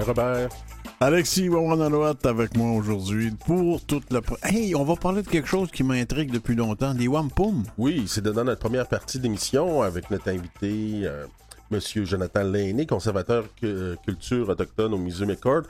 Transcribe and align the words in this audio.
Robert 0.00 0.06
Robert. 0.06 0.48
Alexis 1.00 1.48
Wawanaloat 1.48 2.16
avec 2.24 2.56
moi 2.56 2.72
aujourd'hui 2.72 3.30
pour 3.46 3.80
toute 3.84 4.12
la... 4.12 4.20
Hey, 4.42 4.74
on 4.74 4.84
va 4.84 4.96
parler 4.96 5.22
de 5.22 5.28
quelque 5.28 5.48
chose 5.48 5.70
qui 5.70 5.82
m'intrigue 5.82 6.30
depuis 6.30 6.54
longtemps, 6.54 6.94
des 6.94 7.08
wampum. 7.08 7.64
Oui, 7.78 8.04
c'est 8.06 8.22
dans 8.22 8.44
notre 8.44 8.60
première 8.60 8.86
partie 8.86 9.18
d'émission 9.18 9.82
avec 9.82 10.10
notre 10.10 10.28
invité, 10.28 11.02
euh, 11.04 11.26
Monsieur 11.70 12.04
Jonathan 12.04 12.42
Lainé, 12.42 12.86
conservateur 12.86 13.44
culture 14.04 14.48
autochtone 14.48 14.94
au 14.94 14.98
Musée 14.98 15.26
McCord. 15.26 15.62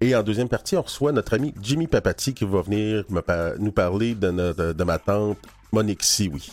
Et 0.00 0.14
en 0.14 0.22
deuxième 0.22 0.48
partie, 0.48 0.76
on 0.76 0.82
reçoit 0.82 1.12
notre 1.12 1.34
ami 1.34 1.52
Jimmy 1.60 1.86
Papati 1.86 2.32
qui 2.32 2.44
va 2.44 2.62
venir 2.62 3.04
nous 3.58 3.72
parler 3.72 4.14
de, 4.14 4.72
de 4.72 4.84
ma 4.84 4.98
tante 4.98 5.38
Monique 5.72 6.02
Sioui 6.02 6.50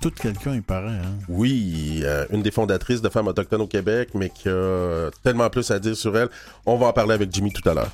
tout 0.00 0.10
quelqu'un, 0.10 0.54
il 0.54 0.62
paraît. 0.62 0.88
Hein? 0.88 1.18
Oui, 1.28 2.02
euh, 2.04 2.26
une 2.30 2.42
des 2.42 2.50
fondatrices 2.50 3.02
de 3.02 3.08
Femmes 3.08 3.28
autochtones 3.28 3.62
au 3.62 3.66
Québec, 3.66 4.10
mais 4.14 4.30
qui 4.30 4.48
a 4.48 5.10
tellement 5.22 5.48
plus 5.50 5.70
à 5.70 5.78
dire 5.78 5.96
sur 5.96 6.16
elle. 6.16 6.28
On 6.66 6.76
va 6.76 6.86
en 6.86 6.92
parler 6.92 7.14
avec 7.14 7.32
Jimmy 7.32 7.52
tout 7.52 7.68
à 7.68 7.74
l'heure. 7.74 7.90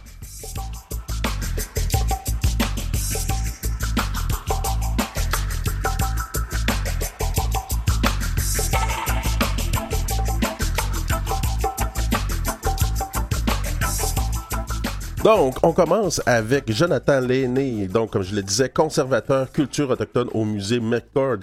Donc, 15.22 15.56
on 15.62 15.74
commence 15.74 16.22
avec 16.24 16.72
Jonathan 16.72 17.20
Lainé, 17.20 17.88
donc, 17.88 18.10
comme 18.10 18.22
je 18.22 18.34
le 18.34 18.42
disais, 18.42 18.70
conservateur 18.70 19.52
culture 19.52 19.90
autochtone 19.90 20.28
au 20.32 20.46
musée 20.46 20.80
McCord. 20.80 21.40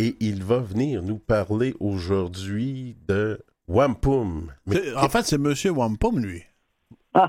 Et 0.00 0.14
il 0.20 0.44
va 0.44 0.58
venir 0.58 1.02
nous 1.02 1.18
parler 1.18 1.74
aujourd'hui 1.80 2.96
de 3.08 3.44
Wampum. 3.66 4.52
En 4.96 5.08
fait, 5.08 5.22
c'est 5.24 5.38
Monsieur 5.38 5.72
Wampum, 5.72 6.20
lui. 6.20 6.44
Euh, 7.16 7.26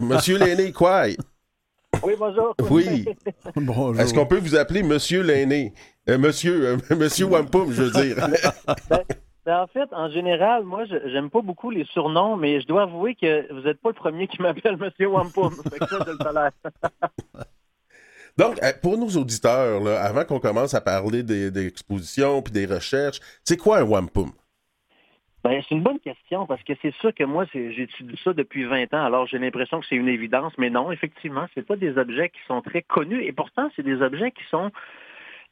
Monsieur 0.00 0.38
l'aîné, 0.38 0.72
quoi? 0.72 1.04
Oui, 2.02 2.14
bonjour. 2.18 2.54
Oui. 2.70 3.04
bonjour. 3.56 4.00
Est-ce 4.00 4.14
qu'on 4.14 4.24
peut 4.24 4.38
vous 4.38 4.56
appeler 4.56 4.82
Monsieur 4.82 5.20
l'aîné? 5.20 5.74
Euh, 6.08 6.16
monsieur, 6.16 6.66
euh, 6.66 6.76
monsieur 6.96 7.26
Wampum, 7.26 7.70
je 7.70 7.82
veux 7.82 8.02
dire. 8.02 8.16
Ben, 8.88 9.02
ben, 9.44 9.60
en 9.60 9.66
fait, 9.66 9.88
en 9.92 10.10
général, 10.10 10.64
moi, 10.64 10.84
j'aime 10.86 11.28
pas 11.28 11.42
beaucoup 11.42 11.70
les 11.70 11.84
surnoms, 11.84 12.36
mais 12.36 12.62
je 12.62 12.66
dois 12.66 12.82
avouer 12.84 13.14
que 13.14 13.52
vous 13.52 13.60
n'êtes 13.60 13.80
pas 13.80 13.90
le 13.90 13.94
premier 13.94 14.26
qui 14.26 14.40
m'appelle 14.40 14.76
Monsieur 14.78 15.06
Wampum. 15.08 15.54
fait 15.70 15.78
que 15.78 15.86
ça, 15.86 15.98
je 16.04 16.12
le 16.12 17.40
Donc, 18.38 18.62
euh, 18.62 18.72
pour 18.82 18.98
nos 18.98 19.08
auditeurs, 19.08 19.80
là, 19.80 20.02
avant 20.02 20.24
qu'on 20.24 20.40
commence 20.40 20.74
à 20.74 20.80
parler 20.80 21.22
des, 21.22 21.66
expositions 21.66 22.42
puis 22.42 22.52
des 22.52 22.66
recherches, 22.66 23.20
c'est 23.44 23.56
quoi 23.56 23.78
un 23.78 23.84
wampum? 23.84 24.30
Ben, 25.42 25.62
c'est 25.66 25.74
une 25.74 25.82
bonne 25.82 26.00
question 26.00 26.44
parce 26.46 26.62
que 26.64 26.72
c'est 26.82 26.94
sûr 26.96 27.14
que 27.14 27.24
moi, 27.24 27.46
j'étudie 27.52 28.18
ça 28.24 28.32
depuis 28.32 28.64
20 28.64 28.92
ans, 28.94 29.04
alors 29.04 29.26
j'ai 29.26 29.38
l'impression 29.38 29.80
que 29.80 29.86
c'est 29.88 29.94
une 29.94 30.08
évidence, 30.08 30.52
mais 30.58 30.70
non, 30.70 30.90
effectivement, 30.90 31.46
c'est 31.54 31.64
pas 31.64 31.76
des 31.76 31.96
objets 31.96 32.30
qui 32.30 32.40
sont 32.48 32.62
très 32.62 32.82
connus 32.82 33.22
et 33.22 33.32
pourtant, 33.32 33.70
c'est 33.76 33.84
des 33.84 34.02
objets 34.02 34.32
qui 34.32 34.42
sont 34.50 34.72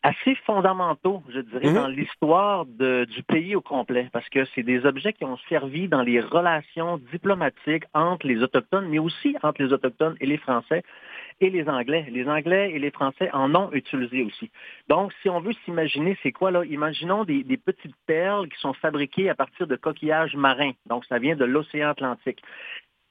assez 0.02 0.34
fondamentaux, 0.46 1.22
je 1.30 1.40
dirais, 1.40 1.68
mhm. 1.68 1.74
dans 1.74 1.88
l'histoire 1.88 2.66
du 2.66 3.22
pays 3.22 3.56
au 3.56 3.62
complet, 3.62 4.08
parce 4.12 4.28
que 4.28 4.44
c'est 4.55 4.62
des 4.62 4.84
objets 4.84 5.14
qui 5.14 5.24
ont 5.24 5.38
servi 5.48 5.88
dans 5.88 6.02
les 6.02 6.20
relations 6.20 6.98
diplomatiques 7.10 7.84
entre 7.94 8.27
les 8.27 8.42
Autochtones, 8.42 8.88
mais 8.88 8.98
aussi 8.98 9.34
entre 9.42 9.62
les 9.62 9.72
Autochtones 9.72 10.16
et 10.20 10.27
les 10.27 10.36
Français 10.36 10.82
et 11.45 11.50
les 11.50 11.69
Anglais. 11.69 12.06
Les 12.11 12.27
Anglais 12.27 12.73
et 12.73 12.78
les 12.78 12.91
Français 12.91 13.31
en 13.33 13.55
ont 13.55 13.70
utilisé 13.73 14.23
aussi. 14.23 14.50
Donc, 14.89 15.12
si 15.20 15.28
on 15.28 15.41
veut 15.41 15.53
s'imaginer, 15.64 16.17
c'est 16.23 16.33
quoi 16.33 16.51
là? 16.51 16.64
Imaginons 16.64 17.25
des, 17.25 17.45
petites 17.59 17.95
perles 18.06 18.48
qui 18.48 18.59
sont 18.61 18.73
fabriquées 18.73 19.28
à 19.28 19.34
partir 19.34 19.67
de 19.67 19.77
coquillages 19.77 20.34
marins. 20.36 20.73
Donc, 20.86 21.05
ça 21.05 21.19
vient 21.19 21.36
de 21.36 21.45
l'océan 21.45 21.91
Atlantique. 21.91 22.42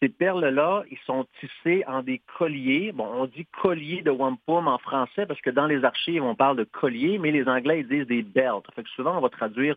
Ces 0.01 0.09
perles-là, 0.09 0.83
ils 0.91 0.97
sont 1.05 1.25
tissés 1.39 1.83
en 1.87 2.01
des 2.01 2.21
colliers. 2.37 2.91
Bon, 2.91 3.07
on 3.13 3.25
dit 3.25 3.45
collier 3.61 4.01
de 4.01 4.11
wampum 4.11 4.67
en 4.67 4.77
français 4.79 5.25
parce 5.25 5.39
que 5.39 5.49
dans 5.49 5.67
les 5.67 5.85
archives, 5.85 6.23
on 6.23 6.35
parle 6.35 6.57
de 6.57 6.65
collier, 6.65 7.19
mais 7.19 7.31
les 7.31 7.47
Anglais, 7.47 7.81
ils 7.81 7.87
disent 7.87 8.07
des 8.07 8.23
belts. 8.23 8.65
Fait 8.75 8.83
que 8.83 8.89
souvent, 8.89 9.17
on 9.17 9.21
va 9.21 9.29
traduire 9.29 9.75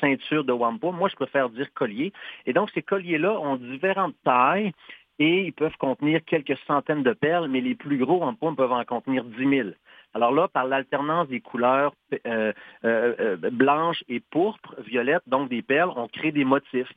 ceinture 0.00 0.44
de 0.44 0.52
wampum. 0.52 0.96
Moi, 0.96 1.08
je 1.08 1.16
préfère 1.16 1.50
dire 1.50 1.66
collier. 1.74 2.12
Et 2.46 2.52
donc, 2.52 2.70
ces 2.70 2.82
colliers-là 2.82 3.38
ont 3.40 3.56
différentes 3.56 4.14
tailles 4.24 4.72
et 5.18 5.46
ils 5.46 5.52
peuvent 5.52 5.76
contenir 5.78 6.20
quelques 6.24 6.56
centaines 6.66 7.02
de 7.02 7.12
perles, 7.12 7.48
mais 7.48 7.60
les 7.60 7.74
plus 7.74 7.98
gros 7.98 8.22
en 8.22 8.34
pomme 8.34 8.56
peuvent 8.56 8.72
en 8.72 8.84
contenir 8.84 9.24
10 9.24 9.48
000. 9.48 9.68
Alors 10.14 10.32
là, 10.32 10.48
par 10.48 10.66
l'alternance 10.66 11.28
des 11.28 11.40
couleurs 11.40 11.92
euh, 12.26 12.52
euh, 12.84 13.14
euh, 13.20 13.36
blanches 13.50 14.02
et 14.08 14.20
pourpres, 14.20 14.74
violettes, 14.86 15.22
donc 15.26 15.48
des 15.48 15.62
perles, 15.62 15.92
on 15.96 16.08
crée 16.08 16.32
des 16.32 16.44
motifs. 16.44 16.90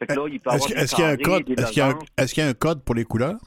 Est-ce 0.00 0.94
qu'il 0.94 1.04
y, 1.04 1.06
a 1.06 1.10
un 1.10 1.16
code 1.16 1.48
Est-ce 1.48 2.34
qu'il 2.34 2.42
y, 2.42 2.46
a 2.46 2.50
un 2.50 2.54
code 2.54 2.84
pour 2.84 2.94
les 2.94 3.04
couleurs? 3.04 3.38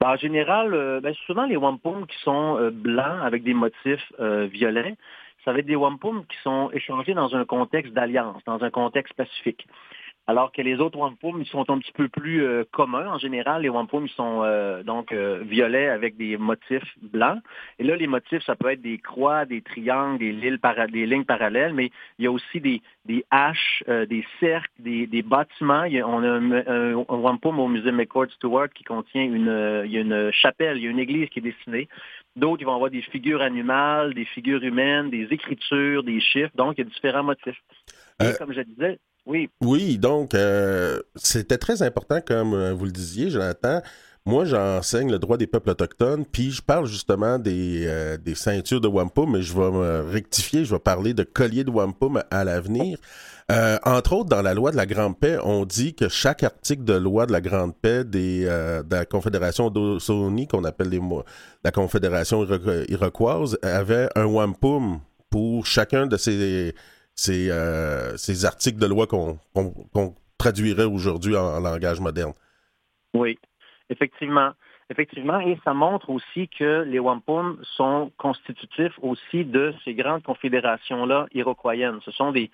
Ben, 0.00 0.10
en 0.10 0.16
général, 0.16 1.00
ben, 1.02 1.12
souvent 1.26 1.44
les 1.44 1.56
wampum 1.56 2.06
qui 2.06 2.16
sont 2.20 2.70
blancs 2.72 3.20
avec 3.22 3.42
des 3.42 3.54
motifs 3.54 4.12
violets, 4.20 4.96
ça 5.44 5.52
va 5.52 5.58
être 5.58 5.66
des 5.66 5.74
wampum 5.74 6.24
qui 6.26 6.36
sont 6.44 6.70
échangés 6.72 7.14
dans 7.14 7.34
un 7.34 7.44
contexte 7.44 7.92
d'alliance, 7.92 8.42
dans 8.46 8.62
un 8.62 8.70
contexte 8.70 9.14
pacifique. 9.14 9.66
Alors 10.28 10.52
que 10.52 10.62
les 10.62 10.78
autres 10.78 10.98
wampum, 10.98 11.40
ils 11.40 11.48
sont 11.48 11.68
un 11.68 11.78
petit 11.78 11.90
peu 11.90 12.08
plus 12.08 12.44
euh, 12.44 12.62
communs. 12.70 13.08
En 13.08 13.18
général, 13.18 13.62
les 13.62 13.68
wampum, 13.68 14.06
ils 14.06 14.12
sont 14.12 14.42
euh, 14.44 14.84
donc 14.84 15.10
euh, 15.10 15.42
violets 15.44 15.88
avec 15.88 16.16
des 16.16 16.36
motifs 16.36 16.96
blancs. 17.00 17.40
Et 17.80 17.84
là, 17.84 17.96
les 17.96 18.06
motifs, 18.06 18.44
ça 18.44 18.54
peut 18.54 18.70
être 18.70 18.80
des 18.80 18.98
croix, 18.98 19.46
des 19.46 19.62
triangles, 19.62 20.18
des, 20.20 20.30
lignes, 20.30 21.24
parallèles, 21.24 21.74
mais 21.74 21.90
il 22.18 22.24
y 22.24 22.28
a 22.28 22.30
aussi 22.30 22.60
des, 22.60 22.82
des 23.04 23.24
haches, 23.32 23.82
des 23.88 24.24
cercles, 24.38 24.70
des, 24.78 25.22
bâtiments. 25.22 25.86
on 26.06 26.22
a 26.22 26.70
un, 26.70 26.94
wampum 26.94 27.58
au 27.58 27.66
musée 27.66 27.90
McCord 27.90 28.30
Stewart 28.30 28.68
qui 28.72 28.84
contient 28.84 29.24
une, 29.24 29.82
il 29.84 29.90
y 29.90 29.98
a 29.98 30.00
une 30.00 30.30
chapelle, 30.30 30.78
il 30.78 30.84
y 30.84 30.86
a 30.86 30.90
une 30.90 31.00
église 31.00 31.28
qui 31.30 31.40
est 31.40 31.42
dessinée. 31.42 31.88
D'autres, 32.36 32.62
ils 32.62 32.64
vont 32.64 32.76
avoir 32.76 32.90
des 32.90 33.02
figures 33.02 33.42
animales, 33.42 34.14
des 34.14 34.24
figures 34.24 34.62
humaines, 34.62 35.10
des 35.10 35.26
écritures, 35.32 36.04
des 36.04 36.20
chiffres. 36.20 36.52
Donc, 36.54 36.74
il 36.78 36.84
y 36.84 36.86
a 36.86 36.90
différents 36.90 37.24
motifs. 37.24 37.60
Et 38.20 38.38
comme 38.38 38.52
je 38.52 38.60
disais, 38.60 38.98
oui. 39.26 39.48
Oui, 39.60 39.98
donc 39.98 40.34
euh, 40.34 41.00
c'était 41.14 41.58
très 41.58 41.82
important, 41.82 42.20
comme 42.20 42.54
euh, 42.54 42.72
vous 42.72 42.84
le 42.84 42.90
disiez, 42.90 43.30
Jonathan. 43.30 43.80
Moi, 44.24 44.44
j'enseigne 44.44 45.10
le 45.10 45.18
droit 45.18 45.36
des 45.36 45.48
peuples 45.48 45.70
autochtones, 45.70 46.24
puis 46.24 46.52
je 46.52 46.62
parle 46.62 46.86
justement 46.86 47.38
des, 47.40 47.84
euh, 47.86 48.16
des 48.16 48.36
ceintures 48.36 48.80
de 48.80 48.86
wampum, 48.86 49.32
mais 49.32 49.42
je 49.42 49.52
vais 49.52 49.70
me 49.70 50.00
rectifier, 50.10 50.64
je 50.64 50.74
vais 50.74 50.80
parler 50.80 51.12
de 51.12 51.24
colliers 51.24 51.64
de 51.64 51.70
wampum 51.70 52.22
à 52.30 52.44
l'avenir. 52.44 52.98
entre 53.84 54.12
autres, 54.14 54.28
dans 54.28 54.42
la 54.42 54.54
loi 54.54 54.70
de 54.70 54.76
la 54.76 54.86
Grande 54.86 55.18
Paix, 55.18 55.38
on 55.42 55.64
dit 55.64 55.94
que 55.94 56.08
chaque 56.08 56.42
article 56.44 56.84
de 56.84 56.94
loi 56.94 57.26
de 57.26 57.32
la 57.32 57.40
Grande 57.40 57.74
Paix 57.76 58.04
des, 58.04 58.44
de 58.44 58.94
la 58.94 59.04
Confédération 59.04 59.70
d'Osoni, 59.70 60.46
qu'on 60.46 60.64
appelle 60.64 60.88
les, 60.88 61.00
la 61.64 61.70
Confédération 61.70 62.46
iroquoise, 62.88 63.58
avait 63.62 64.08
un 64.14 64.26
wampum 64.26 65.00
pour 65.30 65.66
chacun 65.66 66.06
de 66.06 66.16
ces 66.16 66.74
euh, 67.28 68.16
ces, 68.16 68.44
articles 68.44 68.78
de 68.78 68.86
loi 68.86 69.06
qu'on 69.06 69.38
traduirait 70.38 70.84
aujourd'hui 70.84 71.36
en, 71.36 71.60
langage 71.60 72.00
moderne. 72.00 72.32
Oui, 73.14 73.38
effectivement. 73.90 74.52
Effectivement, 74.90 75.40
et 75.40 75.58
ça 75.64 75.72
montre 75.72 76.10
aussi 76.10 76.48
que 76.48 76.82
les 76.82 76.98
wampum 76.98 77.58
sont 77.76 78.12
constitutifs 78.18 78.92
aussi 79.00 79.44
de 79.44 79.72
ces 79.84 79.94
grandes 79.94 80.22
confédérations-là 80.22 81.26
iroquoiennes. 81.32 82.00
Ce 82.04 82.10
sont 82.10 82.30
des, 82.30 82.50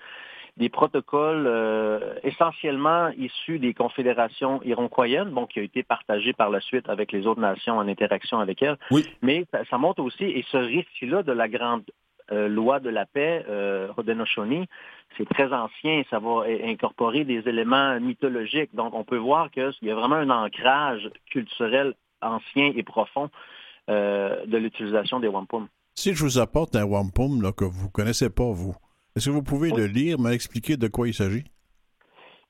des 0.57 0.69
protocoles 0.69 1.47
euh, 1.49 2.15
essentiellement 2.23 3.09
issus 3.17 3.59
des 3.59 3.75
confédérations 3.75 4.63
iroquoiennes, 4.63 5.31
bon, 5.31 5.47
qui 5.47 5.59
ont 5.59 5.65
été 5.65 5.83
partagés 5.83 6.33
par 6.33 6.51
la 6.51 6.61
suite 6.61 6.89
avec 6.89 7.11
les 7.11 7.27
autres 7.27 7.41
nations 7.41 7.77
en 7.77 7.89
interaction 7.89 8.39
avec 8.39 8.63
elles. 8.63 8.79
Oui. 8.93 9.05
Mais 9.21 9.45
ça, 9.51 9.65
ça 9.69 9.79
montre 9.79 10.03
aussi, 10.03 10.25
et 10.25 10.45
ce 10.53 10.59
récit-là 10.59 11.25
de 11.25 11.33
la 11.33 11.49
grande 11.49 11.85
euh, 12.31 12.49
loi 12.49 12.81
de 12.81 12.91
la 12.91 13.06
paix, 13.06 13.45
euh, 13.48 13.89
c'est 15.16 15.28
très 15.28 15.53
ancien, 15.53 16.03
ça 16.10 16.19
va 16.19 16.45
incorporer 16.65 17.25
des 17.25 17.48
éléments 17.48 17.98
mythologiques. 18.01 18.75
Donc, 18.75 18.95
on 18.95 19.04
peut 19.04 19.16
voir 19.16 19.51
qu'il 19.51 19.72
y 19.83 19.91
a 19.91 19.95
vraiment 19.95 20.16
un 20.16 20.30
ancrage 20.30 21.10
culturel 21.30 21.95
ancien 22.21 22.72
et 22.75 22.83
profond 22.83 23.30
euh, 23.89 24.45
de 24.47 24.59
l'utilisation 24.59 25.21
des 25.21 25.28
wampum. 25.28 25.69
Si 25.95 26.15
je 26.15 26.22
vous 26.22 26.39
apporte 26.39 26.77
un 26.77 26.84
wampum 26.84 27.42
là, 27.42 27.53
que 27.53 27.65
vous 27.65 27.86
ne 27.86 27.91
connaissez 27.91 28.30
pas, 28.30 28.51
vous, 28.51 28.75
est-ce 29.16 29.27
que 29.27 29.30
vous 29.30 29.42
pouvez 29.42 29.71
le 29.71 29.86
lire, 29.86 30.19
m'expliquer 30.19 30.77
de 30.77 30.89
quoi 30.89 31.09
il 31.09 31.15
s'agit? 31.15 31.45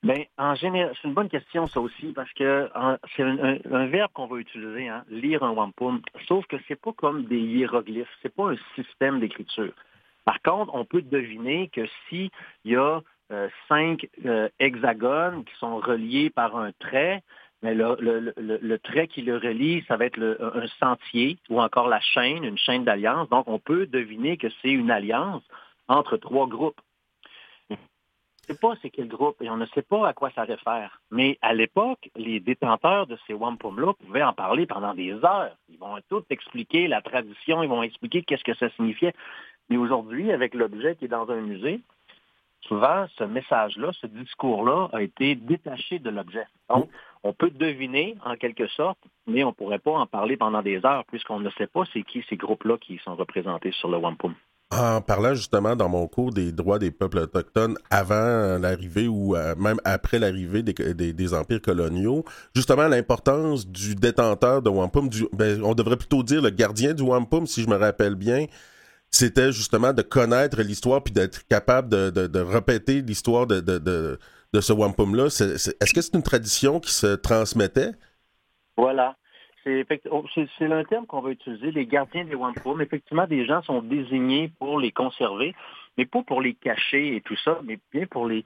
Bien, 0.04 0.24
en 0.38 0.54
général, 0.54 0.94
c'est 0.94 1.08
une 1.08 1.14
bonne 1.14 1.28
question, 1.28 1.66
ça 1.66 1.80
aussi, 1.80 2.12
parce 2.12 2.32
que 2.34 2.70
c'est 3.16 3.22
un, 3.24 3.86
verbe 3.86 4.12
qu'on 4.12 4.28
va 4.28 4.38
utiliser, 4.38 4.88
hein, 4.88 5.04
lire 5.08 5.42
un 5.42 5.50
wampum, 5.50 6.00
sauf 6.28 6.46
que 6.46 6.56
c'est 6.68 6.80
pas 6.80 6.92
comme 6.92 7.24
des 7.24 7.40
hiéroglyphes, 7.40 8.06
c'est 8.22 8.32
pas 8.32 8.52
un 8.52 8.56
système 8.76 9.18
d'écriture. 9.18 9.72
Par 10.24 10.40
contre, 10.42 10.72
on 10.74 10.84
peut 10.84 11.02
deviner 11.02 11.68
que 11.68 11.86
s'il 12.08 12.30
y 12.64 12.76
a 12.76 13.00
euh, 13.32 13.48
cinq 13.68 14.08
euh, 14.24 14.48
hexagones 14.60 15.44
qui 15.44 15.54
sont 15.56 15.78
reliés 15.78 16.30
par 16.30 16.56
un 16.56 16.70
trait, 16.78 17.24
le, 17.62 17.96
le, 18.36 18.78
trait 18.78 19.08
qui 19.08 19.22
le 19.22 19.36
relie, 19.36 19.84
ça 19.88 19.96
va 19.96 20.04
être 20.04 20.38
un 20.54 20.68
sentier 20.78 21.38
ou 21.50 21.60
encore 21.60 21.88
la 21.88 22.00
chaîne, 22.00 22.44
une 22.44 22.56
chaîne 22.56 22.84
d'alliance. 22.84 23.28
Donc, 23.30 23.48
on 23.48 23.58
peut 23.58 23.86
deviner 23.86 24.36
que 24.36 24.46
c'est 24.62 24.70
une 24.70 24.92
alliance 24.92 25.42
entre 25.88 26.16
trois 26.18 26.46
groupes. 26.46 26.80
Sait 28.48 28.58
pas 28.58 28.74
c'est 28.80 28.90
quel 28.90 29.08
groupe 29.08 29.40
et 29.42 29.50
on 29.50 29.56
ne 29.56 29.66
sait 29.66 29.82
pas 29.82 30.08
à 30.08 30.12
quoi 30.12 30.30
ça 30.30 30.42
réfère. 30.42 31.00
Mais 31.10 31.38
à 31.42 31.54
l'époque, 31.54 32.10
les 32.16 32.40
détenteurs 32.40 33.06
de 33.06 33.18
ces 33.26 33.34
wampums-là 33.34 33.92
pouvaient 33.94 34.22
en 34.22 34.32
parler 34.32 34.66
pendant 34.66 34.94
des 34.94 35.12
heures. 35.12 35.56
Ils 35.68 35.78
vont 35.78 35.98
tout 36.08 36.24
expliquer 36.30 36.88
la 36.88 37.02
tradition, 37.02 37.62
ils 37.62 37.68
vont 37.68 37.82
expliquer 37.82 38.22
qu'est-ce 38.22 38.44
que 38.44 38.54
ça 38.54 38.70
signifiait. 38.70 39.14
Mais 39.68 39.76
aujourd'hui, 39.76 40.32
avec 40.32 40.54
l'objet 40.54 40.96
qui 40.96 41.04
est 41.04 41.08
dans 41.08 41.30
un 41.30 41.40
musée, 41.40 41.80
souvent, 42.62 43.06
ce 43.16 43.24
message-là, 43.24 43.92
ce 44.00 44.06
discours-là 44.06 44.88
a 44.92 45.02
été 45.02 45.34
détaché 45.34 45.98
de 45.98 46.10
l'objet. 46.10 46.46
Donc, 46.70 46.88
on 47.22 47.32
peut 47.32 47.50
deviner 47.50 48.16
en 48.24 48.36
quelque 48.36 48.66
sorte, 48.68 48.98
mais 49.26 49.44
on 49.44 49.48
ne 49.48 49.52
pourrait 49.52 49.78
pas 49.78 49.92
en 49.92 50.06
parler 50.06 50.36
pendant 50.36 50.62
des 50.62 50.84
heures 50.86 51.04
puisqu'on 51.06 51.40
ne 51.40 51.50
sait 51.50 51.66
pas 51.66 51.84
c'est 51.92 52.02
qui 52.02 52.24
ces 52.28 52.36
groupes-là 52.36 52.78
qui 52.78 52.98
sont 52.98 53.16
représentés 53.16 53.72
sur 53.72 53.90
le 53.90 53.98
wampum. 53.98 54.34
En 54.70 55.00
parlant 55.00 55.32
justement 55.34 55.74
dans 55.76 55.88
mon 55.88 56.06
cours 56.08 56.30
des 56.30 56.52
droits 56.52 56.78
des 56.78 56.90
peuples 56.90 57.20
autochtones 57.20 57.78
avant 57.88 58.58
l'arrivée 58.58 59.08
ou 59.08 59.34
euh, 59.34 59.54
même 59.56 59.78
après 59.84 60.18
l'arrivée 60.18 60.62
des, 60.62 61.34
empires 61.34 61.62
coloniaux, 61.62 62.22
justement 62.54 62.86
l'importance 62.86 63.66
du 63.66 63.94
détenteur 63.94 64.60
de 64.60 64.68
wampum, 64.68 65.08
ben, 65.32 65.62
on 65.64 65.74
devrait 65.74 65.96
plutôt 65.96 66.22
dire 66.22 66.42
le 66.42 66.50
gardien 66.50 66.92
du 66.92 67.02
wampum, 67.02 67.46
si 67.46 67.62
je 67.62 67.68
me 67.70 67.76
rappelle 67.76 68.14
bien, 68.14 68.44
c'était 69.10 69.52
justement 69.52 69.94
de 69.94 70.02
connaître 70.02 70.60
l'histoire 70.60 71.02
puis 71.02 71.14
d'être 71.14 71.46
capable 71.46 71.88
de, 71.88 72.40
répéter 72.40 73.00
l'histoire 73.00 73.46
de, 73.46 73.60
de, 73.60 74.60
ce 74.60 74.72
wampum-là. 74.74 75.26
Est-ce 75.26 75.94
que 75.94 76.02
c'est 76.02 76.14
une 76.14 76.22
tradition 76.22 76.78
qui 76.78 76.92
se 76.92 77.14
transmettait? 77.14 77.92
Voilà. 78.76 79.16
Oh, 80.10 80.24
c'est 80.34 80.72
un 80.72 80.84
terme 80.84 81.06
qu'on 81.06 81.20
va 81.20 81.30
utiliser, 81.30 81.70
les 81.70 81.86
gardiens 81.86 82.24
des 82.24 82.34
wampums. 82.34 82.80
Effectivement, 82.80 83.26
des 83.26 83.44
gens 83.46 83.62
sont 83.62 83.82
désignés 83.82 84.50
pour 84.58 84.78
les 84.78 84.92
conserver, 84.92 85.54
mais 85.96 86.06
pas 86.06 86.22
pour 86.22 86.40
les 86.40 86.54
cacher 86.54 87.16
et 87.16 87.20
tout 87.20 87.36
ça, 87.36 87.60
mais 87.64 87.78
bien 87.92 88.06
pour 88.06 88.26
les, 88.26 88.44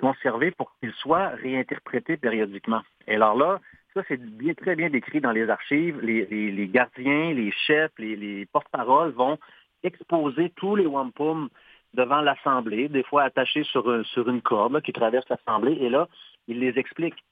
conserver 0.00 0.50
pour 0.50 0.72
qu'ils 0.78 0.92
soient 0.92 1.28
réinterprétés 1.28 2.16
périodiquement. 2.16 2.82
Et 3.06 3.16
alors 3.16 3.36
là, 3.36 3.60
ça, 3.94 4.02
c'est 4.08 4.20
bien, 4.20 4.54
très 4.54 4.76
bien 4.76 4.90
décrit 4.90 5.20
dans 5.20 5.32
les 5.32 5.48
archives. 5.48 5.98
Les, 6.00 6.68
gardiens, 6.72 7.32
les 7.32 7.52
chefs, 7.66 7.92
les, 7.98 8.46
porte-paroles 8.52 9.10
vont 9.12 9.38
exposer 9.82 10.50
tous 10.56 10.76
les 10.76 10.86
wampums 10.86 11.48
devant 11.94 12.20
l'Assemblée, 12.20 12.88
des 12.88 13.02
fois 13.02 13.22
attachés 13.22 13.64
sur 13.64 13.88
une 14.28 14.42
corde 14.42 14.80
qui 14.82 14.92
traverse 14.92 15.28
l'Assemblée, 15.28 15.78
et 15.80 15.88
là, 15.88 16.06
ils 16.46 16.60
les 16.60 16.78
expliquent. 16.78 17.22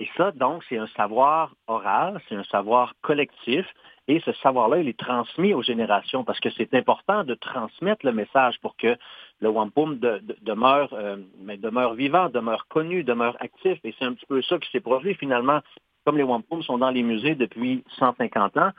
Et 0.00 0.08
ça, 0.16 0.32
donc, 0.32 0.64
c'est 0.66 0.78
un 0.78 0.86
savoir 0.96 1.54
oral, 1.66 2.20
c'est 2.26 2.34
un 2.34 2.44
savoir 2.44 2.94
collectif, 3.02 3.66
et 4.08 4.20
ce 4.24 4.32
savoir-là, 4.32 4.78
il 4.78 4.88
est 4.88 4.98
transmis 4.98 5.52
aux 5.52 5.62
générations 5.62 6.24
parce 6.24 6.40
que 6.40 6.48
c'est 6.50 6.72
important 6.74 7.22
de 7.22 7.34
transmettre 7.34 8.04
le 8.06 8.12
message 8.12 8.58
pour 8.60 8.76
que 8.76 8.96
le 9.40 9.48
wampum 9.50 10.00
demeure, 10.42 10.88
euh, 10.94 11.16
demeure 11.38 11.94
vivant, 11.94 12.30
demeure 12.30 12.66
connu, 12.68 13.04
demeure 13.04 13.36
actif. 13.40 13.78
Et 13.84 13.94
c'est 13.98 14.06
un 14.06 14.14
petit 14.14 14.26
peu 14.26 14.40
ça 14.42 14.58
qui 14.58 14.70
s'est 14.70 14.80
produit 14.80 15.14
finalement. 15.14 15.60
Comme 16.04 16.16
les 16.16 16.24
wampums 16.24 16.62
sont 16.62 16.78
dans 16.78 16.90
les 16.90 17.02
musées 17.02 17.34
depuis 17.34 17.84
150 17.98 18.56
ans, 18.56 18.70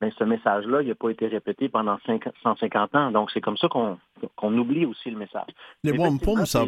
mais 0.00 0.10
ce 0.18 0.24
message-là, 0.24 0.82
il 0.82 0.88
n'a 0.88 0.94
pas 0.94 1.10
été 1.10 1.26
répété 1.26 1.68
pendant 1.68 1.98
150 2.42 2.94
ans. 2.94 3.10
Donc, 3.10 3.30
c'est 3.32 3.40
comme 3.40 3.58
ça 3.58 3.68
qu'on 3.68 4.58
oublie 4.58 4.86
aussi 4.86 5.10
le 5.10 5.18
message. 5.18 5.48
Les 5.84 5.92
wampums, 5.92 6.46
ce 6.46 6.58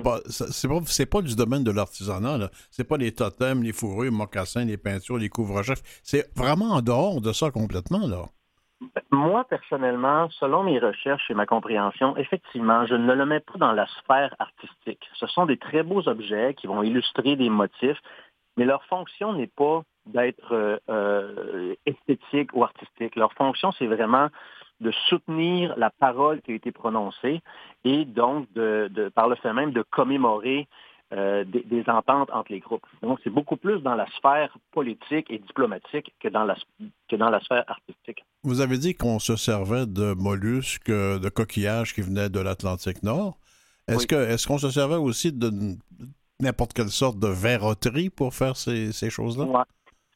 n'est 1.02 1.06
pas, 1.06 1.23
du 1.23 1.34
domaine 1.34 1.64
de 1.64 1.70
l'artisanat. 1.70 2.50
Ce 2.70 2.82
n'est 2.82 2.87
pas 2.87 2.99
les 2.99 3.12
totems, 3.12 3.62
les 3.62 3.73
fourrures, 3.73 4.05
les 4.05 4.11
mocassins, 4.11 4.64
les 4.64 4.76
peintures, 4.76 5.17
les 5.17 5.31
couvre-chefs. 5.31 5.82
C'est 6.02 6.37
vraiment 6.37 6.73
en 6.73 6.82
dehors 6.82 7.20
de 7.20 7.32
ça 7.32 7.50
complètement. 7.50 8.06
là. 8.06 8.25
Moi, 9.11 9.44
personnellement, 9.44 10.29
selon 10.40 10.64
mes 10.64 10.79
recherches 10.79 11.31
et 11.31 11.34
ma 11.34 11.46
compréhension, 11.46 12.17
effectivement, 12.17 12.87
je 12.87 12.94
ne 12.94 13.14
le 13.14 13.26
mets 13.26 13.40
pas 13.40 13.58
dans 13.58 13.73
la 13.73 13.87
sphère 13.87 14.34
artistique. 14.38 15.08
Ce 15.14 15.26
sont 15.26 15.46
des 15.46 15.56
très 15.56 15.82
beaux 15.82 16.06
objets 16.08 16.55
qui 16.55 16.67
vont 16.67 16.82
illustrer 16.82 17.37
des 17.37 17.49
motifs, 17.49 17.99
mais 18.56 18.64
leur 18.64 18.84
fonction 18.87 19.32
n'est 19.32 19.46
pas 19.46 19.82
d'être 20.07 20.53
euh, 20.53 20.77
euh, 20.89 21.75
esthétique 21.87 22.51
ou 22.55 22.65
artistique. 22.65 23.17
Leur 23.17 23.33
fonction, 23.35 23.73
c'est 23.79 23.87
vraiment 23.87 24.29
de 24.81 24.91
soutenir 25.09 25.75
la 25.77 25.91
parole 25.91 26.41
qui 26.43 26.53
a 26.53 26.55
été 26.55 26.73
prononcée 26.73 27.41
et 27.85 28.05
donc, 28.05 28.53
de, 28.55 29.11
par 29.15 29.29
le 29.29 29.37
fait 29.37 29.53
même, 29.53 29.73
de 29.73 29.83
commémorer 29.83 30.67
euh, 31.13 31.45
des, 31.45 31.85
ententes 31.89 32.31
entre 32.33 32.51
les 32.51 32.59
groupes. 32.59 32.87
Donc, 33.03 33.21
c'est 33.23 33.31
beaucoup 33.31 33.57
plus 33.57 33.81
dans 33.81 33.95
la 33.95 34.07
sphère 34.17 34.57
politique 34.73 35.31
et 35.31 35.39
diplomatique 35.39 36.13
que 36.21 36.29
dans 36.29 36.45
la, 36.45 36.57
que 37.09 37.17
dans 37.17 37.31
la 37.31 37.39
sphère 37.41 37.65
artistique. 37.69 38.25
Vous 38.43 38.61
avez 38.61 38.79
dit 38.79 38.95
qu'on 38.95 39.19
se 39.19 39.37
servait 39.37 39.87
de 39.87 40.15
mollusques, 40.15 40.91
de 40.91 41.29
coquillages 41.29 41.95
qui 41.95 42.01
venaient 42.01 42.31
de 42.31 42.41
l'Atlantique 42.41 43.03
Nord. 43.03 43.39
Est-ce 43.89 44.07
que 44.07 44.15
est-ce 44.15 44.47
qu'on 44.47 44.59
se 44.59 44.71
servait 44.71 44.97
aussi 44.97 45.33
de 45.33 45.51
n'importe 46.41 46.73
quelle 46.73 46.89
sorte 46.89 47.19
de 47.19 47.29
verroterie 47.29 48.11
pour 48.11 48.33
faire 48.33 48.57
ces, 48.57 48.93
ces 48.93 49.11
choses-là? 49.11 49.67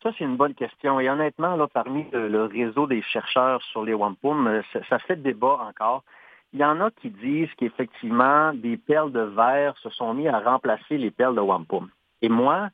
Ça, 0.02 0.10
c'est 0.16 0.24
une 0.24 0.36
bonne 0.36 0.54
question. 0.54 1.00
Et 1.00 1.08
honnêtement, 1.08 1.56
là, 1.56 1.66
parmi 1.68 2.06
le, 2.12 2.44
réseau 2.44 2.86
des 2.86 3.02
chercheurs 3.02 3.62
sur 3.62 3.84
les 3.84 3.94
wampum, 3.94 4.46
euh, 4.46 4.62
ça, 4.88 4.98
fait 4.98 5.16
débat 5.16 5.58
encore. 5.68 6.04
Il 6.52 6.60
y 6.60 6.64
en 6.64 6.80
a 6.80 6.90
qui 6.90 7.10
disent 7.10 7.52
qu'effectivement, 7.56 8.52
des 8.54 8.76
perles 8.76 9.12
de 9.12 9.20
verre 9.20 9.76
se 9.78 9.90
sont 9.90 10.14
mis 10.14 10.28
à 10.28 10.38
remplacer 10.38 10.96
les 10.96 11.10
perles 11.10 11.34
de 11.34 11.40
wampum. 11.40 11.90
Et 12.22 12.28
moi, 12.28 12.70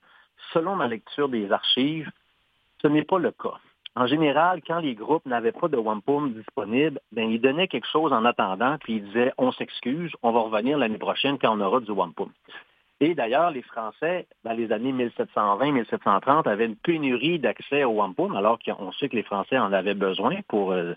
selon 0.52 0.76
ma 0.76 0.88
lecture 0.88 1.28
des 1.28 1.50
archives, 1.50 2.10
ce 2.80 2.88
n'est 2.88 3.04
pas 3.04 3.18
le 3.18 3.30
cas. 3.30 3.58
En 3.94 4.06
général, 4.06 4.62
quand 4.66 4.78
les 4.78 4.94
groupes 4.94 5.26
n'avaient 5.26 5.52
pas 5.52 5.68
de 5.68 5.76
wampum 5.76 6.32
disponible, 6.32 6.98
ben, 7.12 7.30
ils 7.30 7.40
donnaient 7.40 7.68
quelque 7.68 7.88
chose 7.88 8.12
en 8.12 8.24
attendant, 8.24 8.78
puis 8.78 8.96
ils 8.96 9.04
disaient 9.04 9.32
on 9.36 9.52
s'excuse, 9.52 10.12
on 10.22 10.32
va 10.32 10.40
revenir 10.40 10.78
l'année 10.78 10.98
prochaine 10.98 11.38
quand 11.38 11.54
on 11.54 11.60
aura 11.60 11.80
du 11.80 11.90
wampum. 11.90 12.30
Et 13.04 13.16
d'ailleurs, 13.16 13.50
les 13.50 13.62
Français, 13.62 14.28
dans 14.44 14.52
les 14.52 14.70
années 14.70 14.92
1720-1730, 14.92 16.48
avaient 16.48 16.66
une 16.66 16.76
pénurie 16.76 17.40
d'accès 17.40 17.82
au 17.82 17.94
wampum, 17.94 18.36
alors 18.36 18.60
qu'on 18.60 18.92
sait 18.92 19.08
que 19.08 19.16
les 19.16 19.24
Français 19.24 19.58
en 19.58 19.72
avaient 19.72 19.94
besoin 19.94 20.36
pour 20.46 20.70
euh, 20.70 20.94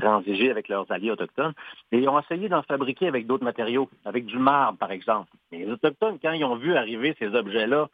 transiger 0.00 0.50
avec 0.50 0.68
leurs 0.68 0.90
alliés 0.90 1.10
autochtones. 1.10 1.52
Et 1.90 1.98
ils 1.98 2.08
ont 2.08 2.18
essayé 2.18 2.48
d'en 2.48 2.62
fabriquer 2.62 3.06
avec 3.06 3.26
d'autres 3.26 3.44
matériaux, 3.44 3.90
avec 4.06 4.24
du 4.24 4.38
marbre, 4.38 4.78
par 4.78 4.92
exemple. 4.92 5.30
Les 5.50 5.70
Autochtones, 5.70 6.18
quand 6.22 6.32
ils 6.32 6.42
ont 6.42 6.56
vu 6.56 6.74
arriver 6.74 7.14
ces 7.18 7.26
objets-là, 7.34 7.90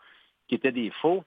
qui 0.47 0.55
étaient 0.55 0.71
des 0.71 0.91
faux, 0.91 1.25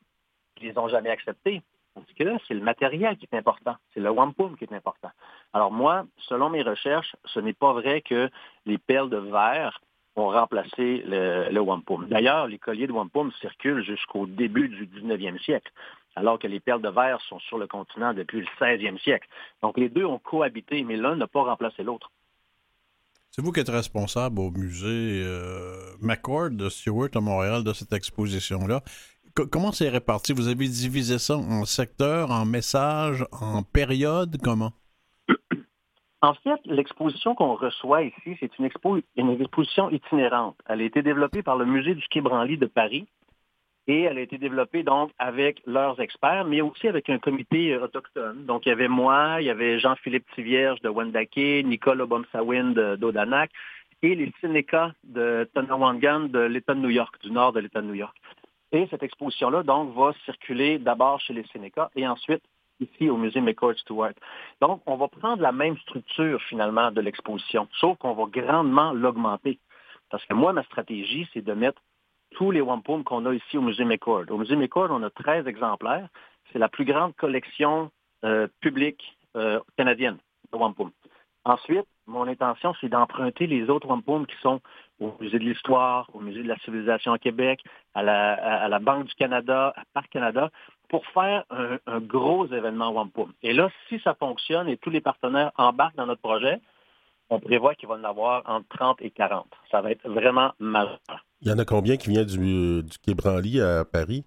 ils 0.61 0.69
les 0.69 0.77
ont 0.77 0.87
jamais 0.87 1.09
acceptés. 1.09 1.61
Parce 1.93 2.13
que 2.13 2.23
là, 2.23 2.37
c'est 2.47 2.53
le 2.53 2.61
matériel 2.61 3.17
qui 3.17 3.27
est 3.29 3.37
important. 3.37 3.75
C'est 3.93 3.99
le 3.99 4.09
wampum 4.09 4.55
qui 4.55 4.63
est 4.63 4.73
important. 4.73 5.11
Alors 5.51 5.73
moi, 5.73 6.05
selon 6.29 6.49
mes 6.49 6.61
recherches, 6.61 7.13
ce 7.25 7.41
n'est 7.41 7.51
pas 7.51 7.73
vrai 7.73 7.99
que 7.99 8.29
les 8.65 8.77
perles 8.77 9.09
de 9.09 9.17
verre 9.17 9.81
ont 10.15 10.29
remplacé 10.29 11.03
le, 11.05 11.59
wampum. 11.59 12.07
D'ailleurs, 12.07 12.47
les 12.47 12.57
colliers 12.57 12.87
de 12.87 12.91
wampum 12.91 13.31
circulent 13.39 13.83
jusqu'au 13.83 14.25
début 14.25 14.67
du 14.67 14.87
19e 14.87 15.41
siècle, 15.41 15.71
alors 16.15 16.37
que 16.37 16.47
les 16.47 16.59
perles 16.59 16.81
de 16.81 16.89
verre 16.89 17.21
sont 17.21 17.39
sur 17.39 17.57
le 17.57 17.67
continent 17.67 18.13
depuis 18.13 18.41
le 18.41 18.47
16e 18.59 18.99
siècle. 18.99 19.27
Donc 19.61 19.77
les 19.77 19.89
deux 19.89 20.05
ont 20.05 20.19
cohabité, 20.19 20.83
mais 20.83 20.97
l'un 20.97 21.15
n'a 21.15 21.27
pas 21.27 21.43
remplacé 21.43 21.83
l'autre. 21.83 22.11
C'est 23.31 23.41
vous 23.41 23.53
qui 23.53 23.61
êtes 23.61 23.69
responsable 23.69 24.41
au 24.41 24.51
musée 24.51 25.23
euh, 25.23 25.95
McCord 26.01 26.49
de 26.51 26.67
Stewart 26.67 27.09
à 27.15 27.21
Montréal 27.21 27.63
de 27.63 27.71
cette 27.71 27.93
exposition-là. 27.93 28.81
comment 29.49 29.71
c'est 29.71 29.87
réparti? 29.87 30.33
Vous 30.33 30.49
avez 30.49 30.67
divisé 30.67 31.17
ça 31.17 31.37
en 31.37 31.63
secteurs, 31.63 32.31
en 32.31 32.43
messages, 32.43 33.25
en 33.31 33.63
périodes? 33.63 34.37
Comment? 34.43 34.73
En 36.23 36.35
fait, 36.35 36.59
l'exposition 36.65 37.33
qu'on 37.33 37.55
reçoit 37.55 38.03
ici, 38.03 38.37
c'est 38.39 38.51
une, 38.59 38.65
exposition 38.65 39.89
itinérante. 39.89 40.55
Elle 40.67 40.81
a 40.81 40.83
été 40.83 41.01
développée 41.01 41.41
par 41.41 41.57
le 41.57 41.65
Musée 41.65 41.95
du 41.95 42.07
Quai 42.09 42.21
Branly 42.21 42.57
de 42.57 42.67
Paris 42.67 43.07
et 43.87 44.01
elle 44.01 44.19
a 44.19 44.21
été 44.21 44.37
développée 44.37 44.83
donc 44.83 45.11
avec 45.17 45.63
leurs 45.65 45.99
experts, 45.99 46.45
mais 46.45 46.61
aussi 46.61 46.87
avec 46.87 47.09
un 47.09 47.17
comité 47.17 47.73
euh, 47.73 47.85
autochtone. 47.85 48.45
Donc, 48.45 48.67
il 48.67 48.69
y 48.69 48.71
avait 48.71 48.87
moi, 48.87 49.37
il 49.39 49.47
y 49.47 49.49
avait 49.49 49.79
Jean-Philippe 49.79 50.27
Tivierge 50.35 50.79
de 50.81 50.89
Wendake, 50.89 51.65
Nicole 51.65 52.01
Obomsawin 52.01 52.73
d'Odanak 52.97 53.49
et 54.03 54.13
les 54.13 54.31
Sénéca 54.41 54.93
de 55.03 55.49
Tonawamgan 55.55 56.29
de 56.29 56.39
l'État 56.39 56.75
de 56.75 56.79
New 56.79 56.89
York, 56.89 57.15
du 57.23 57.31
nord 57.31 57.53
de 57.53 57.59
l'État 57.59 57.81
de 57.81 57.87
New 57.87 57.95
York. 57.95 58.15
Et 58.71 58.87
cette 58.91 59.01
exposition-là, 59.01 59.63
donc, 59.63 59.95
va 59.95 60.13
circuler 60.25 60.77
d'abord 60.77 61.19
chez 61.19 61.33
les 61.33 61.45
Sénéca 61.51 61.89
et 61.95 62.07
ensuite 62.07 62.43
ici 62.81 63.09
au 63.09 63.17
musée 63.17 63.41
McCord 63.41 63.77
Stewart. 63.77 64.13
Donc, 64.59 64.81
on 64.85 64.97
va 64.97 65.07
prendre 65.07 65.41
la 65.41 65.51
même 65.51 65.77
structure 65.77 66.41
finalement 66.43 66.91
de 66.91 67.01
l'exposition, 67.01 67.67
sauf 67.79 67.97
qu'on 67.97 68.13
va 68.13 68.25
grandement 68.25 68.91
l'augmenter. 68.91 69.59
Parce 70.09 70.25
que 70.25 70.33
moi, 70.33 70.53
ma 70.53 70.63
stratégie, 70.63 71.27
c'est 71.33 71.43
de 71.43 71.53
mettre 71.53 71.81
tous 72.31 72.51
les 72.51 72.61
wampum 72.61 73.03
qu'on 73.03 73.25
a 73.25 73.33
ici 73.33 73.57
au 73.57 73.61
musée 73.61 73.85
McCord. 73.85 74.25
Au 74.29 74.37
musée 74.37 74.55
McCord, 74.55 74.89
on 74.91 75.03
a 75.03 75.09
13 75.09 75.47
exemplaires. 75.47 76.07
C'est 76.51 76.59
la 76.59 76.69
plus 76.69 76.85
grande 76.85 77.15
collection 77.15 77.91
euh, 78.25 78.47
publique 78.59 79.17
euh, 79.35 79.59
canadienne 79.77 80.17
de 80.51 80.57
wampum. 80.57 80.91
Ensuite, 81.43 81.85
mon 82.05 82.27
intention, 82.27 82.73
c'est 82.79 82.89
d'emprunter 82.89 83.47
les 83.47 83.69
autres 83.69 83.87
wampum 83.87 84.27
qui 84.27 84.35
sont 84.41 84.61
au 84.99 85.15
Musée 85.19 85.39
de 85.39 85.43
l'Histoire, 85.43 86.07
au 86.13 86.19
Musée 86.19 86.43
de 86.43 86.47
la 86.47 86.57
Civilisation 86.59 87.13
à 87.13 87.17
Québec, 87.17 87.63
à 87.95 88.03
la, 88.03 88.79
Banque 88.79 89.07
du 89.07 89.13
Canada, 89.15 89.73
à 89.75 89.83
Parc 89.93 90.09
Canada, 90.09 90.51
pour 90.89 91.05
faire 91.07 91.43
un, 91.49 91.99
gros 91.99 92.45
événement 92.47 92.91
Wampum. 92.91 93.33
Et 93.41 93.53
là, 93.53 93.69
si 93.89 93.99
ça 94.03 94.13
fonctionne 94.13 94.67
et 94.67 94.77
tous 94.77 94.89
les 94.91 95.01
partenaires 95.01 95.51
embarquent 95.57 95.95
dans 95.95 96.05
notre 96.05 96.21
projet, 96.21 96.59
on 97.29 97.39
prévoit 97.39 97.75
qu'il 97.75 97.87
va 97.87 97.95
en 97.95 98.03
avoir 98.03 98.43
entre 98.45 98.67
30 98.77 99.01
et 99.01 99.09
40. 99.09 99.47
Ça 99.71 99.81
va 99.81 99.91
être 99.91 100.07
vraiment 100.07 100.51
majeur. 100.59 100.99
Il 101.41 101.47
y 101.47 101.51
en 101.51 101.57
a 101.57 101.65
combien 101.65 101.97
qui 101.97 102.09
viennent 102.09 102.25
du, 102.25 102.83
du 102.83 102.97
Quai 102.99 103.15
Branly 103.15 103.61
à 103.61 103.85
Paris? 103.85 104.25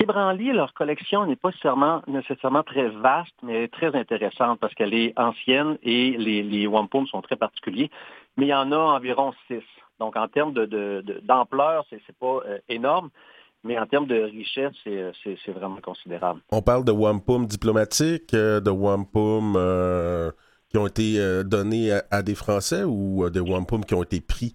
Quai 0.00 0.06
Branly, 0.06 0.52
leur 0.52 0.72
collection 0.72 1.26
n'est 1.26 1.36
pas 1.36 1.50
nécessairement, 1.50 2.00
nécessairement, 2.06 2.62
très 2.62 2.88
vaste, 2.88 3.34
mais 3.42 3.68
très 3.68 3.94
intéressante 3.94 4.58
parce 4.58 4.72
qu'elle 4.72 4.94
est 4.94 5.12
ancienne 5.18 5.76
et 5.82 6.12
les, 6.16 6.42
les 6.42 6.66
wampum 6.66 7.06
sont 7.06 7.20
très 7.20 7.36
particuliers. 7.36 7.90
Mais 8.38 8.46
il 8.46 8.48
y 8.48 8.54
en 8.54 8.72
a 8.72 8.78
environ 8.78 9.34
six. 9.46 9.62
Donc, 9.98 10.16
en 10.16 10.26
termes 10.26 10.54
d'ampleur, 10.54 11.84
de, 11.90 11.96
de, 11.96 12.02
c'est 12.06 12.16
pas 12.18 12.40
euh, 12.46 12.58
énorme. 12.70 13.10
Mais 13.62 13.78
en 13.78 13.84
termes 13.84 14.06
de 14.06 14.22
richesse, 14.22 14.72
c'est 14.84 15.52
vraiment 15.52 15.82
considérable. 15.82 16.40
On 16.50 16.62
parle 16.62 16.86
de 16.86 16.92
wampum 16.92 17.44
diplomatiques, 17.46 18.32
euh, 18.32 18.58
de 18.58 18.70
wampum 18.70 19.52
euh, 19.54 20.30
qui 20.70 20.78
ont 20.78 20.86
été 20.86 21.18
euh, 21.18 21.42
donnés 21.42 21.92
à, 21.92 22.04
à, 22.10 22.22
des 22.22 22.34
Français 22.34 22.84
ou 22.84 23.28
de 23.28 23.40
wampum 23.40 23.84
qui 23.84 23.92
ont 23.92 24.02
été 24.02 24.22
pris? 24.22 24.54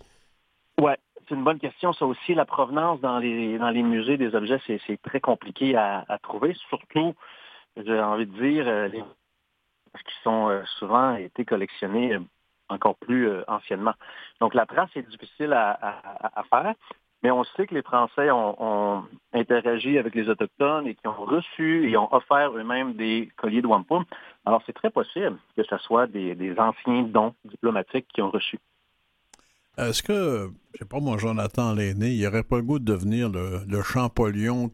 Oui, 0.81 0.93
c'est 1.27 1.35
une 1.35 1.43
bonne 1.43 1.59
question. 1.59 1.93
Ça 1.93 2.05
aussi, 2.05 2.33
la 2.33 2.45
provenance 2.45 2.99
dans 3.01 3.19
les, 3.19 3.83
musées 3.83 4.17
des 4.17 4.35
objets, 4.35 4.59
c'est 4.67 5.01
très 5.01 5.19
compliqué 5.19 5.75
à, 5.75 6.05
trouver. 6.21 6.53
Surtout, 6.69 7.13
j'ai 7.77 7.99
envie 7.99 8.25
de 8.25 8.37
dire, 8.37 8.65
les 8.89 9.03
qui 10.03 10.13
sont 10.23 10.61
souvent 10.77 11.15
été 11.15 11.45
collectionnés 11.45 12.17
encore 12.69 12.95
plus 12.95 13.29
anciennement. 13.47 13.93
Donc, 14.39 14.53
la 14.53 14.65
trace 14.65 14.89
est 14.95 15.07
difficile 15.07 15.53
à, 15.53 16.43
faire. 16.49 16.73
Mais 17.23 17.31
on 17.31 17.43
sait 17.43 17.65
que 17.65 17.73
les 17.73 17.81
Français 17.81 18.29
ont, 18.29 18.55
ont, 18.61 19.03
interagi 19.33 19.97
avec 19.97 20.13
les 20.13 20.29
Autochtones 20.29 20.85
et 20.85 20.93
qui 20.93 21.07
ont 21.07 21.25
reçu 21.25 21.89
et 21.89 21.97
ont 21.97 22.13
offert 22.13 22.55
eux-mêmes 22.55 22.93
des 22.93 23.29
colliers 23.35 23.63
de 23.63 23.67
wampum. 23.67 24.05
Alors, 24.45 24.61
c'est 24.65 24.73
très 24.73 24.91
possible 24.91 25.37
que 25.55 25.63
ce 25.63 25.77
soit 25.79 26.05
des, 26.05 26.35
des, 26.35 26.59
anciens 26.59 27.03
dons 27.03 27.33
diplomatiques 27.43 28.07
qui 28.13 28.21
ont 28.21 28.29
reçu. 28.29 28.59
Est-ce 29.77 30.01
que, 30.03 30.49
je 30.73 30.79
sais 30.79 30.85
pas 30.85 30.99
moi, 30.99 31.17
Jonathan 31.17 31.73
l'aîné, 31.73 32.11
il 32.11 32.27
aurait 32.27 32.43
pas 32.43 32.57
le 32.57 32.63
goût 32.63 32.79
de 32.79 32.85
devenir 32.85 33.29
le, 33.29 33.59
le 33.67 33.81
Champollion 33.81 34.71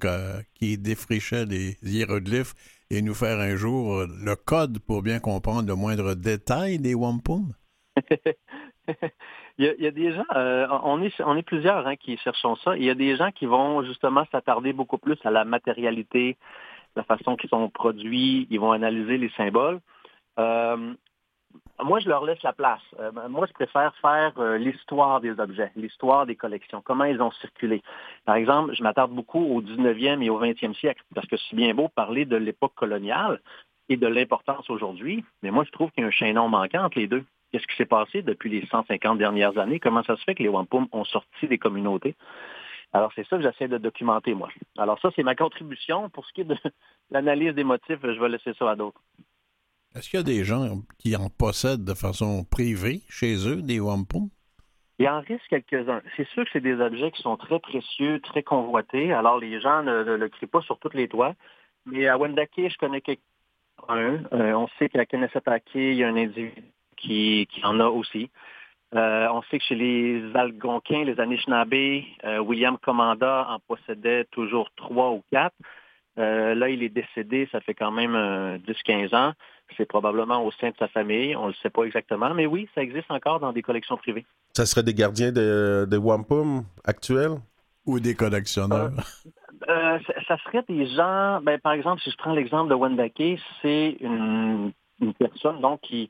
qui 0.55 0.77
défrichait 0.77 1.46
les 1.46 1.77
hiéroglyphes 1.81 2.53
et 2.91 3.01
nous 3.01 3.15
faire 3.15 3.39
un 3.39 3.55
jour 3.55 4.05
le 4.05 4.36
code 4.36 4.79
pour 4.79 5.01
bien 5.01 5.20
comprendre 5.20 5.67
le 5.67 5.75
moindre 5.75 6.13
détail 6.13 6.77
des 6.77 6.93
wampum? 6.93 7.53
Il 9.58 9.65
y, 9.65 9.67
a, 9.67 9.74
il 9.77 9.84
y, 9.84 9.88
a, 9.88 9.91
des 9.91 10.13
gens, 10.13 10.25
euh, 10.36 10.65
on, 10.84 11.03
est, 11.03 11.22
on 11.22 11.36
est 11.38 11.43
plusieurs 11.43 11.86
hein, 11.86 11.96
qui 11.96 12.17
cherchons 12.17 12.55
ça. 12.55 12.75
Il 12.77 12.84
y 12.84 12.89
a 12.89 12.96
des 12.96 13.15
gens 13.15 13.31
qui 13.31 13.46
vont 13.46 13.84
justement 13.84 14.25
s'attarder 14.31 14.74
beaucoup 14.74 14.98
plus 14.98 15.17
à 15.24 15.29
la 15.29 15.46
matérialité, 15.46 16.38
la 16.96 17.03
façon 17.03 17.36
qu'ils 17.36 17.50
sont 17.50 17.70
produits, 17.70 18.48
ils 18.50 18.60
vont 18.60 18.72
analyser 18.72 19.17
les 19.17 19.29
symboles. 19.38 19.79
Euh, 20.39 20.93
moi, 21.84 22.00
je 22.00 22.08
leur 22.08 22.25
laisse 22.25 22.41
la 22.43 22.53
place. 22.53 22.81
Euh, 23.00 23.12
moi, 23.29 23.48
je 23.48 23.53
préfère 23.53 23.96
faire 24.01 24.34
euh, 24.38 24.58
l'histoire 24.58 25.20
des 25.22 25.39
objets, 25.39 25.72
l'histoire 25.75 26.25
des 26.25 26.36
collections, 26.36 26.81
comment 26.84 27.05
ils 27.05 27.22
ont 27.22 27.31
circulé. 27.31 27.81
Par 28.25 28.36
exemple, 28.36 28.74
je 28.75 28.84
m'attarde 28.84 29.12
beaucoup 29.12 29.43
au 29.43 29.62
19e 29.62 30.22
et 30.22 30.29
au 30.29 30.39
20e 30.39 30.75
siècle, 30.75 31.03
parce 31.15 31.27
que 31.27 31.38
c'est 31.38 31.55
bien 31.55 31.74
beau 31.74 31.88
parler 31.88 32.25
de 32.25 32.36
l'époque 32.36 32.74
coloniale 32.75 33.41
et 33.89 33.98
de 33.98 34.08
l'importance 34.08 34.70
aujourd'hui, 34.70 35.25
mais 35.43 35.51
moi, 35.51 35.63
je 35.65 35.72
trouve 35.72 35.91
qu'il 35.91 36.01
y 36.01 36.05
a 36.05 36.08
un 36.08 36.12
chaînon 36.12 36.48
manquant 36.48 36.86
entre 36.86 37.00
les 37.00 37.08
deux. 37.08 37.25
Qu'est-ce 37.51 37.67
qui 37.67 37.75
s'est 37.75 37.86
passé 37.86 38.22
depuis 38.22 38.50
les 38.50 38.65
150 38.67 39.17
dernières 39.17 39.58
années? 39.58 39.79
Comment 39.79 40.03
ça 40.03 40.15
se 40.15 40.24
fait 40.24 40.36
que 40.36 40.43
les 40.43 40.50
wampum 40.50 40.88
ont 40.93 41.03
sorti 41.03 41.48
des 41.48 41.58
communautés? 41.58 42.15
Alors, 42.93 43.12
c'est 43.15 43.27
ça 43.27 43.38
que 43.38 43.43
j'essaie 43.43 43.67
de 43.67 43.77
documenter, 43.77 44.34
moi. 44.34 44.50
Alors, 44.77 45.00
ça, 45.00 45.10
c'est 45.15 45.24
ma 45.24 45.36
contribution. 45.36 46.10
Pour 46.10 46.25
ce 46.25 46.34
qui 46.34 46.41
est 46.41 46.46
de 46.46 46.55
l'analyse 47.12 47.53
des 47.53 47.63
motifs, 47.63 48.00
je 48.01 48.20
vais 48.20 48.29
laisser 48.29 48.53
ça 48.53 48.72
à 48.72 48.75
d'autres. 48.75 49.01
Est-ce 49.95 50.10
qu'il 50.10 50.19
y 50.19 50.21
a 50.21 50.25
des 50.25 50.43
gens 50.43 50.81
qui 50.98 51.15
en 51.15 51.29
possèdent 51.29 51.83
de 51.83 51.93
façon 51.93 52.45
privée 52.50 53.01
chez 53.10 53.48
eux, 53.48 53.62
des 53.62 53.79
wampum? 53.79 54.29
Il 55.00 55.10
en 55.10 55.19
reste 55.21 55.48
quelques-uns. 55.50 56.01
C'est 56.15 56.27
sûr 56.29 56.45
que 56.45 56.50
c'est 56.53 56.62
des 56.62 56.79
objets 56.79 57.12
qui 57.12 57.21
sont 57.21 57.36
très 57.36 57.60
précieux, 57.60 58.19
très 58.21 58.43
convoités. 58.43 59.12
Alors, 59.12 59.39
les 59.39 59.60
gens 59.60 59.83
ne, 59.83 60.03
le 60.03 60.29
crient 60.29 60.45
pas 60.48 60.62
sur 60.62 60.77
tous 60.77 60.93
les 60.93 61.07
toits. 61.07 61.33
Mais 61.86 62.07
à 62.07 62.17
Wendake, 62.17 62.51
je 62.55 62.77
connais 62.77 63.01
quelqu'un. 63.01 63.21
Euh, 63.89 64.53
on 64.53 64.67
sait 64.77 64.89
qu'à 64.89 65.05
Kennesaw 65.05 65.39
il 65.74 65.95
y 65.95 66.03
a 66.03 66.07
un 66.07 66.15
individu 66.15 66.53
qui, 66.98 67.48
qui 67.51 67.65
en 67.65 67.79
a 67.79 67.88
aussi. 67.88 68.29
Euh, 68.93 69.27
on 69.31 69.41
sait 69.43 69.57
que 69.57 69.65
chez 69.65 69.75
les 69.75 70.21
Algonquins, 70.36 71.03
les 71.03 71.19
Anishinaabe, 71.19 71.74
euh, 72.25 72.39
William 72.39 72.77
Commanda 72.77 73.48
en 73.50 73.60
possédait 73.60 74.25
toujours 74.25 74.69
trois 74.75 75.12
ou 75.12 75.24
quatre. 75.31 75.55
Euh, 76.20 76.53
là, 76.56 76.70
il 76.70 76.84
est 76.84 76.89
décédé, 76.89 77.48
ça 77.51 77.62
fait 77.62 77.74
quand 77.74 77.91
même 77.91 78.13
10-15 78.68 79.15
ans. 79.15 79.34
C'est 79.77 79.86
probablement 79.86 80.46
au 80.46 80.51
sein 80.51 80.70
de 80.70 80.75
sa 80.77 80.89
famille, 80.89 81.36
on 81.36 81.44
ne 81.44 81.48
le 81.50 81.56
sait 81.63 81.70
pas 81.70 81.84
exactement, 81.84 82.34
mais 82.34 82.46
oui, 82.46 82.68
ça 82.75 82.82
existe 82.82 83.10
encore 83.10 83.39
dans 83.39 83.53
des 83.53 83.62
collections 83.62 83.96
privées. 83.96 84.25
Ça 84.53 84.65
serait 84.65 84.84
des 84.84 84.94
gardiens 84.94 85.32
de, 85.32 85.88
de 85.89 85.98
wampum 85.98 86.63
actuels? 86.84 87.38
Ou 87.86 88.00
des 88.00 88.13
collectionneurs? 88.15 88.91
Euh, 89.70 90.00
ça 90.27 90.38
serait 90.39 90.63
des 90.68 90.88
gens, 90.88 91.39
ben, 91.41 91.60
par 91.60 91.74
exemple, 91.74 92.01
si 92.01 92.10
je 92.10 92.18
prends 92.18 92.34
l'exemple 92.34 92.70
de 92.70 92.75
Wendake, 92.75 93.39
c'est 93.62 93.98
une, 94.00 94.72
une, 95.00 95.13
personne 95.13 95.62
donc 95.62 95.82
qui, 95.82 96.10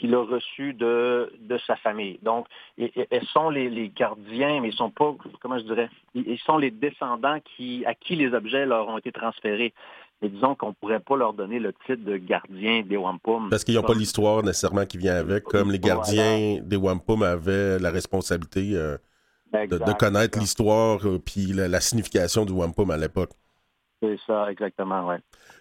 qui 0.00 0.06
l'a 0.06 0.22
reçu 0.22 0.72
de, 0.72 1.30
de 1.40 1.58
sa 1.66 1.76
famille. 1.76 2.18
Donc, 2.22 2.46
elles 2.78 3.26
sont 3.34 3.50
les, 3.50 3.68
les, 3.68 3.90
gardiens, 3.90 4.60
mais 4.62 4.68
ils 4.68 4.74
sont 4.74 4.90
pas, 4.90 5.14
comment 5.40 5.58
je 5.58 5.64
dirais, 5.64 5.90
ils 6.14 6.38
sont 6.38 6.56
les 6.56 6.70
descendants 6.70 7.38
qui, 7.44 7.84
à 7.84 7.94
qui 7.94 8.16
les 8.16 8.32
objets 8.32 8.64
leur 8.64 8.88
ont 8.88 8.96
été 8.96 9.12
transférés. 9.12 9.74
Mais 10.22 10.30
disons 10.30 10.54
qu'on 10.54 10.68
ne 10.68 10.74
pourrait 10.74 11.00
pas 11.00 11.16
leur 11.16 11.34
donner 11.34 11.58
le 11.58 11.74
titre 11.86 12.02
de 12.04 12.16
gardien 12.16 12.82
des 12.82 12.96
Wampum. 12.96 13.50
Parce 13.50 13.62
qu'ils 13.64 13.74
n'ont 13.74 13.82
pas 13.82 13.94
l'histoire 13.94 14.42
nécessairement 14.42 14.86
qui 14.86 14.96
vient 14.96 15.16
avec, 15.16 15.44
comme 15.44 15.70
les 15.70 15.78
gardiens 15.78 16.60
des 16.62 16.76
Wampum 16.76 17.22
avaient 17.22 17.78
la 17.78 17.90
responsabilité 17.90 18.70
euh, 18.74 18.96
de, 19.52 19.78
de, 19.78 19.92
connaître 19.98 20.38
l'histoire 20.38 21.06
euh, 21.06 21.18
puis 21.18 21.52
la, 21.52 21.68
la, 21.68 21.80
signification 21.80 22.46
du 22.46 22.52
Wampum 22.52 22.90
à 22.90 22.96
l'époque. 22.96 23.30
C'est 24.02 24.18
ça, 24.26 24.50
exactement, 24.50 25.08
oui. 25.08 25.16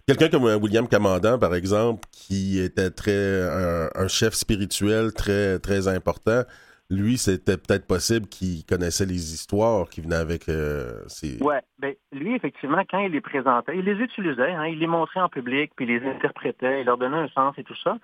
Quelqu'un 0.07 0.29
comme 0.29 0.45
William 0.61 0.87
Commandant, 0.87 1.37
par 1.37 1.53
exemple, 1.53 2.01
qui 2.11 2.59
était 2.59 2.89
très 2.89 3.43
un, 3.43 3.89
un, 3.93 4.07
chef 4.07 4.33
spirituel 4.33 5.13
très, 5.13 5.59
très 5.59 5.87
important, 5.87 6.43
lui, 6.89 7.17
c'était 7.17 7.57
peut-être 7.57 7.85
possible 7.85 8.27
qu'il 8.27 8.65
connaissait 8.65 9.05
les 9.05 9.33
histoires 9.33 9.87
qui 9.89 10.01
venaient 10.01 10.15
avec 10.15 10.49
euh, 10.49 11.03
ses... 11.07 11.37
Oui, 11.41 11.55
ben, 11.77 11.93
lui, 12.11 12.33
effectivement, 12.33 12.81
quand 12.89 12.99
il 12.99 13.11
les 13.11 13.21
présentait, 13.21 13.77
il 13.77 13.85
les 13.85 14.03
utilisait, 14.03 14.53
hein, 14.53 14.65
il 14.65 14.79
les 14.79 14.87
montrait 14.87 15.19
en 15.19 15.29
public, 15.29 15.71
puis 15.75 15.85
il 15.85 15.99
les 15.99 16.09
interprétait, 16.09 16.81
il 16.81 16.85
leur 16.85 16.97
donnait 16.97 17.17
un 17.17 17.27
sens 17.27 17.53
et 17.57 17.63
tout 17.63 17.75
ça. 17.83 17.97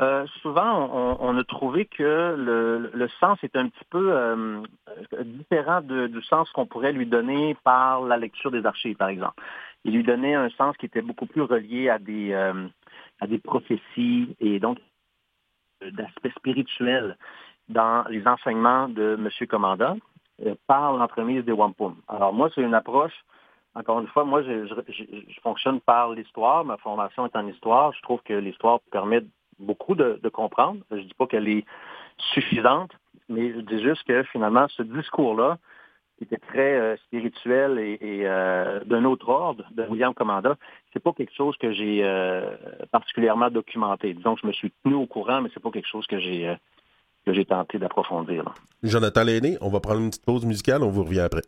Euh, 0.00 0.26
souvent, 0.42 0.90
on, 0.92 1.16
on, 1.20 1.38
a 1.38 1.44
trouvé 1.44 1.86
que 1.86 2.36
le, 2.38 2.90
le, 2.92 3.08
sens 3.18 3.36
est 3.42 3.56
un 3.56 3.68
petit 3.68 3.84
peu 3.90 4.12
euh, 4.12 4.60
différent 5.24 5.80
de, 5.80 6.06
du 6.06 6.22
sens 6.22 6.48
qu'on 6.50 6.66
pourrait 6.66 6.92
lui 6.92 7.06
donner 7.06 7.56
par 7.64 8.02
la 8.02 8.16
lecture 8.16 8.52
des 8.52 8.64
archives, 8.64 8.96
par 8.96 9.08
exemple 9.08 9.42
il 9.84 9.94
lui 9.94 10.02
donnait 10.02 10.34
un 10.34 10.50
sens 10.50 10.76
qui 10.76 10.86
était 10.86 11.02
beaucoup 11.02 11.26
plus 11.26 11.42
relié 11.42 11.88
à 11.88 11.98
des, 11.98 12.32
euh, 12.32 12.66
à 13.20 13.26
des 13.26 13.38
prophéties 13.38 14.36
et 14.40 14.58
donc 14.58 14.78
d'aspect 15.80 16.30
spirituel 16.30 17.16
dans 17.68 18.04
les 18.08 18.26
enseignements 18.26 18.88
de 18.88 19.16
M. 19.18 19.46
Commandant 19.46 19.98
euh, 20.44 20.54
par 20.66 20.92
l'entremise 20.92 21.44
des 21.44 21.52
Wampum. 21.52 21.96
Alors 22.08 22.32
moi, 22.32 22.50
c'est 22.54 22.62
une 22.62 22.74
approche, 22.74 23.14
encore 23.74 24.00
une 24.00 24.08
fois, 24.08 24.24
moi, 24.24 24.42
je, 24.42 24.66
je, 24.66 25.04
je 25.28 25.40
fonctionne 25.40 25.80
par 25.80 26.12
l'histoire, 26.12 26.64
ma 26.64 26.76
formation 26.78 27.26
est 27.26 27.36
en 27.36 27.46
histoire, 27.46 27.92
je 27.92 28.02
trouve 28.02 28.20
que 28.22 28.34
l'histoire 28.34 28.80
permet 28.90 29.20
beaucoup 29.58 29.94
de, 29.94 30.18
de 30.22 30.28
comprendre, 30.28 30.80
je 30.90 30.96
ne 30.96 31.02
dis 31.02 31.14
pas 31.14 31.26
qu'elle 31.26 31.48
est 31.48 31.64
suffisante, 32.32 32.90
mais 33.28 33.52
je 33.52 33.60
dis 33.60 33.82
juste 33.82 34.04
que 34.04 34.22
finalement, 34.24 34.66
ce 34.68 34.82
discours-là, 34.82 35.58
qui 36.18 36.24
était 36.24 36.36
très 36.36 36.74
euh, 36.74 36.96
spirituel 37.06 37.78
et, 37.78 37.98
euh, 38.24 38.80
d'un 38.84 39.04
autre 39.04 39.28
ordre, 39.28 39.64
de 39.70 39.84
William 39.84 40.12
Commanda, 40.12 40.56
c'est 40.92 41.02
pas 41.02 41.12
quelque 41.12 41.34
chose 41.34 41.56
que 41.58 41.72
j'ai 41.72 42.00
euh, 42.02 42.56
particulièrement 42.90 43.50
documenté. 43.50 44.12
Disons 44.12 44.34
que 44.34 44.40
je 44.42 44.46
me 44.46 44.52
suis 44.52 44.72
tenu 44.82 44.94
au 44.94 45.06
courant, 45.06 45.40
mais 45.40 45.48
c'est 45.54 45.62
pas 45.62 45.70
quelque 45.70 45.88
chose 45.88 46.06
que 46.06 46.18
j'ai 46.18 46.54
que 47.26 47.34
j'ai 47.34 47.44
tenté 47.44 47.78
d'approfondir. 47.78 48.54
Jonathan 48.82 49.22
Lainé, 49.24 49.58
on 49.60 49.68
va 49.68 49.80
prendre 49.80 50.00
une 50.00 50.08
petite 50.08 50.24
pause 50.24 50.46
musicale, 50.46 50.82
on 50.82 50.88
vous 50.88 51.04
revient 51.04 51.20
après. 51.20 51.42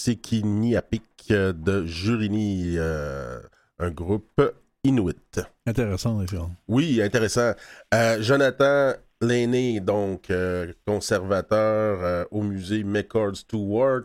C'était 0.00 0.28
Sekiniapik 0.30 1.28
de 1.28 1.84
Jurini, 1.84 2.78
un 2.78 3.90
groupe 3.90 4.40
inuit. 4.82 5.40
Intéressant, 5.66 6.24
Oui, 6.68 7.02
intéressant. 7.02 7.52
Jonathan 8.20 8.92
L'aîné, 9.20 9.80
donc 9.80 10.32
conservateur 10.86 12.26
au 12.30 12.42
musée 12.42 12.82
McCord 12.82 13.36
Stewart. 13.36 14.04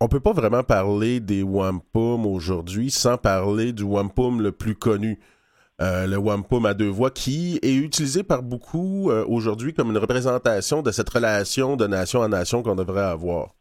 on 0.00 0.08
peut 0.08 0.20
pas 0.20 0.34
vraiment 0.34 0.62
parler 0.62 1.20
des 1.20 1.42
wampum 1.42 2.26
aujourd'hui 2.26 2.90
sans 2.90 3.16
parler 3.16 3.72
du 3.72 3.84
wampum 3.84 4.42
le 4.42 4.52
plus 4.52 4.74
connu. 4.74 5.18
Euh, 5.80 6.08
le 6.08 6.16
wampum 6.16 6.66
à 6.66 6.74
deux 6.74 6.88
voix, 6.88 7.12
qui 7.12 7.60
est 7.62 7.74
utilisé 7.74 8.24
par 8.24 8.42
beaucoup 8.42 9.10
euh, 9.10 9.24
aujourd'hui 9.28 9.72
comme 9.72 9.90
une 9.90 9.98
représentation 9.98 10.82
de 10.82 10.90
cette 10.90 11.08
relation 11.08 11.76
de 11.76 11.86
nation 11.86 12.20
à 12.22 12.28
nation 12.28 12.64
qu'on 12.64 12.74
devrait 12.74 13.04
avoir. 13.04 13.54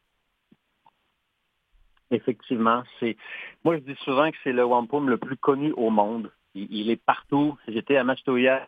Effectivement, 2.12 2.84
c'est. 3.00 3.18
Moi, 3.64 3.78
je 3.78 3.82
dis 3.82 4.00
souvent 4.04 4.32
que 4.32 4.38
c'est 4.44 4.54
le 4.54 4.64
wampum 4.64 5.10
le 5.10 5.18
plus 5.18 5.38
connu 5.38 5.72
au 5.74 5.90
monde. 5.90 6.32
Il, 6.56 6.90
est 6.90 7.02
partout. 7.04 7.58
J'étais 7.68 7.98
à 7.98 8.04
Mastoya 8.04 8.68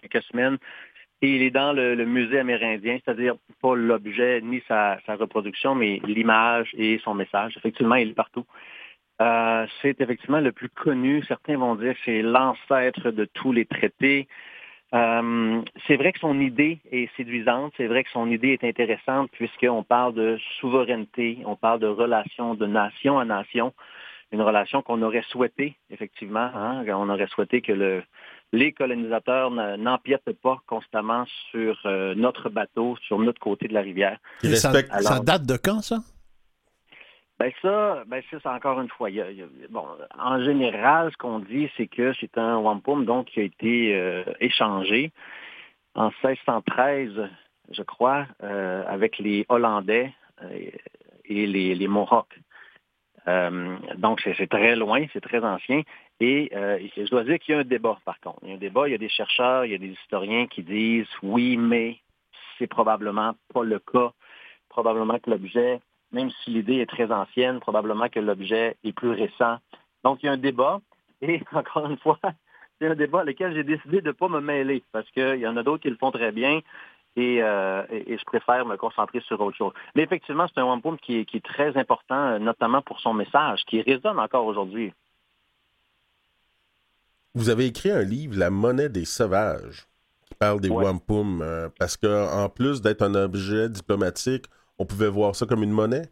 quelques 0.00 0.22
semaines 0.24 0.58
et 1.22 1.34
il 1.34 1.42
est 1.42 1.50
dans 1.50 1.72
le, 1.72 1.96
musée 2.04 2.38
amérindien, 2.38 2.98
c'est-à-dire 3.04 3.34
pas 3.60 3.74
l'objet 3.74 4.40
ni 4.42 4.62
sa 4.68 4.98
reproduction, 5.08 5.74
mais 5.74 6.00
l'image 6.04 6.70
et 6.74 7.00
son 7.02 7.14
message. 7.14 7.56
Effectivement, 7.56 7.96
il 7.96 8.10
est 8.10 8.14
partout. 8.14 8.44
Euh, 9.22 9.66
c'est 9.80 10.00
effectivement 10.00 10.40
le 10.40 10.52
plus 10.52 10.68
connu. 10.68 11.24
Certains 11.26 11.56
vont 11.56 11.74
dire 11.74 11.94
que 11.94 12.00
c'est 12.04 12.22
l'ancêtre 12.22 13.10
de 13.10 13.24
tous 13.24 13.52
les 13.52 13.64
traités. 13.64 14.28
Euh, 14.94 15.62
c'est 15.86 15.96
vrai 15.96 16.12
que 16.12 16.20
son 16.20 16.38
idée 16.40 16.78
est 16.92 17.10
séduisante, 17.16 17.72
c'est 17.76 17.88
vrai 17.88 18.04
que 18.04 18.10
son 18.10 18.30
idée 18.30 18.50
est 18.50 18.64
intéressante 18.64 19.30
puisqu'on 19.32 19.82
parle 19.82 20.14
de 20.14 20.38
souveraineté, 20.60 21.38
on 21.44 21.56
parle 21.56 21.80
de 21.80 21.88
relation 21.88 22.54
de 22.54 22.66
nation 22.66 23.18
à 23.18 23.24
nation, 23.24 23.72
une 24.30 24.42
relation 24.42 24.82
qu'on 24.82 25.02
aurait 25.02 25.24
souhaité, 25.28 25.76
effectivement. 25.90 26.50
Hein, 26.54 26.84
on 26.88 27.08
aurait 27.08 27.26
souhaité 27.26 27.62
que 27.62 27.72
le, 27.72 28.04
les 28.52 28.72
colonisateurs 28.72 29.50
n'empiètent 29.50 30.32
pas 30.40 30.58
constamment 30.66 31.24
sur 31.50 31.78
euh, 31.84 32.14
notre 32.14 32.48
bateau, 32.48 32.96
sur 33.06 33.18
notre 33.18 33.40
côté 33.40 33.66
de 33.66 33.74
la 33.74 33.82
rivière. 33.82 34.18
ça 35.00 35.18
date 35.20 35.46
de 35.46 35.56
quand, 35.56 35.82
ça? 35.82 35.98
Ben 37.38 37.52
ça, 37.60 38.02
ben 38.06 38.22
ça, 38.30 38.38
c'est 38.42 38.48
encore 38.48 38.80
une 38.80 38.88
fois. 38.88 39.10
bon, 39.68 39.86
en 40.18 40.42
général, 40.42 41.12
ce 41.12 41.16
qu'on 41.18 41.40
dit, 41.40 41.70
c'est 41.76 41.86
que 41.86 42.14
c'est 42.14 42.38
un 42.38 42.56
wampum 42.56 43.04
donc 43.04 43.26
qui 43.26 43.40
a 43.40 43.42
été 43.42 43.94
euh, 43.94 44.24
échangé 44.40 45.12
en 45.94 46.10
1613, 46.24 47.28
je 47.72 47.82
crois, 47.82 48.26
euh, 48.42 48.84
avec 48.88 49.18
les 49.18 49.44
Hollandais 49.50 50.14
euh, 50.42 50.70
et 51.26 51.46
les, 51.46 51.74
les 51.74 51.88
Mohawks. 51.88 52.38
donc 53.96 54.22
c'est 54.22 54.48
très 54.48 54.74
loin, 54.74 55.04
c'est 55.12 55.20
très 55.20 55.44
ancien. 55.44 55.82
Et 56.20 56.48
je 56.52 57.10
dois 57.10 57.24
dire 57.24 57.38
qu'il 57.38 57.54
y 57.54 57.58
a 57.58 57.60
un 57.60 57.64
débat, 57.64 57.98
par 58.06 58.18
contre. 58.20 58.38
Il 58.44 58.48
y 58.48 58.52
a 58.52 58.54
un 58.54 58.58
débat, 58.58 58.88
il 58.88 58.92
y 58.92 58.94
a 58.94 58.98
des 58.98 59.10
chercheurs, 59.10 59.66
il 59.66 59.72
y 59.72 59.74
a 59.74 59.78
des 59.78 59.88
historiens 59.88 60.46
qui 60.46 60.62
disent 60.62 61.08
oui, 61.22 61.58
mais 61.58 61.98
c'est 62.58 62.66
probablement 62.66 63.34
pas 63.52 63.62
le 63.62 63.78
cas. 63.78 64.12
Probablement 64.70 65.18
que 65.18 65.30
l'objet 65.30 65.80
même 66.12 66.30
si 66.30 66.50
l'idée 66.50 66.76
est 66.76 66.90
très 66.90 67.10
ancienne, 67.10 67.60
probablement 67.60 68.08
que 68.08 68.20
l'objet 68.20 68.76
est 68.84 68.92
plus 68.92 69.10
récent. 69.10 69.58
Donc, 70.04 70.22
il 70.22 70.26
y 70.26 70.28
a 70.28 70.32
un 70.32 70.36
débat, 70.36 70.80
et 71.20 71.42
encore 71.52 71.90
une 71.90 71.98
fois, 71.98 72.18
c'est 72.80 72.88
un 72.88 72.94
débat 72.94 73.24
lequel 73.24 73.54
j'ai 73.54 73.64
décidé 73.64 74.00
de 74.00 74.08
ne 74.08 74.12
pas 74.12 74.28
me 74.28 74.40
mêler, 74.40 74.82
parce 74.92 75.10
qu'il 75.10 75.38
y 75.38 75.46
en 75.46 75.56
a 75.56 75.62
d'autres 75.62 75.82
qui 75.82 75.90
le 75.90 75.96
font 75.96 76.10
très 76.10 76.32
bien, 76.32 76.60
euh, 77.18 77.82
et, 77.90 78.18
je 78.18 78.24
préfère 78.24 78.66
me 78.66 78.76
concentrer 78.76 79.20
sur 79.20 79.40
autre 79.40 79.56
chose. 79.56 79.72
Mais 79.94 80.02
effectivement, 80.02 80.46
c'est 80.52 80.60
un 80.60 80.64
wampum 80.64 80.98
qui 80.98 81.20
est, 81.20 81.44
très 81.44 81.76
important, 81.76 82.38
notamment 82.38 82.82
pour 82.82 83.00
son 83.00 83.14
message, 83.14 83.64
qui 83.66 83.80
résonne 83.80 84.18
encore 84.18 84.44
aujourd'hui. 84.44 84.92
Vous 87.34 87.48
avez 87.48 87.66
écrit 87.66 87.90
un 87.90 88.02
livre, 88.02 88.36
La 88.36 88.50
monnaie 88.50 88.88
des 88.88 89.04
sauvages, 89.04 89.86
qui 90.26 90.34
parle 90.34 90.60
des 90.60 90.68
wampum, 90.68 91.40
euh, 91.42 91.68
parce 91.78 91.96
qu'en 91.96 92.48
plus 92.48 92.82
d'être 92.82 93.02
un 93.02 93.14
objet 93.14 93.68
diplomatique, 93.68 94.46
on 94.78 94.86
pouvait 94.86 95.08
voir 95.08 95.34
ça 95.34 95.46
comme 95.46 95.62
une 95.62 95.70
monnaie? 95.70 96.02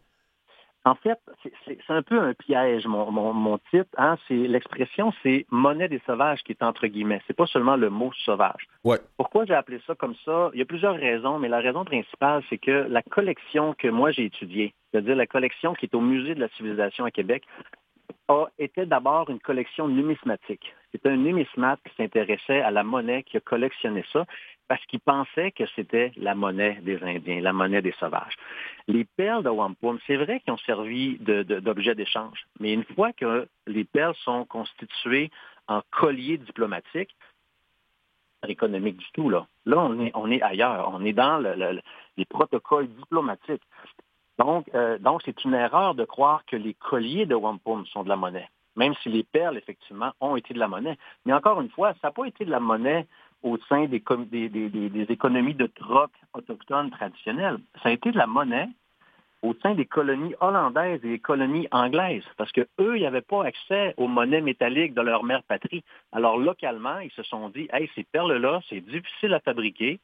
En 0.87 0.93
fait, 0.93 1.17
c'est 1.65 1.79
un 1.89 2.03
peu 2.03 2.19
un 2.19 2.35
piège, 2.35 2.85
mon, 2.85 3.57
titre. 3.71 3.89
Hein? 3.97 4.17
L'expression, 4.29 5.11
c'est 5.23 5.47
monnaie 5.49 5.87
des 5.87 5.99
sauvages 6.05 6.43
qui 6.43 6.51
est 6.51 6.61
entre 6.61 6.85
guillemets. 6.85 7.21
C'est 7.25 7.35
pas 7.35 7.47
seulement 7.47 7.75
le 7.75 7.89
mot 7.89 8.11
sauvage. 8.23 8.67
Ouais. 8.83 8.99
Pourquoi 9.17 9.45
j'ai 9.45 9.55
appelé 9.55 9.81
ça 9.87 9.95
comme 9.95 10.13
ça? 10.23 10.51
Il 10.53 10.59
y 10.59 10.61
a 10.61 10.65
plusieurs 10.65 10.95
raisons, 10.95 11.39
mais 11.39 11.49
la 11.49 11.59
raison 11.59 11.85
principale, 11.85 12.43
c'est 12.51 12.59
que 12.59 12.85
la 12.87 13.01
collection 13.01 13.73
que 13.73 13.87
moi 13.87 14.11
j'ai 14.11 14.25
étudiée, 14.25 14.75
c'est-à-dire 14.91 15.15
la 15.15 15.25
collection 15.25 15.73
qui 15.73 15.87
est 15.87 15.95
au 15.95 16.01
musée 16.01 16.35
de 16.35 16.39
la 16.39 16.49
civilisation 16.49 17.03
à 17.03 17.09
Québec, 17.09 17.43
a 18.27 18.45
été 18.59 18.85
d'abord 18.85 19.29
une 19.31 19.39
collection 19.39 19.87
numismatique. 19.87 20.73
C'est 20.91 21.07
un 21.07 21.15
numismate 21.15 21.79
qui 21.87 21.95
s'intéressait 21.95 22.61
à 22.61 22.69
la 22.69 22.83
monnaie, 22.83 23.23
qui 23.23 23.37
a 23.37 23.39
collectionné 23.39 24.05
ça 24.13 24.25
parce 24.67 24.83
qu'ils 24.85 24.99
pensaient 24.99 25.51
que 25.51 25.65
c'était 25.75 26.11
la 26.17 26.35
monnaie 26.35 26.79
des 26.81 27.01
Indiens, 27.03 27.41
la 27.41 27.53
monnaie 27.53 27.81
des 27.81 27.93
sauvages. 27.99 28.35
Les 28.87 29.05
perles 29.05 29.43
de 29.43 29.49
wampum, 29.49 29.99
c'est 30.07 30.15
vrai 30.15 30.39
qu'ils 30.39 30.53
ont 30.53 30.57
servi 30.57 31.17
d'objet 31.19 31.95
d'échange, 31.95 32.45
mais 32.59 32.73
une 32.73 32.83
fois 32.83 33.13
que 33.13 33.47
les 33.67 33.83
perles 33.83 34.15
sont 34.23 34.45
constituées 34.45 35.29
en 35.67 35.81
colliers 35.91 36.37
diplomatiques, 36.37 37.15
économique 38.49 38.97
du 38.97 39.11
tout, 39.13 39.29
là. 39.29 39.47
Là, 39.65 39.79
on 39.79 39.99
est, 39.99 40.11
on 40.13 40.29
est 40.29 40.41
ailleurs. 40.41 40.91
On 40.93 41.03
est 41.03 41.13
dans 41.13 41.39
les 42.17 42.25
protocoles 42.25 42.87
diplomatiques. 42.87 43.63
Donc, 44.37 44.69
euh, 44.75 44.97
donc, 44.99 45.21
c'est 45.25 45.43
une 45.45 45.53
erreur 45.53 45.95
de 45.95 46.03
croire 46.05 46.45
que 46.45 46.55
les 46.55 46.73
colliers 46.73 47.25
de 47.25 47.35
wampum 47.35 47.85
sont 47.87 48.03
de 48.03 48.09
la 48.09 48.17
monnaie, 48.17 48.49
même 48.75 48.93
si 49.01 49.09
les 49.09 49.23
perles, 49.23 49.57
effectivement, 49.57 50.11
ont 50.19 50.35
été 50.35 50.53
de 50.53 50.59
la 50.59 50.67
monnaie. 50.67 50.97
Mais 51.25 51.33
encore 51.33 51.61
une 51.61 51.69
fois, 51.69 51.93
ça 51.93 52.07
n'a 52.07 52.11
pas 52.11 52.25
été 52.25 52.43
de 52.43 52.51
la 52.51 52.59
monnaie 52.59 53.07
au 53.45 53.57
sein 53.69 53.85
des, 53.85 54.01
économies 55.09 55.53
de 55.53 55.67
troc 55.67 56.09
autochtones 56.33 56.89
traditionnelles. 56.89 57.59
Ça 57.83 57.89
a 57.89 57.91
été 57.91 58.11
de 58.11 58.17
la 58.17 58.25
monnaie 58.25 58.67
au 59.43 59.53
sein 59.61 59.75
des 59.75 59.85
colonies 59.85 60.33
hollandaises 60.39 60.99
et 61.03 61.09
des 61.09 61.19
colonies 61.19 61.67
anglaises, 61.69 62.23
parce 62.37 62.51
qu'eux, 62.51 62.97
ils 62.97 63.03
n'avaient 63.03 63.21
pas 63.21 63.45
accès 63.45 63.93
aux 63.97 64.07
monnaies 64.07 64.41
métalliques 64.41 64.95
de 64.95 65.01
leur 65.01 65.23
mère 65.23 65.43
patrie. 65.43 65.83
Alors, 66.11 66.39
localement, 66.39 66.97
ils 66.97 67.11
se 67.11 67.21
sont 67.21 67.49
dit, 67.49 67.67
hey, 67.71 67.87
ces 67.93 68.03
perles-là, 68.03 68.61
c'est 68.67 68.81
difficile 68.81 69.35
à 69.35 69.39
fabriquer, 69.39 69.99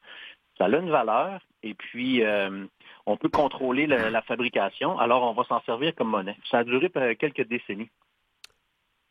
ça 0.59 0.65
a 0.65 0.69
une 0.69 0.91
valeur, 0.91 1.41
et 1.63 1.73
puis 1.73 2.23
euh, 2.23 2.65
on 3.07 3.17
peut 3.17 3.29
contrôler 3.29 3.87
la, 3.87 4.21
fabrication, 4.21 4.99
alors 4.99 5.23
on 5.23 5.33
va 5.33 5.43
s'en 5.45 5.61
servir 5.61 5.95
comme 5.95 6.09
monnaie. 6.09 6.37
Ça 6.51 6.59
a 6.59 6.63
duré 6.63 6.91
quelques 7.17 7.47
décennies. 7.47 7.89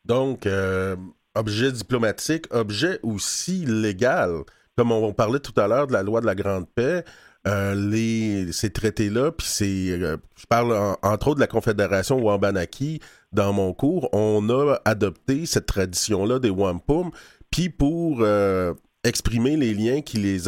Donc, 0.05 0.47
euh, 0.47 0.95
objet 1.35 1.73
diplomatique, 1.73 2.47
objet 2.51 3.01
aussi 3.03 3.65
légal. 3.67 4.43
Comme 4.77 4.93
on, 4.93 5.13
parlait 5.13 5.41
tout 5.41 5.59
à 5.61 5.69
l'heure 5.69 5.87
de 5.87 5.93
la 5.93 6.03
loi 6.03 6.21
de 6.21 6.27
la 6.27 6.35
Grande 6.35 6.69
Paix, 6.69 7.05
euh, 7.47 8.53
ces 8.53 8.71
traités-là, 8.71 9.33
puis 9.33 9.47
c'est, 9.47 9.91
euh, 9.91 10.17
je 10.37 10.47
parle 10.47 10.73
entre 11.03 11.29
autres 11.29 11.37
de 11.37 11.41
la 11.41 11.47
Confédération 11.47 12.19
Wambanaki, 12.19 13.01
dans 13.33 13.53
mon 13.53 13.73
cours, 13.73 14.09
on 14.13 14.49
a 14.51 14.79
adopté 14.85 15.47
cette 15.47 15.67
tradition-là 15.67 16.39
des 16.39 16.51
Wampum, 16.51 17.11
puis 17.51 17.69
pour 17.69 18.19
euh, 18.21 18.75
exprimer 19.05 19.57
les 19.57 19.75
liens 19.75 20.03
qui 20.03 20.19
les, 20.19 20.39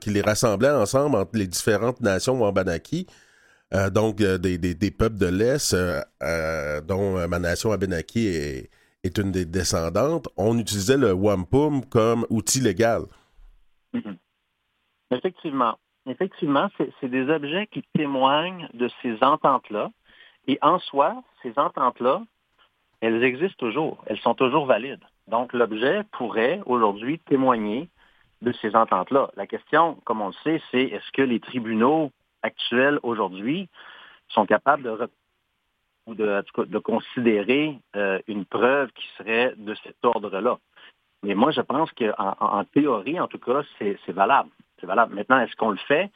qui 0.00 0.10
les 0.10 0.20
rassemblaient 0.22 0.70
ensemble 0.70 1.16
entre 1.16 1.36
les 1.36 1.46
différentes 1.46 2.00
nations 2.00 2.40
Wambanaki, 2.40 3.06
donc 3.92 4.16
des, 4.16 4.56
des, 4.56 4.90
peuples 4.90 5.18
de 5.18 5.26
l'Est, 5.26 5.76
dont 6.86 7.28
ma 7.28 7.38
nation 7.38 7.70
Abenaki 7.70 8.26
est, 8.26 8.70
est 9.04 9.18
une 9.18 9.32
des 9.32 9.44
descendantes, 9.44 10.28
on 10.36 10.58
utilisait 10.58 10.96
le 10.96 11.12
wampum 11.12 11.84
comme 11.84 12.26
outil 12.30 12.60
légal. 12.60 13.02
Mhm. 13.92 14.16
Effectivement. 15.10 15.78
Effectivement, 16.06 16.68
c'est 16.78 17.08
des 17.08 17.28
objets 17.28 17.66
qui 17.66 17.82
témoignent 17.94 18.68
de 18.72 18.88
ces 19.02 19.22
ententes-là. 19.22 19.90
Et 20.46 20.58
en 20.62 20.78
soi, 20.78 21.22
ces 21.42 21.52
ententes-là, 21.56 22.22
elles 23.00 23.22
existent 23.22 23.58
toujours. 23.58 24.02
Elles 24.06 24.18
sont 24.18 24.34
toujours 24.34 24.64
valides. 24.64 25.04
Donc, 25.26 25.52
l'objet 25.52 26.04
pourrait 26.12 26.60
aujourd'hui 26.64 27.18
témoigner 27.18 27.88
de 28.40 28.52
ces 28.52 28.74
ententes-là. 28.74 29.30
La 29.36 29.46
question, 29.46 29.96
comme 30.04 30.22
on 30.22 30.28
le 30.28 30.34
sait, 30.44 30.62
c'est 30.70 30.84
est-ce 30.84 31.12
que 31.12 31.22
les 31.22 31.40
tribunaux 31.40 32.10
actuels 32.42 32.98
aujourd'hui 33.02 33.68
sont 34.28 34.46
capables 34.46 34.84
de 34.84 35.08
ou 36.08 36.14
de, 36.14 36.78
considérer 36.78 37.78
euh, 37.94 38.18
une 38.26 38.46
preuve 38.46 38.90
qui 38.92 39.06
serait 39.18 39.52
de 39.56 39.74
cet 39.84 39.96
ordre-là. 40.02 40.58
Mais 41.22 41.34
moi, 41.34 41.50
je 41.50 41.60
pense 41.60 41.90
qu'en 41.92 42.36
en, 42.40 42.64
théorie, 42.64 43.20
en 43.20 43.28
tout 43.28 43.38
cas, 43.38 43.62
c'est 43.78 43.98
valable. 44.08 44.50
C'est 44.80 44.86
valable. 44.86 45.14
Maintenant, 45.14 45.40
est-ce 45.40 45.54
qu'on 45.56 45.70
le 45.70 45.76
fait? 45.76 46.10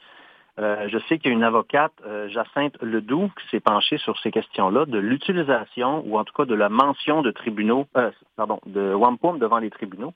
Euh, 0.59 0.87
je 0.87 0.97
sais 1.07 1.17
qu'il 1.17 1.31
y 1.31 1.33
a 1.33 1.37
une 1.37 1.43
avocate, 1.43 1.93
euh, 2.05 2.29
Jacinthe 2.29 2.81
Ledoux, 2.81 3.29
qui 3.39 3.47
s'est 3.49 3.59
penchée 3.59 3.97
sur 3.97 4.17
ces 4.19 4.31
questions-là, 4.31 4.85
de 4.85 4.97
l'utilisation 4.97 6.03
ou 6.05 6.17
en 6.17 6.23
tout 6.23 6.33
cas 6.33 6.45
de 6.45 6.55
la 6.55 6.69
mention 6.69 7.21
de 7.21 7.31
tribunaux, 7.31 7.87
pardon, 8.35 8.59
de 8.65 8.93
wampum 8.93 9.39
devant 9.39 9.59
les 9.59 9.71
tribunaux. 9.71 10.13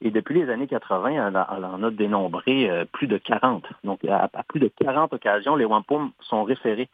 Et 0.00 0.10
depuis 0.10 0.34
les 0.34 0.50
années 0.50 0.66
80, 0.66 1.28
elle, 1.28 1.64
en 1.64 1.82
a 1.82 1.90
dénombré 1.90 2.68
euh, 2.68 2.84
plus 2.84 3.06
de 3.06 3.16
40. 3.16 3.64
Donc, 3.84 4.04
à, 4.04 4.28
plus 4.48 4.60
de 4.60 4.68
40 4.68 5.12
occasions, 5.12 5.56
les 5.56 5.64
wampum 5.64 6.10
sont 6.20 6.44
référés 6.44 6.88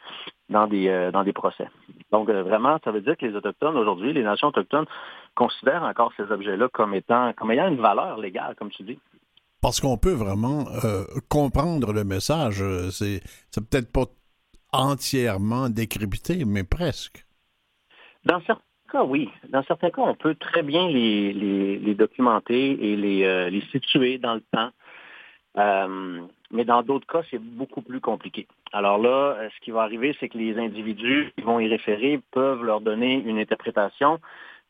dans 0.48 0.66
des, 0.66 0.88
euh, 0.88 1.10
dans 1.10 1.24
des 1.24 1.32
procès. 1.32 1.68
Donc, 2.12 2.28
euh, 2.28 2.42
vraiment, 2.42 2.78
ça 2.84 2.92
veut 2.92 3.00
dire 3.00 3.16
que 3.16 3.26
les 3.26 3.34
Autochtones, 3.34 3.76
aujourd'hui, 3.76 4.12
les 4.12 4.22
nations 4.22 4.48
autochtones, 4.48 4.86
considèrent 5.34 5.82
encore 5.82 6.12
ces 6.16 6.30
objets-là 6.30 6.68
comme 6.68 6.94
étant, 6.94 7.32
comme 7.32 7.50
ayant 7.50 7.68
une 7.68 7.80
valeur 7.80 8.18
légale, 8.18 8.54
comme 8.56 8.70
tu 8.70 8.82
dis. 8.82 8.98
Parce 9.62 9.80
qu'on 9.80 9.98
peut 9.98 10.14
vraiment 10.14 10.64
comprendre 11.28 11.92
le 11.92 12.02
message. 12.02 12.64
C'est, 12.90 13.20
c'est 13.50 13.68
peut-être 13.68 13.92
pas 13.92 14.06
entièrement 14.72 15.68
décrypté, 15.68 16.46
mais 16.46 16.64
presque. 16.64 17.26
Dans 18.24 18.40
certains 18.40 18.62
cas, 18.90 19.04
oui. 19.04 19.30
Dans 19.48 19.62
certains 19.64 19.90
cas, 19.90 20.02
on 20.02 20.14
peut 20.14 20.34
très 20.34 20.62
bien 20.62 20.88
les, 20.88 21.94
documenter 21.94 22.72
et 22.72 23.24
euh, 23.26 23.50
les, 23.50 23.60
situer 23.72 24.18
dans 24.18 24.34
le 24.34 24.42
temps. 24.52 24.70
Euh, 25.58 26.20
mais 26.52 26.64
dans 26.64 26.82
d'autres 26.82 27.06
cas, 27.06 27.22
c'est 27.30 27.40
beaucoup 27.40 27.82
plus 27.82 28.00
compliqué. 28.00 28.46
Alors 28.72 28.98
là, 28.98 29.36
euh, 29.38 29.48
ce 29.54 29.60
qui 29.64 29.70
va 29.70 29.82
arriver, 29.82 30.16
c'est 30.20 30.28
que 30.28 30.38
les 30.38 30.58
individus 30.58 31.32
qui 31.36 31.42
vont 31.42 31.60
y 31.60 31.68
référer 31.68 32.20
peuvent 32.30 32.62
leur 32.62 32.80
donner 32.80 33.14
une 33.14 33.38
interprétation. 33.38 34.20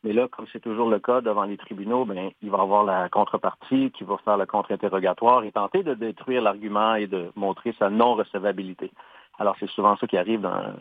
Mais 0.03 0.13
là, 0.13 0.27
comme 0.27 0.45
c'est 0.51 0.59
toujours 0.59 0.89
le 0.89 0.99
cas 0.99 1.21
devant 1.21 1.43
les 1.43 1.57
tribunaux, 1.57 2.05
ben, 2.05 2.31
il 2.41 2.49
va 2.49 2.61
avoir 2.61 2.83
la 2.83 3.09
contrepartie 3.09 3.91
qui 3.91 4.03
va 4.03 4.17
faire 4.25 4.37
le 4.37 4.47
contre-interrogatoire 4.47 5.43
et 5.43 5.51
tenter 5.51 5.83
de 5.83 5.93
détruire 5.93 6.41
l'argument 6.41 6.95
et 6.95 7.05
de 7.05 7.31
montrer 7.35 7.75
sa 7.77 7.89
non-recevabilité. 7.89 8.91
Alors, 9.37 9.55
c'est 9.59 9.69
souvent 9.69 9.95
ça 9.97 10.07
qui 10.07 10.17
arrive 10.17 10.41
dans, 10.41 10.73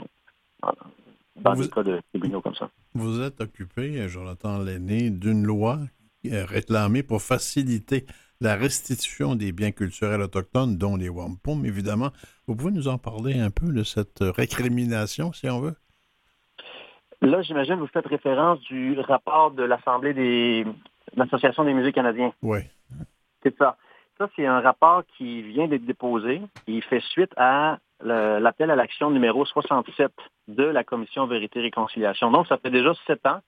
dans 1.37 1.55
des 1.55 1.69
cas 1.69 1.83
de 1.83 2.01
tribunaux 2.11 2.41
comme 2.41 2.55
ça. 2.55 2.71
Vous 2.95 3.21
êtes 3.21 3.41
occupé, 3.41 4.09
Jonathan 4.09 4.59
Lenné, 4.59 5.11
d'une 5.11 5.45
loi 5.45 5.79
réclamée 6.25 7.03
pour 7.03 7.23
faciliter 7.23 8.07
la 8.41 8.57
restitution 8.57 9.35
des 9.35 9.53
biens 9.53 9.71
culturels 9.71 10.23
autochtones, 10.23 10.77
dont 10.77 10.97
les 10.97 11.09
wampum, 11.09 11.67
évidemment. 11.67 12.11
Vous 12.47 12.57
pouvez 12.57 12.73
nous 12.73 12.89
en 12.89 12.99
parler 12.99 13.39
un 13.39 13.51
peu 13.51 13.73
de 13.73 13.83
cette 13.83 14.21
récrimination, 14.21 15.33
si 15.33 15.49
on 15.49 15.61
veut? 15.61 15.77
Là, 17.21 17.43
j'imagine 17.43 17.75
que 17.75 17.81
vous 17.81 17.87
faites 17.89 18.07
référence 18.07 18.61
du 18.61 18.99
rapport 19.01 19.51
de 19.51 19.63
l'Assemblée 19.63 20.15
des 20.15 20.65
l'Association 21.17 21.65
des 21.65 21.75
musées 21.75 21.93
canadiens. 21.93 22.33
Oui. 22.43 22.61
C'est 23.43 23.57
ça. 23.59 23.77
Ça, 24.19 24.29
c'est 24.37 24.47
un 24.47 24.61
rapport 24.61 25.03
qui 25.17 25.43
vient 25.43 25.67
d'être 25.67 25.85
déposé. 25.85 26.41
Il 26.67 26.83
fait 26.83 27.01
suite 27.11 27.33
à 27.37 27.79
l'appel 28.03 28.71
à 28.71 28.77
l'action 28.77 29.11
numéro 29.11 29.45
67 29.45 30.11
de 30.49 30.65
la 30.65 30.85
Commission 30.85 31.27
Vérité-Réconciliation. 31.27 32.31
Donc, 32.31 32.47
ça 32.47 32.59
fait 32.59 32.71
déjà 32.71 32.93
sept 33.07 33.25
ans. 33.27 33.41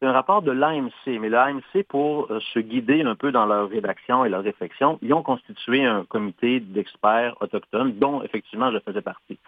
C'est 0.00 0.06
un 0.06 0.12
rapport 0.12 0.40
de 0.40 0.50
l'AMC, 0.50 1.18
mais 1.20 1.28
l'AMC, 1.28 1.84
pour 1.86 2.30
euh, 2.32 2.40
se 2.54 2.58
guider 2.58 3.02
un 3.02 3.14
peu 3.16 3.32
dans 3.32 3.44
leur 3.44 3.68
rédaction 3.68 4.24
et 4.24 4.30
leur 4.30 4.42
réflexion, 4.42 4.98
ils 5.02 5.12
ont 5.12 5.22
constitué 5.22 5.84
un 5.84 6.04
comité 6.04 6.58
d'experts 6.58 7.36
autochtones 7.40 7.98
dont, 7.98 8.22
effectivement, 8.22 8.72
je 8.72 8.78
faisais 8.78 9.02
partie. 9.02 9.38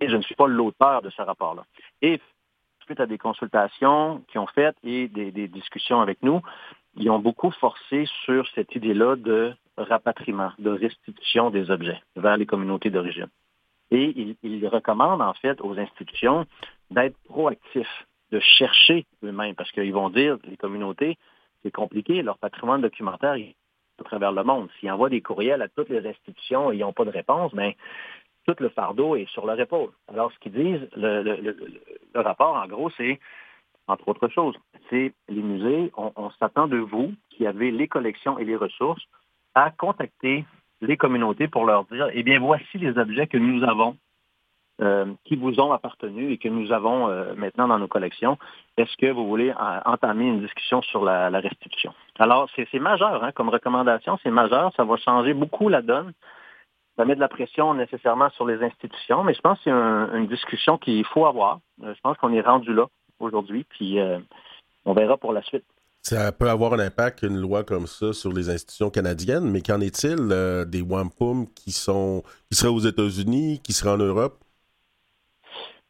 Et 0.00 0.08
je 0.08 0.16
ne 0.16 0.22
suis 0.22 0.36
pas 0.36 0.46
l'auteur 0.46 1.02
de 1.02 1.10
ce 1.10 1.20
rapport-là. 1.20 1.64
Et 2.00 2.20
suite 2.84 3.00
à 3.00 3.06
des 3.06 3.18
consultations 3.18 4.22
qui 4.28 4.38
ont 4.38 4.46
fait 4.46 4.76
et 4.84 5.08
des, 5.08 5.32
des 5.32 5.48
discussions 5.48 6.00
avec 6.00 6.22
nous, 6.22 6.40
ils 6.96 7.10
ont 7.10 7.18
beaucoup 7.18 7.50
forcé 7.50 8.06
sur 8.24 8.46
cette 8.54 8.74
idée-là 8.76 9.16
de 9.16 9.52
rapatriement, 9.76 10.52
de 10.58 10.70
restitution 10.70 11.50
des 11.50 11.70
objets 11.70 12.00
vers 12.16 12.36
les 12.36 12.46
communautés 12.46 12.90
d'origine. 12.90 13.28
Et 13.92 14.36
il, 14.42 14.66
recommande 14.68 15.20
en 15.20 15.34
fait 15.34 15.60
aux 15.60 15.78
institutions 15.78 16.46
d'être 16.90 17.16
proactifs, 17.24 18.06
de 18.30 18.40
chercher 18.40 19.04
eux-mêmes, 19.22 19.54
parce 19.54 19.70
qu'ils 19.70 19.92
vont 19.92 20.08
dire, 20.08 20.38
les 20.44 20.56
communautés, 20.56 21.18
c'est 21.62 21.70
compliqué, 21.70 22.22
leur 22.22 22.38
patrimoine 22.38 22.80
documentaire 22.80 23.34
est 23.34 23.54
à 24.00 24.04
travers 24.04 24.32
le 24.32 24.44
monde. 24.44 24.70
S'ils 24.80 24.90
envoient 24.90 25.10
des 25.10 25.20
courriels 25.20 25.60
à 25.60 25.68
toutes 25.68 25.90
les 25.90 26.06
institutions 26.08 26.72
et 26.72 26.76
ils 26.76 26.80
n'ont 26.80 26.94
pas 26.94 27.04
de 27.04 27.10
réponse, 27.10 27.54
bien, 27.54 27.72
tout 28.46 28.56
le 28.60 28.70
fardeau 28.70 29.14
est 29.14 29.28
sur 29.28 29.44
leur 29.44 29.60
épaule. 29.60 29.90
Alors, 30.08 30.32
ce 30.32 30.38
qu'ils 30.38 30.52
disent, 30.52 30.88
le, 30.96 31.52
rapport, 32.14 32.56
en 32.56 32.66
gros, 32.66 32.88
c'est, 32.96 33.20
entre 33.88 34.08
autres 34.08 34.28
choses, 34.28 34.56
c'est 34.88 35.12
les 35.28 35.42
musées, 35.42 35.92
on 35.96 36.30
s'attend 36.40 36.66
de 36.66 36.78
vous, 36.78 37.12
qui 37.28 37.46
avez 37.46 37.70
les 37.70 37.88
collections 37.88 38.38
et 38.38 38.46
les 38.46 38.56
ressources, 38.56 39.02
à 39.54 39.70
contacter 39.70 40.46
les 40.82 40.96
communautés 40.96 41.48
pour 41.48 41.64
leur 41.64 41.84
dire, 41.84 42.08
eh 42.12 42.22
bien, 42.22 42.38
voici 42.38 42.78
les 42.78 42.98
objets 42.98 43.26
que 43.26 43.38
nous 43.38 43.62
avons, 43.64 43.96
euh, 44.80 45.06
qui 45.24 45.36
vous 45.36 45.60
ont 45.60 45.70
appartenu 45.72 46.32
et 46.32 46.38
que 46.38 46.48
nous 46.48 46.72
avons 46.72 47.08
euh, 47.08 47.34
maintenant 47.36 47.68
dans 47.68 47.78
nos 47.78 47.86
collections. 47.86 48.38
Est-ce 48.76 48.96
que 48.96 49.12
vous 49.12 49.28
voulez 49.28 49.52
entamer 49.84 50.26
une 50.26 50.40
discussion 50.40 50.82
sur 50.82 51.04
la, 51.04 51.28
restitution? 51.28 51.94
Alors, 52.18 52.48
c'est 52.56 52.78
majeur, 52.80 53.22
hein, 53.22 53.32
comme 53.32 53.48
recommandation, 53.48 54.18
c'est 54.22 54.30
majeur, 54.30 54.72
ça 54.76 54.84
va 54.84 54.96
changer 54.96 55.34
beaucoup 55.34 55.68
la 55.68 55.82
donne. 55.82 56.12
Ça 56.96 57.04
met 57.04 57.14
de 57.14 57.20
la 57.20 57.28
pression 57.28 57.74
nécessairement 57.74 58.30
sur 58.30 58.46
les 58.46 58.62
institutions, 58.62 59.24
mais 59.24 59.34
je 59.34 59.40
pense 59.40 59.58
que 59.58 59.64
c'est 59.64 60.18
une 60.18 60.26
discussion 60.26 60.78
qu'il 60.78 61.04
faut 61.06 61.26
avoir. 61.26 61.60
Euh, 61.84 61.94
je 61.94 62.00
pense 62.00 62.16
qu'on 62.16 62.32
est 62.32 62.40
rendu 62.40 62.74
là 62.74 62.86
aujourd'hui, 63.20 63.64
puis 63.68 64.00
on 64.84 64.94
verra 64.94 65.16
pour 65.16 65.32
la 65.32 65.42
suite. 65.42 65.64
Ça 66.04 66.32
peut 66.32 66.50
avoir 66.50 66.72
un 66.72 66.80
impact, 66.80 67.22
une 67.22 67.40
loi 67.40 67.62
comme 67.62 67.86
ça, 67.86 68.12
sur 68.12 68.32
les 68.32 68.50
institutions 68.50 68.90
canadiennes, 68.90 69.48
mais 69.48 69.62
qu'en 69.62 69.80
est-il 69.80 70.18
euh, 70.32 70.64
des 70.64 70.82
wampum 70.82 71.46
qui 71.54 71.70
sont 71.70 72.24
qui 72.50 72.56
seraient 72.56 72.72
aux 72.72 72.80
États-Unis, 72.80 73.60
qui 73.62 73.72
seraient 73.72 73.92
en 73.92 73.98
Europe? 73.98 74.34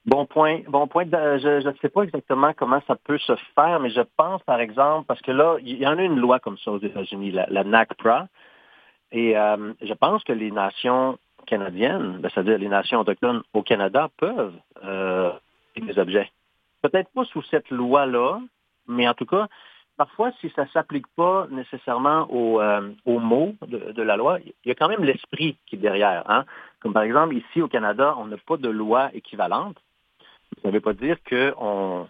Bon 0.04 0.26
point. 0.26 0.60
Bon 0.68 0.86
point. 0.86 1.04
je 1.10 1.66
ne 1.66 1.74
sais 1.80 1.88
pas 1.88 2.02
exactement 2.02 2.52
comment 2.54 2.82
ça 2.86 2.94
peut 2.96 3.16
se 3.18 3.32
faire, 3.54 3.80
mais 3.80 3.88
je 3.88 4.02
pense, 4.18 4.42
par 4.42 4.60
exemple, 4.60 5.06
parce 5.06 5.22
que 5.22 5.30
là, 5.30 5.56
il 5.62 5.78
y 5.78 5.86
en 5.86 5.96
a 5.96 6.02
une 6.02 6.18
loi 6.18 6.40
comme 6.40 6.58
ça 6.58 6.72
aux 6.72 6.80
États-Unis, 6.80 7.30
la, 7.30 7.64
NACPRA, 7.64 8.28
et 9.12 9.38
euh, 9.38 9.72
je 9.80 9.94
pense 9.94 10.24
que 10.24 10.34
les 10.34 10.50
nations 10.50 11.18
canadiennes, 11.46 12.18
ben, 12.18 12.30
c'est-à-dire 12.34 12.58
les 12.58 12.68
nations 12.68 13.00
autochtones 13.00 13.42
au 13.54 13.62
Canada, 13.62 14.10
peuvent 14.18 14.54
euh, 14.84 15.32
des 15.76 15.98
objets. 15.98 16.30
Peut-être 16.82 17.08
pas 17.14 17.24
sous 17.24 17.42
cette 17.44 17.70
loi-là, 17.70 18.40
mais 18.88 19.08
en 19.08 19.14
tout 19.14 19.26
cas, 19.26 19.48
parfois, 20.04 20.32
si 20.40 20.50
ça 20.56 20.64
ne 20.64 20.68
s'applique 20.70 21.06
pas 21.14 21.46
nécessairement 21.52 22.26
aux, 22.28 22.60
euh, 22.60 22.90
mots 23.06 23.54
de, 23.68 24.02
la 24.02 24.16
loi, 24.16 24.40
il 24.40 24.68
y 24.68 24.72
a 24.72 24.74
quand 24.74 24.88
même 24.88 25.04
l'esprit 25.04 25.56
qui 25.66 25.76
est 25.76 25.78
derrière. 25.78 26.28
Hein. 26.28 26.44
Comme 26.80 26.92
par 26.92 27.04
exemple, 27.04 27.36
ici 27.36 27.62
au 27.62 27.68
Canada, 27.68 28.16
on 28.18 28.26
n'a 28.26 28.36
pas 28.36 28.56
de 28.56 28.68
loi 28.68 29.14
équivalente. 29.14 29.76
Ça 30.60 30.68
ne 30.68 30.72
veut 30.72 30.80
pas 30.80 30.92
dire 30.92 31.18
qu'on 31.22 32.08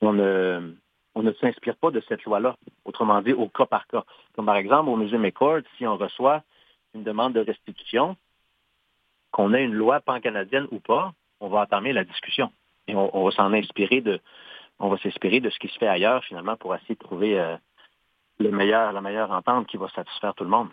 on 0.00 0.12
ne, 0.14 0.72
on 1.14 1.22
ne 1.22 1.32
s'inspire 1.34 1.76
pas 1.76 1.90
de 1.90 2.02
cette 2.08 2.24
loi-là, 2.24 2.56
autrement 2.86 3.20
dit, 3.20 3.34
au 3.34 3.48
cas 3.48 3.66
par 3.66 3.86
cas. 3.86 4.04
Comme 4.34 4.46
par 4.46 4.56
exemple, 4.56 4.88
au 4.88 4.96
musée 4.96 5.18
McCord, 5.18 5.60
si 5.76 5.86
on 5.86 5.98
reçoit 5.98 6.42
une 6.94 7.02
demande 7.02 7.34
de 7.34 7.40
restitution, 7.40 8.16
qu'on 9.32 9.52
ait 9.52 9.64
une 9.64 9.74
loi 9.74 10.00
pan-canadienne 10.00 10.66
ou 10.70 10.80
pas, 10.80 11.12
on 11.40 11.48
va 11.48 11.60
entamer 11.60 11.92
la 11.92 12.04
discussion. 12.04 12.50
Et 12.88 12.94
on 12.94 13.22
va 13.22 13.30
s'en 13.32 13.52
inspirer 13.52 14.00
de, 14.00 14.18
on 14.80 14.88
va 14.88 14.98
s'inspirer 14.98 15.40
de 15.40 15.50
ce 15.50 15.58
qui 15.58 15.68
se 15.68 15.78
fait 15.78 15.86
ailleurs, 15.86 16.24
finalement, 16.24 16.56
pour 16.56 16.74
essayer 16.74 16.94
de 16.94 17.00
trouver 17.00 17.38
euh, 17.38 17.56
le 18.38 18.50
meilleur, 18.50 18.92
la 18.92 19.02
meilleure 19.02 19.30
entente 19.30 19.66
qui 19.68 19.76
va 19.76 19.88
satisfaire 19.90 20.34
tout 20.34 20.44
le 20.44 20.50
monde. 20.50 20.68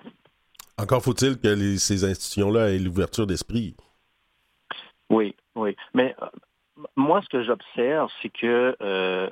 Encore 0.78 1.04
faut-il 1.04 1.38
que 1.40 1.78
ces 1.78 2.06
institutions-là 2.06 2.70
aient 2.70 2.80
l'ouverture 2.80 3.28
d'esprit. 3.28 3.76
Oui, 5.10 5.36
oui. 5.56 5.76
Mais 5.94 6.16
euh, 6.22 6.28
moi, 6.96 7.22
ce 7.22 7.30
que 7.30 7.44
j'observe, 7.44 8.10
c'est 8.22 8.30
que 8.30 8.78
euh, 8.82 9.30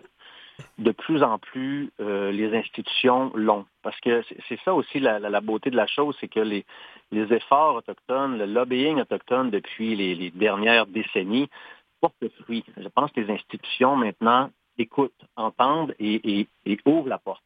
de 0.78 0.92
plus 0.92 1.24
en 1.24 1.38
plus, 1.38 1.92
les 2.00 2.56
institutions 2.56 3.32
l'ont. 3.36 3.66
Parce 3.82 4.00
que 4.00 4.24
c'est 4.48 4.60
ça 4.64 4.74
aussi 4.74 5.00
la, 5.02 5.42
beauté 5.42 5.70
de 5.70 5.76
la 5.76 5.86
chose, 5.86 6.16
c'est 6.20 6.30
que 6.30 6.40
les, 6.40 6.66
efforts 7.12 7.76
autochtones, 7.76 8.38
le 8.38 8.46
lobbying 8.46 9.02
autochtone 9.02 9.52
depuis 9.52 9.96
les, 9.96 10.16
les 10.16 10.32
dernières 10.32 10.88
décennies 10.88 11.50
porte 12.00 12.16
fruit. 12.44 12.64
Je 12.78 12.88
pense 12.88 13.12
que 13.12 13.20
les 13.20 13.34
institutions 13.34 13.98
maintenant 13.98 14.50
écoutent, 14.78 15.26
entendent 15.36 15.94
et, 16.00 16.48
ouvrent 16.86 17.10
la 17.10 17.18
porte. 17.18 17.44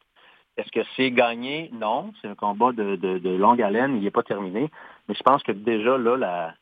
Est-ce 0.56 0.70
que 0.70 0.86
c'est 0.96 1.10
gagné? 1.10 1.70
Non. 1.72 2.12
C'est 2.20 2.28
un 2.28 2.34
combat 2.34 2.72
de, 2.72 3.36
longue 3.36 3.62
haleine. 3.62 3.96
Il 3.96 4.02
n'est 4.02 4.10
pas 4.10 4.22
terminé. 4.22 4.70
Mais 5.08 5.14
je 5.14 5.22
pense 5.22 5.42
que 5.42 5.52
déjà, 5.52 5.96
là, 5.96 6.54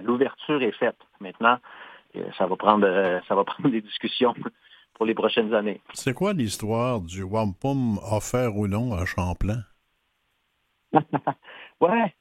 l'ouverture 0.00 0.62
est 0.62 0.72
faite. 0.72 0.98
Maintenant, 1.20 1.58
euh, 2.16 2.24
ça 2.36 2.46
va 2.46 2.56
prendre, 2.56 2.86
euh, 2.86 3.20
ça 3.28 3.34
va 3.34 3.44
prendre 3.44 3.70
des 3.70 3.80
discussions 3.80 4.34
pour 4.94 5.06
les 5.06 5.14
prochaines 5.14 5.54
années. 5.54 5.80
C'est 5.94 6.14
quoi 6.14 6.32
l'histoire 6.32 7.00
du 7.00 7.22
wampum 7.22 7.98
offert 8.10 8.56
ou 8.56 8.66
non 8.66 8.92
à 8.92 9.04
Champlain? 9.04 9.62
ouais. 11.80 12.14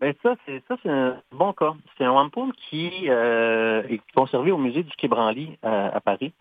Ben 0.00 0.14
ça, 0.22 0.36
c'est 0.46 0.62
ça, 0.68 0.76
c'est 0.82 0.90
un 0.90 1.20
bon 1.32 1.52
cas. 1.52 1.74
C'est 1.96 2.04
un 2.04 2.12
wampum 2.12 2.52
qui 2.52 3.08
euh, 3.08 3.82
est 3.88 4.00
conservé 4.14 4.52
au 4.52 4.58
musée 4.58 4.84
du 4.84 4.94
Quai 4.96 5.08
Branly 5.08 5.58
à 5.62 6.00
Paris 6.00 6.32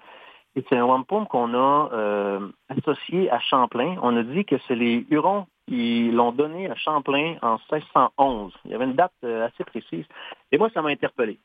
c'est 0.70 0.78
un 0.78 0.86
wampum 0.86 1.28
qu'on 1.28 1.54
a 1.54 1.90
euh, 1.94 2.48
associé 2.70 3.30
à 3.32 3.40
Champlain. 3.40 3.98
On 4.02 4.16
a 4.18 4.24
dit 4.24 4.46
que 4.46 4.56
c'est 4.68 4.76
les 4.76 5.06
Hurons 5.10 5.48
qui 5.68 6.10
l'ont 6.12 6.32
donné 6.32 6.70
à 6.70 6.76
Champlain 6.76 7.36
en 7.42 7.60
1611. 7.72 8.54
Il 8.66 8.72
y 8.72 8.74
avait 8.74 8.86
une 8.86 8.94
date 8.94 9.14
euh, 9.24 9.48
assez 9.48 9.64
précise. 9.64 10.06
Et 10.52 10.58
moi, 10.58 10.70
ça 10.74 10.82
m'a 10.82 10.90
interpellé. 10.90 11.40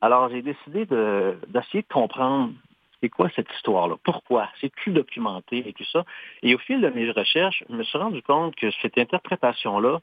Alors, 0.00 0.28
j'ai 0.30 0.42
décidé 0.42 0.86
d'essayer 0.86 1.82
de, 1.82 1.92
comprendre 1.92 2.52
c'est 3.00 3.08
quoi 3.08 3.28
cette 3.34 3.50
histoire-là? 3.56 3.96
Pourquoi? 4.02 4.48
C'est-tu 4.60 4.90
documenté 4.90 5.68
et 5.68 5.72
tout 5.72 5.84
ça? 5.84 6.04
Et 6.42 6.54
au 6.54 6.58
fil 6.58 6.80
de 6.80 6.88
mes 6.88 7.10
recherches, 7.10 7.62
je 7.68 7.74
me 7.74 7.82
suis 7.82 7.98
rendu 7.98 8.22
compte 8.22 8.54
que 8.56 8.70
cette 8.80 8.98
interprétation-là, 8.98 10.00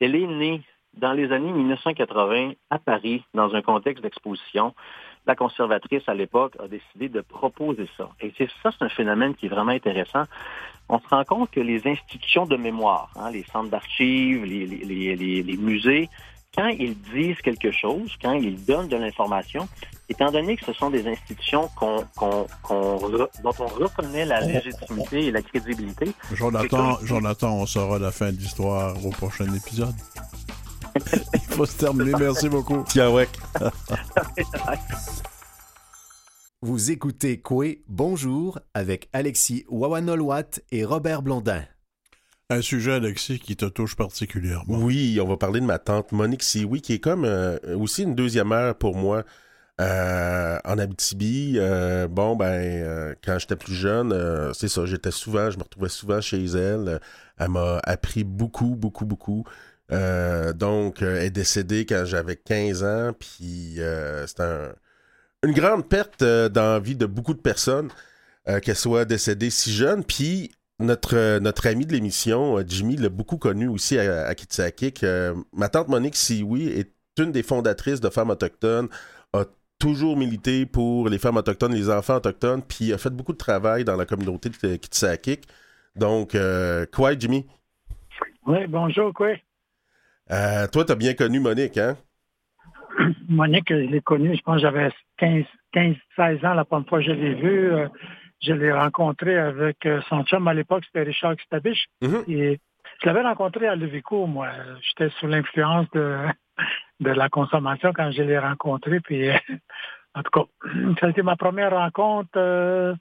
elle 0.00 0.14
est 0.14 0.26
née 0.26 0.62
dans 0.94 1.12
les 1.12 1.32
années 1.32 1.52
1980 1.52 2.52
à 2.70 2.78
Paris, 2.78 3.24
dans 3.34 3.54
un 3.54 3.62
contexte 3.62 4.02
d'exposition. 4.02 4.74
La 5.26 5.34
conservatrice, 5.34 6.02
à 6.08 6.14
l'époque, 6.14 6.54
a 6.62 6.66
décidé 6.66 7.08
de 7.08 7.20
proposer 7.20 7.88
ça. 7.96 8.08
Et 8.20 8.32
c'est 8.36 8.48
ça, 8.62 8.70
c'est 8.76 8.84
un 8.84 8.88
phénomène 8.88 9.34
qui 9.34 9.46
est 9.46 9.48
vraiment 9.50 9.72
intéressant. 9.72 10.24
On 10.88 10.98
se 10.98 11.08
rend 11.08 11.24
compte 11.24 11.50
que 11.50 11.60
les 11.60 11.86
institutions 11.86 12.46
de 12.46 12.56
mémoire, 12.56 13.12
hein, 13.16 13.30
les 13.30 13.44
centres 13.44 13.70
d'archives, 13.70 14.44
les, 14.44 14.66
les 14.66 15.56
musées, 15.56 16.08
quand 16.54 16.68
ils 16.68 17.00
disent 17.00 17.40
quelque 17.42 17.70
chose, 17.70 18.16
quand 18.20 18.32
ils 18.32 18.64
donnent 18.64 18.88
de 18.88 18.96
l'information, 18.96 19.68
étant 20.08 20.30
donné 20.30 20.56
que 20.56 20.64
ce 20.64 20.72
sont 20.72 20.90
des 20.90 21.06
institutions 21.06 21.68
qu'on, 21.76 22.04
qu'on, 22.16 22.46
dont 23.44 23.52
on 23.60 23.66
reconnaît 23.66 24.24
la 24.24 24.40
légitimité 24.40 25.26
et 25.26 25.30
la 25.30 25.42
crédibilité. 25.42 26.12
Jonathan, 26.32 26.98
Jonathan, 27.04 27.54
on 27.54 27.66
saura 27.66 27.98
la 27.98 28.10
fin 28.10 28.32
de 28.32 28.36
l'histoire 28.36 28.94
au 29.04 29.10
prochain 29.10 29.46
épisode. 29.54 29.94
Il 30.96 31.40
faut 31.50 31.66
se 31.66 31.76
terminer. 31.76 32.12
Merci 32.18 32.48
beaucoup. 32.48 32.84
Tiens, 32.88 33.10
ouais. 33.10 33.28
Vous 36.62 36.90
écoutez 36.90 37.40
Coué 37.40 37.84
Bonjour 37.88 38.58
avec 38.74 39.08
Alexis 39.14 39.64
Wawanolwat 39.68 40.60
et 40.70 40.84
Robert 40.84 41.22
Blondin. 41.22 41.62
Un 42.50 42.62
sujet, 42.62 42.92
Alexis, 42.92 43.38
qui 43.38 43.56
te 43.56 43.64
touche 43.64 43.94
particulièrement. 43.94 44.78
Oui, 44.78 45.18
on 45.22 45.28
va 45.28 45.36
parler 45.36 45.60
de 45.60 45.64
ma 45.64 45.78
tante 45.78 46.10
Monique 46.12 46.42
Sioui, 46.42 46.82
qui 46.82 46.94
est 46.94 46.98
comme 46.98 47.24
euh, 47.24 47.56
aussi 47.78 48.02
une 48.02 48.14
deuxième 48.16 48.48
mère 48.48 48.74
pour 48.74 48.96
moi. 48.96 49.24
Euh, 49.80 50.58
en 50.64 50.76
Abitibi, 50.76 51.54
euh, 51.56 52.08
bon, 52.08 52.36
ben, 52.36 53.14
quand 53.24 53.38
j'étais 53.38 53.56
plus 53.56 53.72
jeune, 53.72 54.12
c'est 54.52 54.68
ça, 54.68 54.84
j'étais 54.84 55.12
souvent, 55.12 55.50
je 55.50 55.58
me 55.58 55.62
retrouvais 55.62 55.88
souvent 55.88 56.20
chez 56.20 56.44
elle. 56.44 57.00
Elle 57.38 57.48
m'a 57.48 57.78
appris 57.84 58.24
beaucoup, 58.24 58.74
beaucoup, 58.76 59.06
beaucoup. 59.06 59.44
Donc, 59.90 61.02
elle 61.02 61.24
est 61.24 61.30
décédée 61.30 61.86
quand 61.86 62.04
j'avais 62.04 62.36
15 62.36 62.84
ans, 62.84 63.12
puis 63.18 63.78
c'est 64.26 64.42
une 65.42 65.52
grande 65.52 65.88
perte 65.88 66.22
dans 66.22 66.74
la 66.74 66.80
vie 66.80 66.96
de 66.96 67.06
beaucoup 67.06 67.34
de 67.34 67.40
personnes 67.40 67.90
qu'elle 68.62 68.76
soit 68.76 69.04
décédée 69.04 69.50
si 69.50 69.72
jeune. 69.72 70.04
Puis, 70.04 70.50
notre, 70.80 71.16
euh, 71.16 71.40
notre 71.40 71.66
ami 71.66 71.86
de 71.86 71.92
l'émission, 71.92 72.58
euh, 72.58 72.64
Jimmy, 72.66 72.96
l'a 72.96 73.10
beaucoup 73.10 73.36
connu 73.36 73.68
aussi 73.68 73.98
à, 73.98 74.26
à 74.26 74.34
Kitsakik. 74.34 75.04
Euh, 75.04 75.34
ma 75.52 75.68
tante 75.68 75.88
Monique 75.88 76.16
Sioui 76.16 76.68
est 76.68 76.90
une 77.18 77.32
des 77.32 77.42
fondatrices 77.42 78.00
de 78.00 78.08
Femmes 78.08 78.30
autochtones, 78.30 78.88
a 79.32 79.44
toujours 79.78 80.16
milité 80.16 80.66
pour 80.66 81.08
les 81.08 81.18
femmes 81.18 81.36
autochtones, 81.36 81.74
les 81.74 81.90
enfants 81.90 82.16
autochtones, 82.16 82.62
puis 82.62 82.92
a 82.92 82.98
fait 82.98 83.10
beaucoup 83.10 83.32
de 83.32 83.38
travail 83.38 83.84
dans 83.84 83.96
la 83.96 84.06
communauté 84.06 84.48
de 84.48 84.76
Kitsakik. 84.76 85.46
Donc, 85.96 86.36
quoi, 86.92 87.18
Jimmy? 87.18 87.46
Oui, 88.46 88.66
bonjour, 88.68 89.12
quoi? 89.12 89.34
Toi, 90.72 90.84
tu 90.84 90.92
as 90.92 90.96
bien 90.96 91.14
connu 91.14 91.40
Monique, 91.40 91.78
hein? 91.78 91.96
Monique, 93.28 93.68
je 93.68 93.74
l'ai 93.74 94.00
connue, 94.00 94.36
je 94.36 94.42
pense 94.42 94.56
que 94.56 94.62
j'avais 94.62 94.90
15, 95.18 95.44
15, 95.72 95.96
16 96.16 96.44
ans 96.44 96.54
la 96.54 96.64
première 96.64 96.88
fois 96.88 96.98
que 96.98 97.06
je 97.06 97.12
l'ai 97.12 97.34
vue. 97.34 97.72
Je 98.42 98.54
l'ai 98.54 98.72
rencontré 98.72 99.36
avec 99.36 99.84
euh, 99.84 100.00
son 100.08 100.24
chum 100.24 100.48
à 100.48 100.54
l'époque, 100.54 100.84
c'était 100.86 101.02
Richard 101.02 101.36
Stabiche. 101.44 101.86
Mm-hmm. 102.02 102.30
Et 102.30 102.60
je 103.02 103.06
l'avais 103.06 103.20
rencontré 103.20 103.66
à 103.66 103.76
Levico, 103.76 104.26
moi. 104.26 104.48
J'étais 104.80 105.12
sous 105.18 105.26
l'influence 105.26 105.86
de, 105.90 106.16
de 107.00 107.10
la 107.10 107.28
consommation 107.28 107.92
quand 107.92 108.10
je 108.12 108.22
l'ai 108.22 108.38
rencontré. 108.38 109.00
Puis, 109.00 109.28
en 110.14 110.22
tout 110.22 110.30
cas, 110.30 110.70
ça 111.00 111.06
a 111.06 111.10
été 111.10 111.22
ma 111.22 111.36
première 111.36 111.72
rencontre. 111.72 112.30
Euh, 112.36 112.94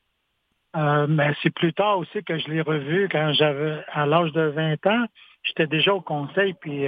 euh, 0.75 1.07
mais 1.07 1.33
c'est 1.41 1.53
plus 1.53 1.73
tard 1.73 1.97
aussi 1.99 2.21
que 2.23 2.37
je 2.37 2.47
l'ai 2.49 2.61
revu 2.61 3.07
quand 3.09 3.31
j'avais, 3.33 3.83
à 3.91 4.05
l'âge 4.05 4.33
de 4.33 4.41
20 4.41 4.85
ans, 4.87 5.05
j'étais 5.43 5.67
déjà 5.67 5.93
au 5.93 6.01
conseil. 6.01 6.53
Puis 6.59 6.85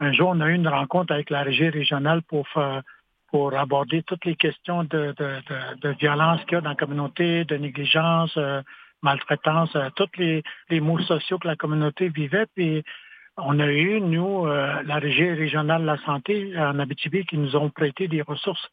un 0.00 0.12
jour, 0.12 0.30
on 0.30 0.40
a 0.40 0.48
eu 0.48 0.54
une 0.54 0.68
rencontre 0.68 1.12
avec 1.12 1.30
la 1.30 1.42
régie 1.42 1.68
régionale 1.68 2.22
pour 2.22 2.48
faire 2.48 2.82
pour 3.34 3.52
aborder 3.52 4.04
toutes 4.04 4.24
les 4.26 4.36
questions 4.36 4.84
de, 4.84 5.12
violence 5.98 6.40
qu'il 6.44 6.52
y 6.52 6.54
a 6.54 6.60
dans 6.60 6.68
la 6.68 6.76
communauté, 6.76 7.44
de 7.44 7.56
négligence, 7.56 8.32
euh, 8.36 8.62
maltraitance, 9.02 9.74
euh, 9.74 9.90
tous 9.96 10.08
les, 10.18 10.44
les 10.68 10.78
mots 10.78 11.00
sociaux 11.00 11.40
que 11.40 11.48
la 11.48 11.56
communauté 11.56 12.10
vivait. 12.10 12.46
Puis 12.54 12.84
on 13.36 13.58
a 13.58 13.66
eu, 13.66 14.00
nous, 14.00 14.46
euh, 14.46 14.80
la 14.84 15.00
régie 15.00 15.32
régionale 15.32 15.82
de 15.82 15.86
la 15.86 15.98
santé 16.04 16.56
en 16.56 16.78
Abitibi 16.78 17.26
qui 17.26 17.36
nous 17.36 17.56
ont 17.56 17.70
prêté 17.70 18.06
des 18.06 18.22
ressources. 18.22 18.68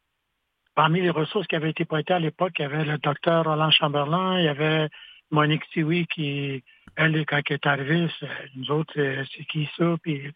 Parmi 0.76 1.00
les 1.00 1.10
ressources 1.10 1.48
qui 1.48 1.56
avaient 1.56 1.70
été 1.70 1.84
prêtées 1.84 2.14
à 2.14 2.20
l'époque, 2.20 2.52
il 2.60 2.62
y 2.62 2.66
avait 2.66 2.84
le 2.84 2.98
docteur 2.98 3.46
Roland 3.46 3.72
Chamberlain, 3.72 4.38
il 4.38 4.44
y 4.44 4.48
avait 4.48 4.88
Monique 5.32 5.64
Sioui 5.72 6.06
qui, 6.06 6.62
elle, 6.94 7.26
quand 7.26 7.40
elle 7.48 7.54
est 7.54 7.66
arrivée, 7.66 8.06
nous 8.54 8.70
autres, 8.70 8.92
c'est 8.94 9.44
qui 9.46 9.68
ça? 9.76 9.96
Puis 10.04 10.30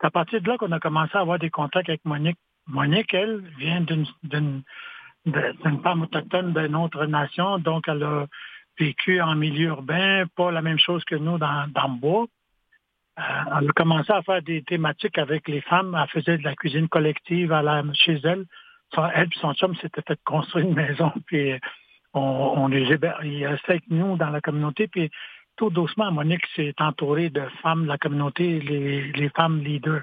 c'est 0.00 0.06
à 0.06 0.10
partir 0.10 0.40
de 0.40 0.48
là 0.48 0.56
qu'on 0.58 0.72
a 0.72 0.80
commencé 0.80 1.16
à 1.16 1.20
avoir 1.20 1.38
des 1.38 1.50
contacts 1.50 1.88
avec 1.88 2.04
Monique 2.04 2.38
Monique, 2.66 3.14
elle, 3.14 3.42
vient 3.58 3.80
d'une 3.80 4.62
femme 5.82 6.02
autochtone 6.02 6.52
d'une 6.52 6.76
autre 6.76 7.06
nation, 7.06 7.58
donc 7.58 7.86
elle 7.88 8.02
a 8.02 8.26
vécu 8.78 9.20
en 9.20 9.34
milieu 9.34 9.68
urbain, 9.68 10.24
pas 10.36 10.50
la 10.50 10.62
même 10.62 10.78
chose 10.78 11.04
que 11.04 11.14
nous 11.14 11.38
dans, 11.38 11.66
dans 11.72 11.88
le 11.88 12.00
bois. 12.00 12.26
Euh, 13.18 13.22
elle 13.58 13.68
a 13.68 13.72
commencé 13.74 14.12
à 14.12 14.22
faire 14.22 14.42
des 14.42 14.62
thématiques 14.62 15.16
avec 15.16 15.48
les 15.48 15.62
femmes. 15.62 15.96
Elle 15.98 16.20
faisait 16.20 16.36
de 16.36 16.44
la 16.44 16.54
cuisine 16.54 16.88
collective 16.88 17.52
à 17.52 17.62
la, 17.62 17.82
chez 17.94 18.20
elle. 18.24 18.44
elle 19.14 19.28
et 19.28 19.38
son 19.40 19.54
chum 19.54 19.74
s'étaient 19.76 20.02
fait 20.06 20.20
construire 20.24 20.66
une 20.66 20.74
maison, 20.74 21.12
puis 21.26 21.54
on, 22.12 22.20
on 22.20 22.68
les 22.68 22.86
il 23.24 23.46
restait 23.46 23.72
avec 23.72 23.88
nous 23.88 24.16
dans 24.16 24.30
la 24.30 24.40
communauté. 24.40 24.88
Puis 24.88 25.10
tout 25.56 25.70
doucement, 25.70 26.12
Monique 26.12 26.46
s'est 26.54 26.74
entourée 26.78 27.30
de 27.30 27.42
femmes 27.62 27.84
de 27.84 27.88
la 27.88 27.98
communauté, 27.98 28.60
les, 28.60 29.12
les 29.12 29.28
femmes 29.30 29.60
leaders 29.60 30.02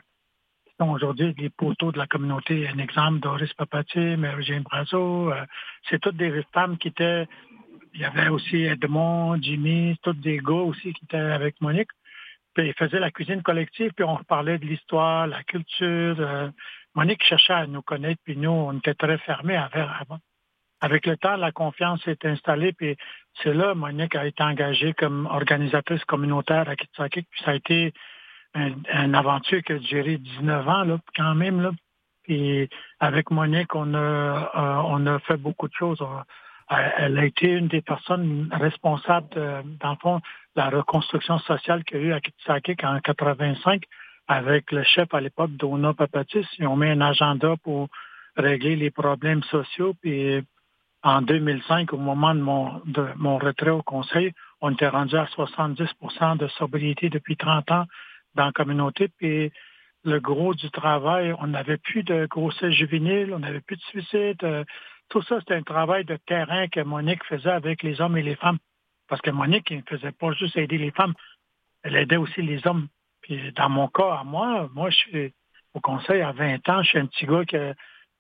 aujourd'hui 0.92 1.34
les 1.38 1.50
poteaux 1.50 1.92
de 1.92 1.98
la 1.98 2.08
communauté. 2.08 2.68
Un 2.68 2.78
exemple, 2.78 3.20
Doris 3.20 3.54
Papati, 3.54 4.18
Mary-Jane 4.18 4.64
Brazo, 4.64 5.32
euh, 5.32 5.46
c'est 5.90 6.00
toutes 6.00 6.18
des 6.18 6.44
femmes 6.54 6.78
qui 6.78 6.90
étaient... 6.90 7.28
Il 7.96 8.02
y 8.02 8.06
avait 8.06 8.30
aussi 8.30 8.64
Edmond, 8.64 9.40
Jimmy, 9.40 9.96
toutes 10.02 10.20
des 10.20 10.40
gars 10.40 10.54
aussi 10.54 10.94
qui 10.94 11.06
étaient 11.06 11.18
avec 11.18 11.62
Monique. 11.62 11.90
Puis 12.56 12.68
ils 12.68 12.74
faisaient 12.74 13.00
la 13.00 13.12
cuisine 13.12 13.44
collective, 13.44 13.92
puis 13.96 14.04
on 14.04 14.18
parlait 14.24 14.58
de 14.58 14.66
l'histoire, 14.66 15.28
la 15.28 15.44
culture. 15.44 16.16
Euh, 16.20 16.50
Monique 16.96 17.24
cherchait 17.24 17.54
à 17.54 17.68
nous 17.68 17.84
connaître, 17.84 18.20
puis 18.24 18.36
nous, 18.36 18.50
on 18.50 18.78
était 18.78 18.96
très 18.96 19.20
fermés 19.20 19.58
avant. 19.58 20.18
Avec 20.84 21.06
le 21.06 21.16
temps, 21.16 21.38
la 21.38 21.54
confiance 21.54 22.04
s'est 22.04 22.18
installée, 22.26 22.74
puis 22.74 22.98
c'est 23.42 23.54
là, 23.54 23.74
Monique 23.74 24.18
a 24.18 24.26
été 24.26 24.44
engagée 24.44 24.92
comme 24.92 25.28
organisatrice 25.28 26.04
communautaire 26.04 26.68
à 26.68 26.76
Kitsakik, 26.76 27.26
puis 27.32 27.42
ça 27.46 27.52
a 27.52 27.56
été 27.56 27.94
un, 28.54 29.14
aventure 29.14 29.64
qui 29.64 29.72
a 29.72 29.80
duré 29.80 30.18
19 30.18 30.68
ans, 30.68 30.84
là, 30.84 30.98
quand 31.16 31.36
même. 31.36 31.62
Là. 31.62 31.72
Et 32.28 32.68
avec 33.00 33.32
Monique, 33.32 33.74
on 33.76 33.94
a, 33.94 33.98
euh, 33.98 34.82
on 34.86 35.08
a 35.08 35.20
fait 35.20 35.38
beaucoup 35.38 35.70
de 35.70 35.74
choses. 35.74 36.06
Elle 36.98 37.18
a 37.18 37.24
été 37.24 37.48
une 37.48 37.70
des 37.70 37.82
personnes 37.82 38.50
responsables, 38.52 39.30
de, 39.30 39.62
dans 39.80 39.92
le 39.92 39.98
fond, 40.02 40.18
de 40.18 40.62
la 40.62 40.70
reconstruction 40.70 41.40
sociale 41.40 41.86
qu'il 41.86 41.98
y 41.98 42.02
a 42.02 42.04
eu 42.08 42.12
à 42.12 42.20
Kitsakik 42.20 42.84
en 42.84 43.00
85 43.00 43.84
avec 44.28 44.70
le 44.74 44.84
chef 44.84 45.14
à 45.14 45.22
l'époque, 45.22 45.52
Dona 45.52 45.94
Papatis. 45.94 46.46
Ils 46.60 46.68
ont 46.68 46.76
mis 46.76 46.90
un 46.90 47.00
agenda 47.00 47.56
pour 47.64 47.88
régler 48.36 48.76
les 48.76 48.92
problèmes 48.92 49.44
sociaux. 49.44 49.94
Puis 50.02 50.44
en 51.04 51.22
2005, 51.22 51.92
au 51.94 51.98
moment 51.98 52.34
de 52.34 52.40
mon, 52.40 52.82
de 52.86 53.08
mon 53.18 53.38
retrait 53.38 53.70
au 53.70 53.84
conseil, 53.84 54.32
on 54.62 54.72
était 54.72 54.88
rendu 54.88 55.16
à 55.16 55.26
70% 55.26 56.38
de 56.38 56.48
sobriété 56.48 57.10
depuis 57.10 57.36
30 57.36 57.72
ans 57.72 57.86
dans 58.36 58.46
la 58.46 58.52
communauté. 58.54 59.10
Puis 59.18 59.52
le 60.06 60.20
gros 60.20 60.54
du 60.54 60.72
travail, 60.72 61.34
on 61.40 61.48
n'avait 61.48 61.78
plus 61.78 62.04
de 62.04 62.26
grossesse 62.28 62.74
juvénile, 62.74 63.34
on 63.34 63.40
n'avait 63.40 63.60
plus 63.62 63.76
de 63.76 63.82
suicide. 63.82 64.44
Euh, 64.44 64.64
tout 65.10 65.22
ça, 65.24 65.40
c'était 65.40 65.56
un 65.56 65.64
travail 65.64 66.06
de 66.06 66.18
terrain 66.26 66.68
que 66.70 66.80
Monique 66.80 67.24
faisait 67.26 67.52
avec 67.52 67.84
les 67.84 68.00
hommes 68.00 68.18
et 68.18 68.24
les 68.24 68.36
femmes. 68.36 68.60
Parce 69.10 69.22
que 69.22 69.32
Monique, 69.32 69.72
ne 69.72 69.82
faisait 69.82 70.14
pas 70.14 70.32
juste 70.32 70.58
aider 70.58 70.78
les 70.78 70.92
femmes, 70.92 71.14
elle 71.84 71.98
aidait 71.98 72.16
aussi 72.16 72.42
les 72.42 72.66
hommes. 72.66 72.88
Puis 73.22 73.52
dans 73.54 73.70
mon 73.70 73.90
cas, 73.90 74.20
à 74.20 74.24
moi, 74.24 74.70
moi, 74.74 74.90
je 74.90 74.96
suis 74.96 75.34
au 75.74 75.82
conseil 75.82 76.22
à 76.22 76.32
20 76.32 76.70
ans, 76.70 76.82
je 76.84 76.90
suis 76.90 77.00
un 77.00 77.06
petit 77.08 77.26
gars 77.26 77.44
qui, 77.44 77.58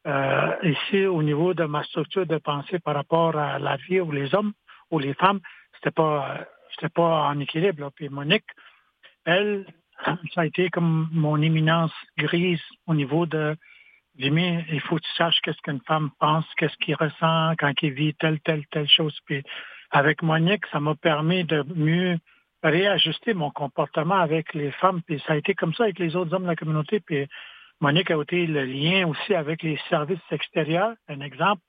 euh, 0.05 0.55
ici, 0.63 1.05
au 1.05 1.23
niveau 1.23 1.53
de 1.53 1.63
ma 1.63 1.83
structure 1.83 2.25
de 2.25 2.37
pensée 2.37 2.79
par 2.79 2.95
rapport 2.95 3.37
à 3.37 3.59
la 3.59 3.77
vie 3.77 3.99
ou 3.99 4.11
les 4.11 4.33
hommes 4.35 4.53
ou 4.91 4.99
les 4.99 5.13
femmes, 5.13 5.39
c'était 5.75 5.91
pas, 5.91 6.45
c'était 6.73 6.89
pas 6.89 7.29
en 7.29 7.39
équilibre. 7.39 7.89
Puis 7.95 8.09
Monique, 8.09 8.45
elle, 9.25 9.65
ça 10.33 10.41
a 10.41 10.45
été 10.45 10.69
comme 10.69 11.09
mon 11.11 11.41
éminence 11.41 11.93
grise 12.17 12.61
au 12.87 12.93
niveau 12.93 13.25
de 13.25 13.55
Jimmy, 14.17 14.63
il 14.71 14.79
faut 14.81 14.97
que 14.97 15.01
tu 15.01 15.13
saches 15.17 15.39
qu'est-ce 15.41 15.61
qu'une 15.63 15.81
femme 15.87 16.11
pense, 16.19 16.45
qu'est-ce 16.57 16.77
qu'il 16.77 16.93
ressent 16.93 17.53
quand 17.57 17.73
il 17.81 17.93
vit 17.93 18.13
telle, 18.13 18.39
telle, 18.41 18.63
telle 18.67 18.87
chose. 18.87 19.17
Puis 19.25 19.41
avec 19.89 20.21
Monique, 20.21 20.65
ça 20.71 20.79
m'a 20.79 20.93
permis 20.93 21.43
de 21.45 21.63
mieux 21.75 22.19
réajuster 22.61 23.33
mon 23.33 23.49
comportement 23.49 24.15
avec 24.15 24.53
les 24.53 24.71
femmes. 24.71 25.01
Puis 25.01 25.21
ça 25.25 25.33
a 25.33 25.35
été 25.37 25.55
comme 25.55 25.73
ça 25.73 25.83
avec 25.83 25.97
les 25.97 26.15
autres 26.15 26.33
hommes 26.33 26.43
de 26.43 26.47
la 26.47 26.55
communauté. 26.55 26.99
Puis 26.99 27.27
Monique 27.83 28.11
a 28.11 28.21
été 28.21 28.47
le 28.47 28.63
lien 28.63 29.05
aussi 29.09 29.35
avec 29.35 29.61
les 29.61 29.77
services 29.89 30.31
extérieurs. 30.31 30.93
Un 31.09 31.19
exemple, 31.19 31.61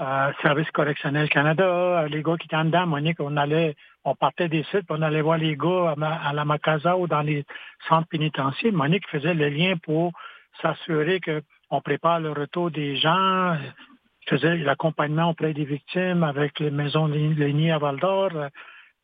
euh, 0.00 0.32
Service 0.40 0.70
correctionnel 0.70 1.28
Canada, 1.28 2.06
les 2.08 2.22
gars 2.22 2.38
qui 2.38 2.46
étaient 2.46 2.56
en 2.56 2.86
Monique, 2.86 3.20
on 3.20 3.36
allait, 3.36 3.76
on 4.02 4.14
partait 4.14 4.48
des 4.48 4.64
sites, 4.70 4.86
on 4.88 5.02
allait 5.02 5.20
voir 5.20 5.36
les 5.36 5.56
gars 5.58 5.94
à, 6.00 6.32
la 6.32 6.46
Macasa 6.46 6.96
ou 6.96 7.06
dans 7.06 7.20
les 7.20 7.44
centres 7.90 8.08
pénitentiaires. 8.08 8.72
Monique 8.72 9.06
faisait 9.10 9.34
le 9.34 9.50
lien 9.50 9.74
pour 9.82 10.12
s'assurer 10.62 11.20
qu'on 11.20 11.82
prépare 11.82 12.20
le 12.20 12.32
retour 12.32 12.70
des 12.70 12.96
gens, 12.96 13.54
faisait 14.30 14.56
l'accompagnement 14.56 15.28
auprès 15.28 15.52
des 15.52 15.66
victimes 15.66 16.22
avec 16.22 16.58
les 16.58 16.70
maisons 16.70 17.06
Lénier 17.06 17.72
à 17.72 17.78
Val 17.78 17.98
d'Or. 17.98 18.30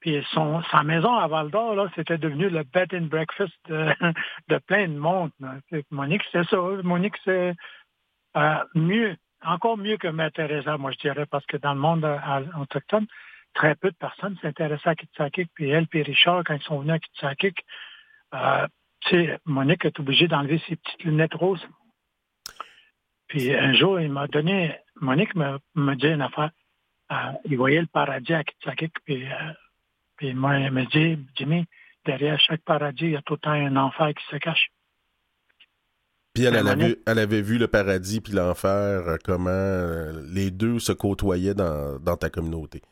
Puis 0.01 0.25
son, 0.33 0.63
sa 0.71 0.83
maison 0.83 1.15
à 1.15 1.27
Val 1.27 1.51
d'Or, 1.51 1.75
là, 1.75 1.91
c'était 1.95 2.19
devenu 2.19 2.49
le 2.49 2.63
bed 2.65 2.95
and 2.95 3.07
breakfast 3.07 3.55
de, 3.69 4.59
plein 4.67 4.89
de 4.89 4.99
monde. 4.99 5.31
Monique, 5.91 6.23
c'est 6.33 6.47
ça. 6.49 6.59
Monique, 6.83 7.17
c'est 7.25 7.55
euh, 8.37 8.65
mieux, 8.75 9.17
encore 9.43 9.79
mieux 9.79 9.97
que 9.97 10.09
Mère 10.09 10.33
Teresa, 10.33 10.77
moi 10.77 10.93
je 10.93 10.99
dirais, 10.99 11.27
parce 11.27 11.47
que 11.47 11.57
dans 11.57 11.75
le 11.75 11.81
monde 11.81 12.05
euh, 12.05 12.61
autochtone, 12.61 13.07
très 13.55 13.75
peu 13.75 13.91
de 13.91 13.97
personnes 13.97 14.37
s'intéressaient 14.43 14.91
à 14.91 14.95
Kitsakik. 14.95 15.51
Puis 15.55 15.71
elle, 15.71 15.87
puis 15.87 16.03
Richard, 16.03 16.45
quand 16.45 16.55
ils 16.55 16.63
sont 16.63 16.81
venus 16.81 16.95
à 16.95 16.99
Kitsakik, 16.99 17.65
euh, 18.35 18.67
Monique 19.45 19.85
est 19.85 19.99
obligée 20.01 20.29
d'enlever 20.29 20.61
ses 20.69 20.77
petites 20.77 21.05
lunettes 21.05 21.35
roses. 21.35 21.67
Puis 23.29 23.53
un 23.55 23.73
jour, 23.73 24.01
il 24.01 24.11
m'a 24.11 24.27
donné, 24.27 24.77
Monique 25.01 25.35
me, 25.35 25.95
dit 25.95 26.09
une 26.09 26.23
affaire. 26.23 26.51
Euh, 27.13 27.33
il 27.45 27.57
voyait 27.57 27.81
le 27.81 27.87
paradis 27.87 28.35
à 28.35 28.45
Kitsakik, 28.45 28.93
puis, 29.05 29.27
euh, 29.27 29.53
puis 30.17 30.35
moi, 30.35 30.59
il 30.59 30.71
me 30.71 30.85
dit, 30.87 31.19
Jimmy, 31.37 31.67
derrière 32.05 32.39
chaque 32.41 32.63
paradis, 32.63 33.05
il 33.05 33.11
y 33.13 33.17
a 33.17 33.23
tout 33.23 33.35
le 33.35 33.41
temps 33.41 33.51
un 33.51 33.77
enfer 33.77 34.13
qui 34.15 34.25
se 34.31 34.37
cache. 34.37 34.69
Puis 36.35 36.45
elle, 36.45 36.57
avait, 36.57 36.99
elle 37.07 37.19
avait 37.19 37.41
vu 37.41 37.57
le 37.57 37.67
paradis 37.67 38.21
puis 38.21 38.35
l'enfer, 38.35 38.69
euh, 39.09 39.17
comment 39.25 40.13
les 40.33 40.51
deux 40.51 40.79
se 40.79 40.93
côtoyaient 40.93 41.55
dans, 41.55 42.17
ta 42.17 42.29
communauté. 42.29 42.83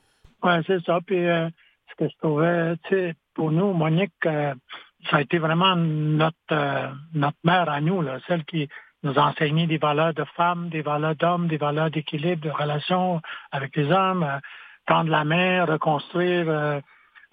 Oui, 0.43 0.53
c'est 0.67 0.83
ça. 0.85 1.01
Puis 1.07 1.17
ce 1.17 1.95
que 1.99 2.09
je 2.09 2.17
trouvais, 2.19 2.77
tu 2.85 2.91
sais, 2.91 3.15
pour 3.35 3.51
nous, 3.51 3.73
Monique, 3.73 4.13
ça 4.23 5.17
a 5.17 5.21
été 5.21 5.39
vraiment 5.39 5.77
notre, 5.77 6.95
notre 7.13 7.37
mère 7.45 7.69
à 7.69 7.83
nous, 7.83 8.01
là, 8.01 8.19
celle 8.27 8.45
qui, 8.45 8.69
nous 9.05 9.19
enseigner 9.19 9.67
des 9.67 9.79
valeurs 9.79 10.15
de 10.15 10.25
femmes, 10.37 10.71
des 10.71 10.83
valeurs 10.83 11.15
d'hommes, 11.15 11.47
des 11.47 11.59
valeurs 11.59 11.91
d'équilibre, 11.91 12.43
de 12.43 12.51
relation 12.51 13.21
avec 13.53 13.77
les 13.77 13.93
hommes, 13.93 14.25
euh, 14.25 14.39
tendre 14.87 15.11
la 15.11 15.25
main, 15.25 15.65
reconstruire, 15.67 16.47
euh, 16.49 16.81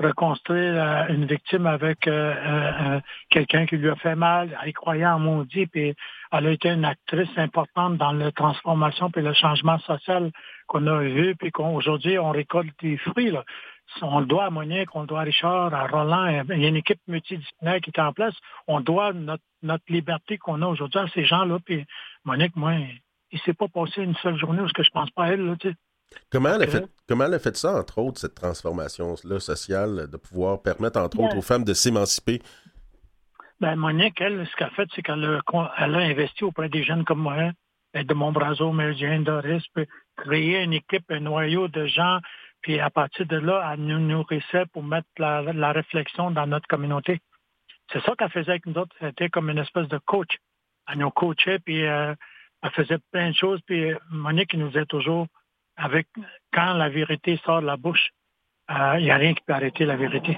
reconstruire 0.02 0.74
euh, 0.76 1.08
une 1.10 1.26
victime 1.26 1.68
avec 1.68 2.10
quelqu'un 3.30 3.66
qui 3.66 3.78
lui 3.78 3.90
a 3.90 3.96
fait 3.96 4.16
mal, 4.16 4.58
elle 4.64 4.74
croyait 4.74 5.06
en 5.06 5.20
maudit, 5.20 5.68
puis 5.68 5.94
elle 6.32 6.48
a 6.48 6.52
été 6.52 6.70
une 6.70 6.86
actrice 6.86 7.30
importante 7.38 7.98
dans 7.98 8.12
la 8.12 8.32
transformation 8.32 9.10
et 9.16 9.22
le 9.22 9.34
changement 9.34 9.80
social 9.80 10.32
qu'on 10.68 10.88
a 10.88 11.00
vu, 11.02 11.36
puis 11.36 11.52
qu'aujourd'hui 11.52 12.18
on 12.20 12.32
récolte 12.32 12.74
des 12.82 12.98
fruits. 12.98 13.32
Là 13.32 13.44
on 14.02 14.20
le 14.20 14.26
doit 14.26 14.46
à 14.46 14.50
Monique, 14.50 14.96
on 14.96 15.02
le 15.02 15.08
doit 15.08 15.22
à 15.22 15.24
Richard, 15.24 15.74
à 15.74 15.88
Roland. 15.88 16.44
Il 16.50 16.62
y 16.62 16.66
a 16.66 16.70
une 16.70 16.76
équipe 16.76 17.00
multidisciplinaire 17.08 17.82
qui 17.82 17.90
est 17.90 18.00
en 18.00 18.14
place. 18.14 18.36
On 18.68 18.80
doit 18.80 19.14
notre, 19.14 19.44
liberté 19.90 20.38
qu'on 20.38 20.62
a 20.62 20.68
aujourd'hui 20.68 21.00
à 21.00 21.08
ces 21.10 21.26
gens-là. 21.26 21.60
Puis 21.64 21.86
Monique, 22.26 22.56
moi, 22.56 22.74
il 22.74 23.00
ne 23.34 23.40
s'est 23.40 23.54
pas 23.54 23.68
passé 23.68 24.02
une 24.02 24.16
seule 24.16 24.38
journée 24.38 24.62
où 24.62 24.68
je 24.68 24.90
pense 24.92 25.12
pas 25.12 25.26
à 25.26 25.28
elle. 25.30 25.56
Comment, 26.30 26.50
elle 26.56 26.64
a 26.64 26.68
fait, 26.68 26.86
comment 27.08 27.26
elle 27.26 27.34
a 27.34 27.40
fait 27.40 27.56
ça, 27.56 27.74
entre 27.74 28.00
autres, 28.00 28.20
cette 28.20 28.36
transformation-là 28.36 29.40
sociale, 29.40 30.08
de 30.10 30.18
pouvoir 30.18 30.62
permettre, 30.62 31.00
entre 31.00 31.20
autres, 31.20 31.38
aux 31.38 31.42
femmes 31.42 31.64
de 31.64 31.74
s'émanciper? 31.74 32.42
Ben, 33.60 33.76
Monique, 33.76 34.20
elle, 34.22 34.48
ce 34.48 34.56
qu'elle 34.56 34.68
a 34.68 34.72
fait, 34.72 34.90
c'est 34.96 35.02
qu'elle 35.02 35.24
a, 35.24 35.74
elle 35.78 35.96
a 35.96 36.00
investi 36.00 36.44
auprès 36.44 36.70
des 36.70 36.84
jeunes 36.84 37.06
comme 37.06 37.20
moi, 37.20 37.52
de 37.94 38.14
Montbrazo, 38.14 38.72
Méridien, 38.72 39.22
Doris, 39.22 39.64
puis 39.76 39.86
créer 40.18 40.64
une 40.64 40.74
équipe, 40.74 41.04
un 41.10 41.20
noyau 41.20 41.68
de 41.68 41.86
gens 41.86 42.20
puis 42.62 42.80
à 42.80 42.90
partir 42.90 43.26
de 43.26 43.38
là, 43.38 43.72
elle 43.74 43.82
nous 43.82 44.00
nourrissait 44.00 44.66
pour 44.72 44.84
mettre 44.84 45.08
la, 45.18 45.72
réflexion 45.72 46.32
dans 46.32 46.48
notre 46.48 46.68
communauté. 46.68 47.20
C'est 47.92 48.02
ça 48.04 48.14
qu'elle 48.16 48.30
faisait 48.30 48.52
avec 48.52 48.66
nous 48.68 48.76
autres. 48.76 48.96
C'était 49.00 49.30
comme 49.30 49.50
une 49.50 49.58
espèce 49.58 49.88
de 49.88 49.98
coach. 49.98 50.38
Elle 50.88 51.00
nous 51.00 51.10
coachait, 51.10 51.60
puis 51.60 51.86
euh, 51.86 52.14
elle 52.62 52.72
faisait 52.72 53.00
plein 53.12 53.32
de 53.32 53.36
choses. 53.36 53.60
Puis 53.66 53.92
Monique 54.12 54.54
nous 54.54 54.68
disait 54.68 54.86
toujours, 54.86 55.28
avec 55.78 56.08
quand 56.54 56.74
la 56.74 56.90
vérité 56.90 57.40
sort 57.46 57.62
de 57.62 57.66
la 57.66 57.78
bouche, 57.78 58.10
euh, 58.70 58.96
il 59.00 59.04
n'y 59.04 59.12
a 59.12 59.18
rien 59.18 59.34
qui 59.34 59.42
peut 59.46 59.54
arrêter 59.54 59.86
la 59.86 59.96
vérité. 59.96 60.38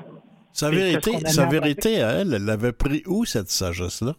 Sa 0.52 0.70
vérité, 0.70 1.20
sa 1.26 1.48
vérité 1.48 2.02
à 2.04 2.12
elle, 2.12 2.34
elle 2.34 2.46
l'avait 2.46 2.74
pris 2.74 3.04
où, 3.08 3.26
cette 3.26 3.50
sagesse-là? 3.50 4.14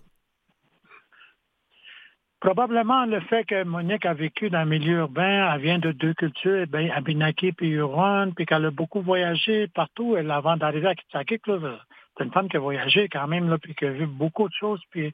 Probablement 2.41 3.07
le 3.07 3.21
fait 3.21 3.45
que 3.45 3.65
Monique 3.65 4.05
a 4.05 4.13
vécu 4.13 4.51
dans 4.51 4.59
un 4.59 4.65
milieu 4.67 4.99
urbain, 4.99 5.55
elle 5.55 5.61
vient 5.63 5.79
de 5.79 5.93
deux 5.93 6.13
cultures, 6.13 6.67
bien, 6.67 6.91
Abinaki 6.95 7.53
puis 7.53 7.71
Huron, 7.71 8.33
puis 8.37 8.45
qu'elle 8.45 8.67
a 8.67 8.71
beaucoup 8.71 9.01
voyagé 9.01 9.69
partout. 9.69 10.17
Elle, 10.17 10.31
avant 10.31 10.57
d'arriver 10.57 10.89
à 10.89 10.95
Kitsakik, 10.95 11.43
c'est 11.47 12.25
une 12.25 12.33
femme 12.33 12.49
qui 12.49 12.59
a 12.59 12.61
voyagé 12.61 13.09
quand 13.09 13.27
même, 13.29 13.49
là, 13.49 13.57
puis 13.57 13.75
qui 13.75 13.87
a 13.87 13.91
vu 13.93 14.07
beaucoup 14.07 14.47
de 14.47 14.55
choses. 14.55 14.83
Puis 14.91 15.13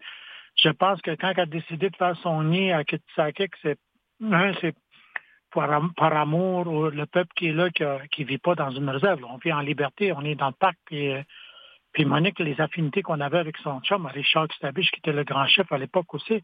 je 0.57 0.71
pense 0.71 1.01
que 1.03 1.13
quand 1.13 1.31
elle 1.31 1.41
a 1.41 1.47
décidé 1.47 1.89
de 1.91 1.97
faire 1.97 2.17
son 2.23 2.43
nid 2.43 2.73
à 2.73 2.83
Kitsakik, 2.83 3.53
c'est 3.63 3.79
c'est 4.61 4.75
par, 5.53 6.17
amour 6.17 6.91
le 6.91 7.07
peuple 7.07 7.31
qui 7.35 7.49
est 7.49 7.53
là, 7.53 7.71
qui 7.71 8.23
ne 8.23 8.27
vit 8.27 8.39
pas 8.39 8.55
dans 8.55 8.71
une 8.71 8.89
réserve. 8.89 9.25
On 9.25 9.39
vit 9.39 9.53
en 9.53 9.61
liberté, 9.61 10.13
on 10.13 10.23
est 10.23 10.35
dans 10.35 10.49
le 10.49 10.55
parc, 10.55 10.77
puis, 10.85 11.13
puis 11.93 12.05
Monique, 12.05 12.39
les 12.39 12.61
affinités 12.61 13.03
qu'on 13.03 13.21
avait 13.21 13.39
avec 13.39 13.57
son 13.59 13.81
chum, 13.81 14.07
Richard 14.07 14.49
Stabiche, 14.53 14.91
qui 14.91 14.99
était 14.99 15.13
le 15.13 15.25
grand 15.25 15.47
chef 15.47 15.71
à 15.73 15.79
l'époque 15.79 16.15
aussi, 16.15 16.43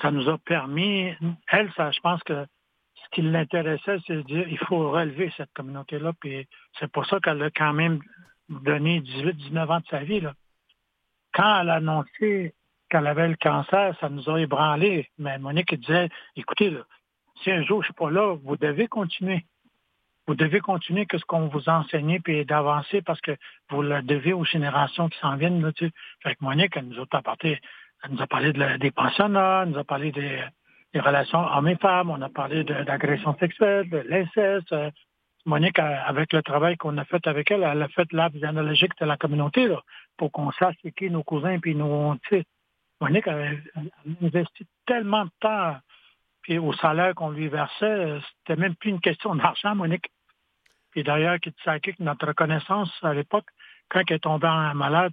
ça 0.00 0.10
nous 0.10 0.28
a 0.28 0.38
permis, 0.38 1.12
elle, 1.48 1.70
ça, 1.76 1.90
je 1.90 2.00
pense 2.00 2.22
que 2.22 2.46
ce 3.02 3.08
qui 3.10 3.22
l'intéressait, 3.22 3.98
c'est 4.06 4.16
de 4.16 4.22
dire 4.22 4.48
il 4.48 4.58
faut 4.58 4.90
relever 4.90 5.32
cette 5.36 5.52
communauté-là. 5.54 6.12
Puis 6.20 6.46
c'est 6.78 6.90
pour 6.90 7.06
ça 7.06 7.18
qu'elle 7.20 7.42
a 7.42 7.50
quand 7.50 7.72
même 7.72 8.00
donné 8.48 9.00
18-19 9.00 9.66
ans 9.68 9.80
de 9.80 9.86
sa 9.90 10.00
vie. 10.00 10.20
Là. 10.20 10.34
Quand 11.32 11.60
elle 11.60 11.70
a 11.70 11.74
annoncé 11.74 12.54
qu'elle 12.88 13.06
avait 13.06 13.28
le 13.28 13.36
cancer, 13.36 13.96
ça 14.00 14.08
nous 14.08 14.28
a 14.28 14.40
ébranlé. 14.40 15.08
Mais 15.18 15.38
Monique 15.38 15.74
disait 15.74 16.08
écoutez, 16.36 16.76
si 17.42 17.50
un 17.50 17.62
jour 17.62 17.82
je 17.82 17.88
ne 17.88 17.92
suis 17.92 17.94
pas 17.94 18.10
là, 18.10 18.36
vous 18.42 18.56
devez 18.56 18.86
continuer. 18.86 19.44
Vous 20.26 20.34
devez 20.34 20.60
continuer 20.60 21.06
que 21.06 21.18
ce 21.18 21.24
qu'on 21.24 21.48
vous 21.48 21.68
a 21.68 21.78
enseigné 21.78 22.20
puis 22.20 22.44
d'avancer 22.44 23.02
parce 23.02 23.20
que 23.20 23.36
vous 23.70 23.82
le 23.82 24.02
devez 24.02 24.32
aux 24.32 24.44
générations 24.44 25.08
qui 25.08 25.18
s'en 25.18 25.36
viennent. 25.36 25.60
Là, 25.62 25.72
tu 25.72 25.90
Fait 26.22 26.34
que 26.34 26.44
Monique, 26.44 26.76
elle 26.76 26.86
nous 26.86 27.00
a 27.00 27.06
apporté 27.16 27.60
elle 28.02 28.12
nous 28.12 28.22
a 28.22 28.26
parlé 28.26 28.52
de 28.52 28.76
des 28.78 28.90
pensionnats, 28.90 29.62
elle 29.62 29.70
nous 29.70 29.78
a 29.78 29.84
parlé 29.84 30.12
des, 30.12 30.42
relations 30.94 31.40
hommes 31.40 31.68
et 31.68 31.76
femmes, 31.76 32.10
on 32.10 32.20
a 32.20 32.28
parlé 32.28 32.64
d'agression 32.64 33.36
sexuelle, 33.38 33.88
de 33.88 33.98
l'inceste. 34.08 34.74
Monique, 35.46 35.78
avec 35.78 36.32
le 36.32 36.42
travail 36.42 36.76
qu'on 36.76 36.98
a 36.98 37.04
fait 37.04 37.26
avec 37.26 37.50
elle, 37.50 37.62
elle 37.62 37.82
a 37.82 37.88
fait 37.88 38.12
l'arbre 38.12 38.38
généalogique 38.38 38.92
de 39.00 39.06
la 39.06 39.16
communauté 39.16 39.68
pour 40.16 40.32
qu'on 40.32 40.50
sache 40.52 40.76
qui 40.96 41.10
nos 41.10 41.22
cousins 41.22 41.58
puis 41.60 41.74
nos. 41.74 42.16
Monique 43.00 43.28
a, 43.28 43.36
investi 44.22 44.66
tellement 44.86 45.24
de 45.24 45.30
temps 45.40 45.76
puis 46.42 46.58
au 46.58 46.72
salaire 46.74 47.14
qu'on 47.14 47.30
lui 47.30 47.48
versait, 47.48 48.18
c'était 48.38 48.60
même 48.60 48.74
plus 48.74 48.90
une 48.90 49.00
question 49.00 49.34
d'argent, 49.34 49.74
Monique. 49.74 50.10
Puis 50.90 51.02
d'ailleurs, 51.02 51.38
notre 52.00 52.26
reconnaissance 52.26 52.90
à 53.02 53.14
l'époque, 53.14 53.46
quand 53.88 54.02
elle 54.08 54.16
est 54.16 54.20
tombée 54.20 54.48
en 54.48 54.74
malade, 54.74 55.12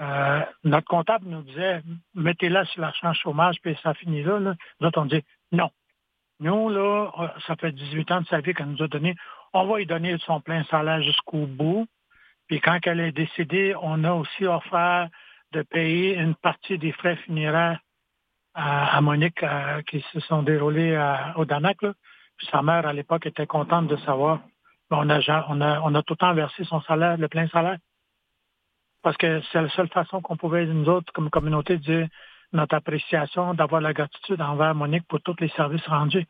euh, 0.00 0.40
notre 0.64 0.86
comptable 0.86 1.28
nous 1.28 1.42
disait, 1.42 1.82
mettez-la 2.14 2.64
sur 2.66 2.80
l'argent 2.80 3.12
chômage, 3.12 3.56
puis 3.62 3.78
ça 3.82 3.94
finit 3.94 4.22
là, 4.22 4.38
là. 4.38 4.54
Nous 4.80 4.88
autres, 4.88 5.00
on 5.00 5.06
dit, 5.06 5.22
non. 5.52 5.70
Nous, 6.40 6.70
là, 6.70 7.10
euh, 7.18 7.28
ça 7.46 7.56
fait 7.56 7.72
18 7.72 8.10
ans 8.10 8.20
de 8.20 8.26
sa 8.26 8.40
vie 8.40 8.54
qu'elle 8.54 8.66
nous 8.66 8.82
a 8.82 8.88
donné. 8.88 9.14
On 9.52 9.66
va 9.66 9.78
lui 9.78 9.86
donner 9.86 10.16
son 10.18 10.40
plein 10.40 10.64
salaire 10.64 11.02
jusqu'au 11.02 11.46
bout. 11.46 11.86
Puis 12.48 12.60
quand 12.60 12.78
elle 12.84 13.00
est 13.00 13.12
décédée, 13.12 13.74
on 13.80 14.02
a 14.04 14.12
aussi 14.12 14.46
offert 14.46 15.08
de 15.52 15.62
payer 15.62 16.16
une 16.16 16.34
partie 16.34 16.78
des 16.78 16.92
frais 16.92 17.16
funéraires 17.16 17.80
à, 18.54 19.00
Monique 19.00 19.42
euh, 19.42 19.82
qui 19.82 20.04
se 20.12 20.20
sont 20.20 20.42
déroulés 20.42 20.96
au 21.36 21.44
Danac. 21.44 21.78
Puis 21.78 22.48
sa 22.50 22.62
mère, 22.62 22.86
à 22.86 22.92
l'époque, 22.92 23.26
était 23.26 23.46
contente 23.46 23.88
de 23.88 23.96
savoir. 23.98 24.40
On 24.90 25.08
a, 25.08 25.46
on, 25.48 25.60
a, 25.60 25.80
on 25.80 25.94
a 25.94 26.02
tout 26.02 26.14
le 26.14 26.18
temps 26.18 26.34
versé 26.34 26.64
son 26.64 26.80
salaire, 26.82 27.16
le 27.16 27.28
plein 27.28 27.48
salaire 27.48 27.78
parce 29.02 29.16
que 29.16 29.40
c'est 29.52 29.60
la 29.60 29.68
seule 29.70 29.88
façon 29.88 30.20
qu'on 30.20 30.36
pouvait, 30.36 30.64
nous 30.66 30.88
autres, 30.88 31.12
comme 31.12 31.28
communauté, 31.28 31.76
dire 31.78 32.08
notre 32.52 32.74
appréciation, 32.74 33.54
d'avoir 33.54 33.80
la 33.80 33.92
gratitude 33.92 34.40
envers 34.40 34.74
Monique 34.74 35.06
pour 35.08 35.20
tous 35.22 35.36
les 35.40 35.48
services 35.50 35.86
rendus. 35.86 36.26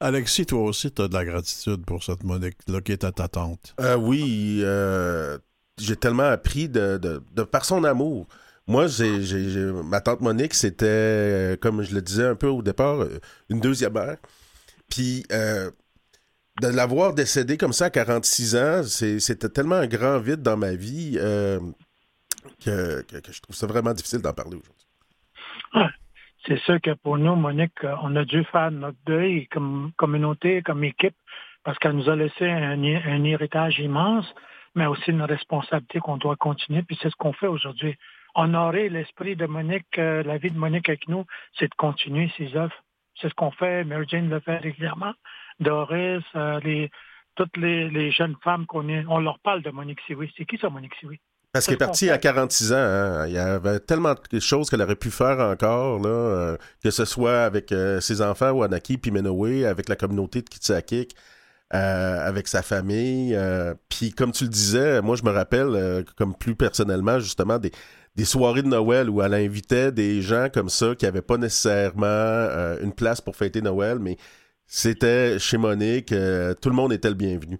Alexis, 0.00 0.46
toi 0.46 0.62
aussi, 0.62 0.92
tu 0.92 1.02
as 1.02 1.08
de 1.08 1.14
la 1.14 1.24
gratitude 1.24 1.84
pour 1.84 2.02
cette 2.02 2.24
Monique-là 2.24 2.80
qui 2.80 2.92
est 2.92 3.04
à 3.04 3.12
ta 3.12 3.28
tante. 3.28 3.74
Euh, 3.80 3.96
oui, 3.96 4.60
euh, 4.62 5.38
j'ai 5.78 5.96
tellement 5.96 6.24
appris 6.24 6.68
de, 6.68 6.98
de, 6.98 7.42
par 7.42 7.64
son 7.64 7.84
amour. 7.84 8.26
Moi, 8.70 8.86
j'ai, 8.86 9.72
ma 9.84 10.00
tante 10.00 10.20
Monique, 10.20 10.54
c'était, 10.54 10.86
euh, 10.86 11.56
comme 11.56 11.82
je 11.82 11.94
le 11.94 12.00
disais 12.00 12.26
un 12.26 12.36
peu 12.36 12.46
au 12.46 12.62
départ, 12.62 13.04
une 13.48 13.60
deuxième 13.60 13.94
mère. 13.94 14.16
Puis, 14.88 15.24
de 16.60 16.68
l'avoir 16.68 17.14
décédé 17.14 17.56
comme 17.56 17.72
ça 17.72 17.86
à 17.86 17.90
46 17.90 18.56
ans, 18.56 18.82
c'était 18.82 19.48
tellement 19.48 19.76
un 19.76 19.86
grand 19.86 20.18
vide 20.18 20.42
dans 20.42 20.56
ma 20.56 20.74
vie 20.74 21.16
euh, 21.18 21.58
que, 22.64 23.02
je 23.10 23.40
trouve 23.40 23.56
ça 23.56 23.66
vraiment 23.66 23.92
difficile 23.92 24.20
d'en 24.20 24.32
parler 24.32 24.56
aujourd'hui. 24.56 25.90
c'est 26.46 26.58
sûr 26.60 26.80
que 26.80 26.92
pour 27.02 27.18
nous, 27.18 27.34
Monique, 27.34 27.84
on 28.02 28.14
a 28.16 28.24
dû 28.24 28.44
faire 28.44 28.70
notre 28.70 28.98
deuil 29.06 29.46
comme 29.48 29.92
communauté, 29.96 30.62
comme 30.62 30.84
équipe, 30.84 31.16
parce 31.64 31.78
qu'elle 31.78 31.92
nous 31.92 32.08
a 32.08 32.16
laissé 32.16 32.48
un, 32.48 32.82
héritage 33.24 33.78
immense, 33.78 34.26
mais 34.74 34.86
aussi 34.86 35.10
une 35.10 35.22
responsabilité 35.22 35.98
qu'on 36.00 36.16
doit 36.16 36.36
continuer, 36.36 36.82
puis 36.82 36.98
c'est 37.00 37.10
ce 37.10 37.16
qu'on 37.16 37.32
fait 37.32 37.46
aujourd'hui. 37.46 37.96
Honorer 38.34 38.88
l'esprit 38.88 39.36
de 39.36 39.46
Monique, 39.46 39.98
euh, 39.98 40.22
la 40.22 40.38
vie 40.38 40.50
de 40.50 40.58
Monique 40.58 40.88
avec 40.88 41.08
nous, 41.08 41.24
c'est 41.58 41.68
de 41.68 41.74
continuer 41.74 42.30
ses 42.36 42.56
œuvres. 42.56 42.74
C'est 43.20 43.28
ce 43.28 43.34
qu'on 43.34 43.50
fait, 43.50 43.84
Mary 43.84 44.06
Jane 44.08 44.28
le 44.28 44.40
fait 44.40 44.58
régulièrement. 44.58 45.12
Doris, 45.58 46.24
euh, 46.36 46.60
les, 46.60 46.90
toutes 47.34 47.56
les, 47.56 48.10
jeunes 48.10 48.36
femmes 48.42 48.66
qu'on 48.66 48.88
on 49.08 49.18
leur 49.20 49.38
parle 49.40 49.62
de 49.62 49.70
Monique 49.70 50.00
Siwi. 50.06 50.32
C'est 50.36 50.44
qui 50.44 50.58
ça, 50.58 50.70
Monique 50.70 50.94
Siwi? 51.00 51.18
Parce 51.52 51.66
qu'elle 51.66 51.74
est 51.74 51.78
partie 51.78 52.10
à 52.10 52.18
46 52.18 52.72
ans. 52.72 52.76
Hein. 52.76 53.26
Il 53.26 53.32
y 53.32 53.38
avait 53.38 53.80
tellement 53.80 54.14
de 54.30 54.40
choses 54.40 54.70
qu'elle 54.70 54.82
aurait 54.82 54.94
pu 54.94 55.10
faire 55.10 55.40
encore, 55.40 55.98
là, 55.98 56.08
euh, 56.08 56.56
que 56.82 56.90
ce 56.90 57.04
soit 57.04 57.42
avec 57.42 57.72
euh, 57.72 58.00
ses 58.00 58.22
enfants, 58.22 58.50
Wanaki, 58.50 58.98
puis 58.98 59.10
avec 59.64 59.88
la 59.88 59.96
communauté 59.96 60.42
de 60.42 60.48
Kitsakik, 60.48 61.16
euh, 61.74 62.26
avec 62.26 62.46
sa 62.46 62.62
famille. 62.62 63.36
puis 63.88 64.12
comme 64.12 64.30
tu 64.32 64.44
le 64.44 64.50
disais, 64.50 65.02
moi 65.02 65.16
je 65.16 65.24
me 65.24 65.30
rappelle, 65.30 66.04
comme 66.16 66.36
plus 66.36 66.54
personnellement, 66.54 67.18
justement, 67.18 67.58
des, 67.58 67.72
des, 68.20 68.24
soirées 68.24 68.62
de 68.62 68.68
Noël 68.68 69.08
où 69.10 69.22
elle 69.22 69.34
invitait 69.34 69.92
des 69.92 70.22
gens 70.22 70.48
comme 70.52 70.68
ça 70.68 70.94
qui 70.94 71.04
n'avaient 71.04 71.22
pas 71.22 71.36
nécessairement 71.36 72.76
une 72.82 72.92
place 72.94 73.20
pour 73.20 73.36
fêter 73.36 73.62
Noël, 73.62 73.98
mais 73.98 74.16
c'était 74.66 75.38
chez 75.38 75.58
Monique, 75.58 76.08
tout 76.08 76.68
le 76.68 76.74
monde 76.74 76.92
était 76.92 77.08
le 77.08 77.14
bienvenu. 77.14 77.58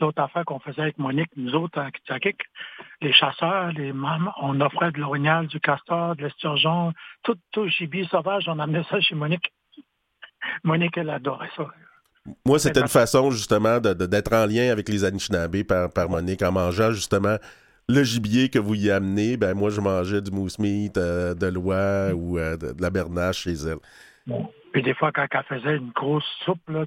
L'autre 0.00 0.22
affaire 0.22 0.44
qu'on 0.44 0.60
faisait 0.60 0.82
avec 0.82 0.98
Monique, 0.98 1.30
nous 1.36 1.52
autres 1.54 1.78
à 1.78 1.90
les 3.02 3.12
chasseurs, 3.12 3.72
les 3.72 3.92
mamans, 3.92 4.32
on 4.40 4.60
offrait 4.60 4.92
de 4.92 4.98
l'orignal, 4.98 5.46
du 5.46 5.60
castor, 5.60 6.16
de 6.16 6.22
l'esturgeon, 6.22 6.92
tout, 7.22 7.36
tout 7.52 7.66
gibier 7.68 8.06
sauvage, 8.10 8.44
on 8.46 8.58
amenait 8.58 8.84
ça 8.90 9.00
chez 9.00 9.14
Monique. 9.14 9.52
Monique, 10.64 10.96
elle 10.96 11.10
adorait 11.10 11.50
ça. 11.56 11.66
Moi, 12.44 12.58
c'était 12.58 12.80
une 12.80 12.88
façon 12.88 13.30
justement 13.30 13.80
d'être 13.80 14.32
en 14.32 14.46
lien 14.46 14.70
avec 14.70 14.88
les 14.88 15.04
Anishinaabe 15.04 15.62
par, 15.64 15.92
par 15.92 16.08
Monique 16.08 16.42
en 16.42 16.52
mangeant 16.52 16.92
justement 16.92 17.36
le 17.90 18.04
gibier 18.04 18.48
que 18.48 18.58
vous 18.58 18.74
y 18.74 18.90
amenez. 18.90 19.36
Ben 19.36 19.54
moi, 19.54 19.70
je 19.70 19.80
mangeais 19.80 20.20
du 20.20 20.30
mousse 20.30 20.58
meat, 20.58 20.96
euh, 20.96 21.34
de 21.34 21.46
l'oie 21.46 22.14
ou 22.14 22.38
euh, 22.38 22.56
de, 22.56 22.80
la 22.80 22.90
bernache 22.90 23.42
chez 23.44 23.52
elle. 23.52 23.78
Puis 24.72 24.82
des 24.82 24.94
fois, 24.94 25.10
quand 25.12 25.26
elle 25.32 25.42
faisait 25.42 25.76
une 25.76 25.90
grosse 25.90 26.28
soupe, 26.44 26.60
là, 26.68 26.84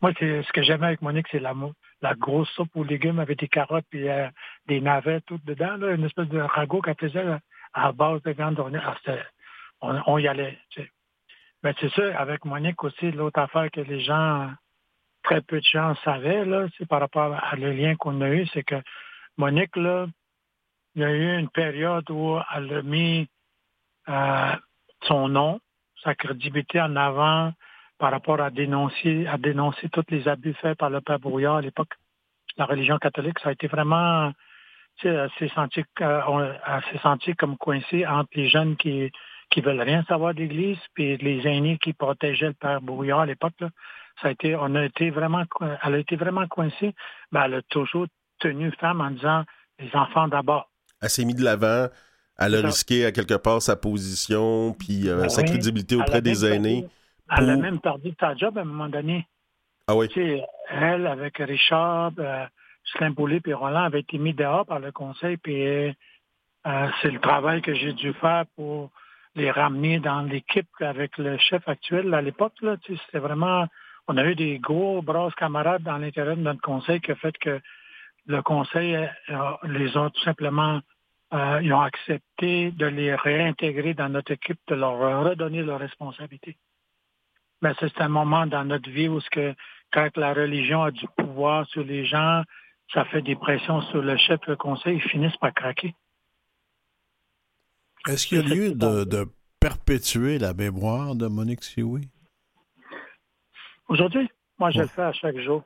moi, 0.00 0.12
ce 0.18 0.52
que 0.52 0.62
j'aimais 0.62 0.86
avec 0.86 1.02
Monique, 1.02 1.26
c'est 1.30 1.40
la, 1.40 1.54
la 2.00 2.14
grosse 2.14 2.48
soupe 2.50 2.74
aux 2.74 2.84
légumes 2.84 3.18
avec 3.18 3.38
des 3.38 3.48
carottes 3.48 3.84
et 3.92 4.10
euh, 4.10 4.28
des 4.66 4.80
navets 4.80 5.20
tout 5.22 5.38
dedans, 5.44 5.76
une 5.76 6.04
espèce 6.04 6.28
de 6.28 6.40
ragoût 6.40 6.80
qu'elle 6.80 6.96
faisait 6.98 7.24
à 7.74 7.92
base 7.92 8.22
de 8.22 8.32
viande 8.32 8.58
ah, 8.58 8.96
on, 9.82 10.00
on, 10.06 10.18
y 10.18 10.26
allait. 10.26 10.58
Mais 11.62 11.74
c'est 11.80 11.90
sûr, 11.90 12.18
avec 12.18 12.46
Monique 12.46 12.82
aussi, 12.82 13.10
l'autre 13.12 13.40
affaire 13.40 13.70
que 13.70 13.80
les 13.82 14.00
gens, 14.00 14.50
très 15.22 15.42
peu 15.42 15.58
de 15.60 15.66
gens 15.66 15.94
savaient, 15.96 16.46
là, 16.46 16.66
c'est 16.78 16.88
par 16.88 17.00
rapport 17.00 17.34
à 17.34 17.56
le 17.56 17.72
lien 17.72 17.94
qu'on 17.96 18.22
a 18.22 18.30
eu, 18.30 18.46
c'est 18.54 18.62
que 18.62 18.76
Monique, 19.38 19.76
là, 19.76 20.06
il 20.94 21.02
y 21.02 21.04
a 21.04 21.10
eu 21.10 21.38
une 21.38 21.50
période 21.50 22.10
où 22.10 22.38
elle 22.54 22.72
a 22.72 22.82
mis 22.82 23.28
euh, 24.08 24.52
son 25.02 25.28
nom 25.28 25.60
sa 26.02 26.14
crédibilité 26.14 26.80
en 26.80 26.94
avant 26.96 27.52
par 27.98 28.10
rapport 28.10 28.40
à 28.40 28.50
dénoncer, 28.50 29.26
à 29.26 29.38
dénoncer 29.38 29.88
tous 29.88 30.04
les 30.08 30.28
abus 30.28 30.54
faits 30.54 30.78
par 30.78 30.90
le 30.90 31.00
père 31.00 31.18
Brouillard 31.18 31.56
à 31.56 31.60
l'époque. 31.60 31.94
La 32.56 32.66
religion 32.66 32.98
catholique, 32.98 33.38
ça 33.40 33.50
a 33.50 33.52
été 33.52 33.66
vraiment, 33.66 34.32
tu 34.98 35.08
sais, 35.08 35.16
assez 35.16 35.48
senti, 35.48 35.84
euh, 36.00 37.34
comme 37.38 37.56
coincé 37.56 38.06
entre 38.06 38.30
les 38.34 38.48
jeunes 38.48 38.76
qui, 38.76 39.10
qui 39.50 39.60
veulent 39.60 39.80
rien 39.80 40.04
savoir 40.04 40.34
d'Église, 40.34 40.78
puis 40.94 41.16
les 41.16 41.46
aînés 41.46 41.78
qui 41.78 41.92
protégeaient 41.92 42.48
le 42.48 42.54
père 42.54 42.80
Brouillard 42.80 43.20
à 43.20 43.26
l'époque. 43.26 43.54
Ça 44.20 44.28
a 44.28 44.30
été, 44.30 44.56
on 44.56 44.74
a 44.74 44.84
été 44.84 45.10
vraiment, 45.10 45.44
elle 45.82 45.94
a 45.94 45.98
été 45.98 46.16
vraiment 46.16 46.46
coincée, 46.46 46.94
mais 47.32 47.40
elle 47.44 47.54
a 47.54 47.62
toujours 47.62 48.06
tenu 48.38 48.70
femme 48.72 49.00
en 49.00 49.10
disant 49.10 49.44
les 49.78 49.90
enfants 49.94 50.28
d'abord. 50.28 50.70
Elle 51.00 51.10
s'est 51.10 51.24
mise 51.24 51.36
de 51.36 51.44
l'avant. 51.44 51.88
Elle 52.38 52.54
a 52.54 52.60
risqué 52.66 53.06
à 53.06 53.12
quelque 53.12 53.34
part 53.34 53.62
sa 53.62 53.76
position 53.76 54.74
puis 54.74 55.08
euh, 55.08 55.22
ben 55.22 55.28
sa 55.28 55.42
crédibilité 55.42 55.96
auprès 55.96 56.20
des 56.20 56.44
aînés. 56.44 56.86
Elle 57.30 57.50
a 57.50 57.56
même 57.56 57.80
perdu 57.80 58.12
sa 58.20 58.34
job 58.34 58.58
à 58.58 58.60
un 58.60 58.64
moment 58.64 58.88
donné. 58.88 59.26
Ah 59.88 59.96
oui. 59.96 60.08
Tu 60.08 60.20
sais, 60.20 60.44
elle, 60.68 61.06
avec 61.06 61.38
Richard, 61.38 62.12
euh, 62.18 62.46
Boulay 63.10 63.40
et 63.46 63.54
Roland, 63.54 63.84
avait 63.84 64.00
été 64.00 64.18
mis 64.18 64.34
dehors 64.34 64.66
par 64.66 64.80
le 64.80 64.92
conseil, 64.92 65.36
puis 65.36 65.64
euh, 65.66 65.92
c'est 67.00 67.10
le 67.10 67.20
travail 67.20 67.62
que 67.62 67.74
j'ai 67.74 67.92
dû 67.92 68.12
faire 68.14 68.44
pour 68.56 68.90
les 69.34 69.50
ramener 69.50 70.00
dans 70.00 70.22
l'équipe 70.22 70.68
avec 70.80 71.18
le 71.18 71.38
chef 71.38 71.68
actuel 71.68 72.12
à 72.14 72.22
l'époque. 72.22 72.54
Tu 72.58 72.66
sais, 72.66 73.02
C'était 73.06 73.18
vraiment... 73.18 73.66
On 74.08 74.16
a 74.16 74.24
eu 74.24 74.34
des 74.34 74.58
gros 74.58 75.02
bras 75.02 75.30
camarades 75.36 75.82
dans 75.82 75.98
l'intérieur 75.98 76.36
de 76.36 76.42
notre 76.42 76.60
conseil 76.60 77.00
qui 77.00 77.10
a 77.12 77.16
fait 77.16 77.36
que 77.38 77.60
le 78.26 78.42
conseil 78.42 78.94
euh, 78.96 79.10
les 79.64 79.96
a 79.96 80.10
tout 80.10 80.22
simplement 80.22 80.80
euh, 81.34 81.60
ils 81.62 81.72
ont 81.72 81.80
accepté 81.80 82.70
de 82.70 82.86
les 82.86 83.14
réintégrer 83.14 83.94
dans 83.94 84.08
notre 84.08 84.32
équipe, 84.32 84.60
de 84.68 84.76
leur 84.76 85.24
redonner 85.24 85.62
leurs 85.62 85.80
responsabilités. 85.80 86.56
Mais 87.62 87.72
c'est 87.80 88.00
un 88.00 88.08
moment 88.08 88.46
dans 88.46 88.64
notre 88.64 88.88
vie 88.88 89.08
où 89.08 89.20
ce 89.20 89.28
que, 89.30 89.54
quand 89.92 90.16
la 90.16 90.32
religion 90.32 90.84
a 90.84 90.92
du 90.92 91.06
pouvoir 91.16 91.66
sur 91.66 91.82
les 91.82 92.06
gens, 92.06 92.42
ça 92.92 93.04
fait 93.06 93.22
des 93.22 93.34
pressions 93.34 93.80
sur 93.82 94.02
le 94.02 94.16
chef, 94.16 94.40
le 94.46 94.56
conseil, 94.56 94.96
ils 94.96 95.10
finissent 95.10 95.36
par 95.38 95.52
craquer. 95.52 95.94
Est-ce 98.06 98.26
qu'il 98.28 98.38
y 98.38 98.52
a 98.52 98.54
lieu 98.54 98.72
de, 98.72 99.26
perpétuer 99.58 100.38
la 100.38 100.54
mémoire 100.54 101.16
de 101.16 101.26
Monique 101.26 101.64
Sioui? 101.64 102.08
Aujourd'hui, 103.88 104.28
moi, 104.58 104.70
je 104.70 104.80
le 104.80 104.86
fais 104.86 105.02
à 105.02 105.12
chaque 105.12 105.38
jour. 105.38 105.64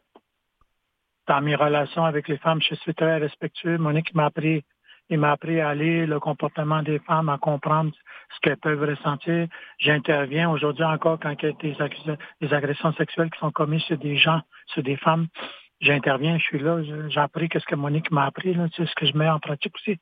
Dans 1.31 1.41
mes 1.41 1.55
relations 1.55 2.05
avec 2.05 2.27
les 2.27 2.39
femmes, 2.39 2.61
je 2.61 2.75
suis 2.75 2.93
très 2.93 3.19
respectueux. 3.19 3.79
Monique 3.79 4.13
m'a 4.17 4.25
appris 4.25 4.65
il 5.11 5.19
m'a 5.21 5.31
appris 5.31 5.61
à 5.61 5.73
lire 5.77 6.09
le 6.09 6.19
comportement 6.19 6.83
des 6.83 6.99
femmes, 6.99 7.29
à 7.29 7.39
comprendre 7.39 7.93
ce 8.35 8.41
qu'elles 8.41 8.57
peuvent 8.57 8.83
ressentir. 8.83 9.47
J'interviens 9.79 10.51
aujourd'hui 10.51 10.83
encore 10.83 11.21
quand 11.21 11.33
il 11.41 11.49
y 11.49 11.83
a 11.83 11.89
des, 12.41 12.53
agressions 12.53 12.93
sexuelles 12.95 13.31
qui 13.31 13.39
sont 13.39 13.53
commises 13.53 13.83
sur 13.83 13.97
des 13.97 14.17
gens, 14.17 14.41
sur 14.67 14.83
des 14.83 14.97
femmes. 14.97 15.29
J'interviens, 15.81 16.37
je 16.37 16.43
suis 16.43 16.59
là, 16.59 16.83
j'ai 16.83 17.21
appris 17.21 17.49
ce 17.53 17.65
que 17.65 17.77
Monique 17.77 18.11
m'a 18.11 18.25
appris, 18.27 18.57
c'est 18.77 18.87
ce 18.87 18.95
que 18.97 19.07
je 19.07 19.17
mets 19.17 19.29
en 19.29 19.39
pratique 19.39 19.77
aussi. 19.77 20.01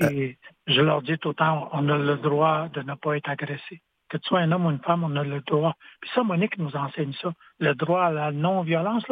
Et 0.00 0.38
je 0.66 0.80
leur 0.80 1.02
dis 1.02 1.18
tout 1.18 1.28
le 1.28 1.34
temps, 1.34 1.68
on 1.72 1.90
a 1.90 1.98
le 1.98 2.16
droit 2.16 2.68
de 2.68 2.80
ne 2.80 2.94
pas 2.94 3.18
être 3.18 3.28
agressé. 3.28 3.82
Que 4.08 4.16
tu 4.16 4.28
sois 4.28 4.40
un 4.40 4.52
homme 4.52 4.64
ou 4.64 4.70
une 4.70 4.80
femme, 4.80 5.04
on 5.04 5.14
a 5.16 5.24
le 5.24 5.40
droit. 5.42 5.74
Puis 6.00 6.10
ça, 6.14 6.22
Monique 6.22 6.56
nous 6.56 6.74
enseigne 6.74 7.12
ça. 7.20 7.32
Le 7.58 7.74
droit 7.74 8.04
à 8.04 8.10
la 8.10 8.32
non-violence, 8.32 9.04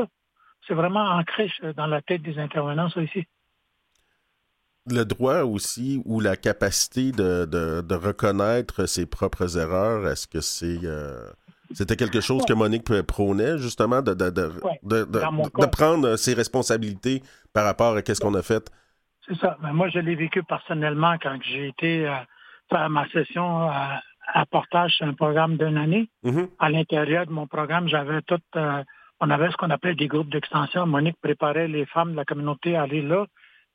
c'est 0.66 0.74
vraiment 0.74 1.04
ancré 1.04 1.50
dans 1.76 1.86
la 1.86 2.02
tête 2.02 2.22
des 2.22 2.38
intervenants, 2.38 2.90
ça 2.90 3.02
ici 3.02 3.26
le 4.90 5.04
droit 5.04 5.42
aussi 5.42 6.02
ou 6.04 6.20
la 6.20 6.36
capacité 6.36 7.12
de, 7.12 7.94
reconnaître 7.94 8.86
ses 8.86 9.06
propres 9.06 9.58
erreurs, 9.58 10.06
est-ce 10.08 10.26
que 10.26 10.40
c'est 10.40 10.78
euh, 10.84 11.30
c'était 11.72 11.96
quelque 11.96 12.20
chose 12.20 12.44
que 12.46 12.52
Monique 12.52 12.84
prônait 13.06 13.58
justement 13.58 14.02
de, 14.02 14.14
de, 14.14 15.66
prendre 15.66 16.16
ses 16.16 16.34
responsabilités 16.34 17.22
par 17.52 17.64
rapport 17.64 17.96
à 17.96 18.02
ce 18.02 18.20
qu'on 18.20 18.34
a 18.34 18.42
fait? 18.42 18.70
C'est 19.26 19.36
ça. 19.36 19.56
Mais 19.62 19.72
moi, 19.72 19.88
je 19.88 20.00
l'ai 20.00 20.16
vécu 20.16 20.42
personnellement 20.42 21.16
quand 21.22 21.38
j'ai 21.42 21.68
été 21.68 22.08
euh, 22.08 22.14
faire 22.68 22.90
ma 22.90 23.08
session 23.10 23.68
à, 23.70 24.00
portage 24.50 24.92
sur 24.92 25.06
un 25.06 25.14
programme 25.14 25.56
d'une 25.56 25.76
année. 25.76 26.08
Mm-hmm. 26.24 26.48
À 26.58 26.70
l'intérieur 26.70 27.26
de 27.26 27.32
mon 27.32 27.46
programme, 27.46 27.88
j'avais 27.88 28.22
tout. 28.22 28.40
Euh, 29.20 29.26
on 29.26 29.30
avait 29.30 29.50
ce 29.50 29.56
qu'on 29.56 29.70
appelait 29.70 29.94
des 29.94 30.08
groupes 30.08 30.30
d'extension. 30.30 30.86
Monique 30.86 31.16
préparait 31.20 31.68
les 31.68 31.86
femmes 31.86 32.12
de 32.12 32.16
la 32.16 32.24
communauté 32.24 32.76
à 32.76 32.82
aller 32.82 33.02
là 33.02 33.26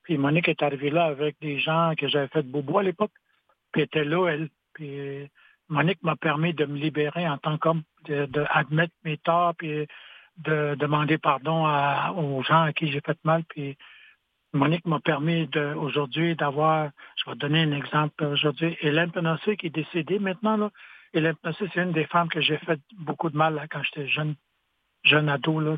puis 0.06 0.20
Monique 0.20 0.48
est 0.48 0.62
arrivée 0.62 0.92
là 0.92 1.06
avec 1.06 1.36
des 1.42 1.60
gens 1.60 1.94
que 1.98 2.08
j'avais 2.08 2.28
fait 2.28 2.44
de 2.44 2.48
bobo 2.48 2.78
à 2.78 2.84
l'époque. 2.84 3.12
Puis 3.72 3.82
elle 3.82 3.86
était 3.88 4.06
là, 4.06 4.28
elle. 4.30 4.50
Puis 4.74 5.30
Monique 5.68 6.02
m'a 6.04 6.16
permis 6.16 6.54
de 6.54 6.66
me 6.66 6.78
libérer 6.78 7.28
en 7.28 7.38
tant 7.40 7.58
qu'homme, 7.58 7.82
d'admettre 8.08 8.94
mes 9.04 9.18
torts, 9.18 9.56
puis 9.56 9.88
de 10.38 10.76
demander 10.76 11.18
pardon 11.18 11.66
aux 12.18 12.44
gens 12.44 12.62
à 12.62 12.74
qui 12.74 12.92
j'ai 12.92 13.02
fait 13.02 13.18
mal. 13.24 13.44
Puis 13.50 13.78
Monique 14.54 14.86
m'a 14.86 15.00
permis 15.00 15.50
aujourd'hui 15.76 16.36
d'avoir, 16.36 16.92
je 17.16 17.30
vais 17.30 17.36
donner 17.36 17.64
un 17.64 17.72
exemple 17.72 18.24
aujourd'hui, 18.26 18.78
Hélène 18.82 19.12
Penassé 19.12 19.58
qui 19.58 19.68
est 19.68 19.76
décédée 19.76 20.20
maintenant. 20.20 20.56
Là. 20.56 20.70
Hélène 21.14 21.36
Penassé, 21.36 21.66
c'est 21.74 21.82
une 21.82 21.94
des 21.94 22.06
femmes 22.06 22.30
que 22.30 22.42
j'ai 22.42 22.58
fait 22.60 22.80
beaucoup 23.00 23.32
de 23.32 23.38
mal 23.38 23.66
quand 23.72 23.82
j'étais 23.82 24.08
jeune, 24.08 24.36
jeune 25.06 25.30
ado. 25.30 25.60
Là, 25.60 25.78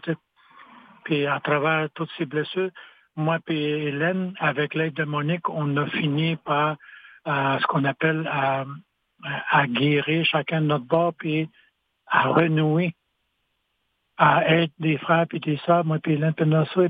puis 1.04 1.26
à 1.26 1.40
travers 1.40 1.90
toutes 1.94 2.10
ces 2.18 2.26
blessures, 2.26 2.72
moi 3.16 3.40
et 3.48 3.88
Hélène, 3.88 4.34
avec 4.40 4.74
l'aide 4.74 4.94
de 4.94 5.04
Monique, 5.04 5.50
on 5.50 5.78
a 5.78 5.86
fini 5.88 6.36
par 6.38 6.78
euh, 7.28 7.60
ce 7.60 7.68
qu'on 7.68 7.84
appelle 7.86 8.30
à, 8.32 8.66
guérir 9.68 10.26
chacun 10.26 10.62
de 10.62 10.68
notre 10.68 10.86
bord, 10.86 11.14
puis 11.14 11.50
à 12.06 12.28
renouer, 12.28 12.94
à 14.18 14.48
être 14.50 14.74
des 14.80 14.98
frères 14.98 15.26
et 15.34 15.40
des 15.40 15.58
sœurs, 15.66 15.84
moi 15.84 15.98
et 16.06 16.12
Hélène 16.12 16.34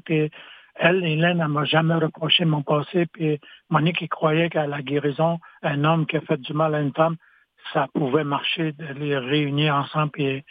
puis 0.03 0.31
elle, 0.79 1.03
Hélène, 1.03 1.41
elle 1.41 1.47
m'a 1.47 1.65
jamais 1.65 1.95
reproché 1.95 2.45
mon 2.45 2.61
passé. 2.61 3.07
Puis 3.07 3.39
Monique, 3.69 3.97
qui 3.97 4.07
croyait 4.07 4.49
qu'à 4.49 4.67
la 4.67 4.81
guérison, 4.81 5.39
un 5.63 5.83
homme 5.83 6.05
qui 6.05 6.17
a 6.17 6.21
fait 6.21 6.37
du 6.37 6.53
mal 6.53 6.75
à 6.75 6.81
une 6.81 6.93
femme, 6.93 7.15
ça 7.73 7.87
pouvait 7.93 8.23
marcher 8.23 8.73
de 8.73 8.85
les 8.93 9.17
réunir 9.17 9.75
ensemble. 9.75 10.11
Puis, 10.11 10.43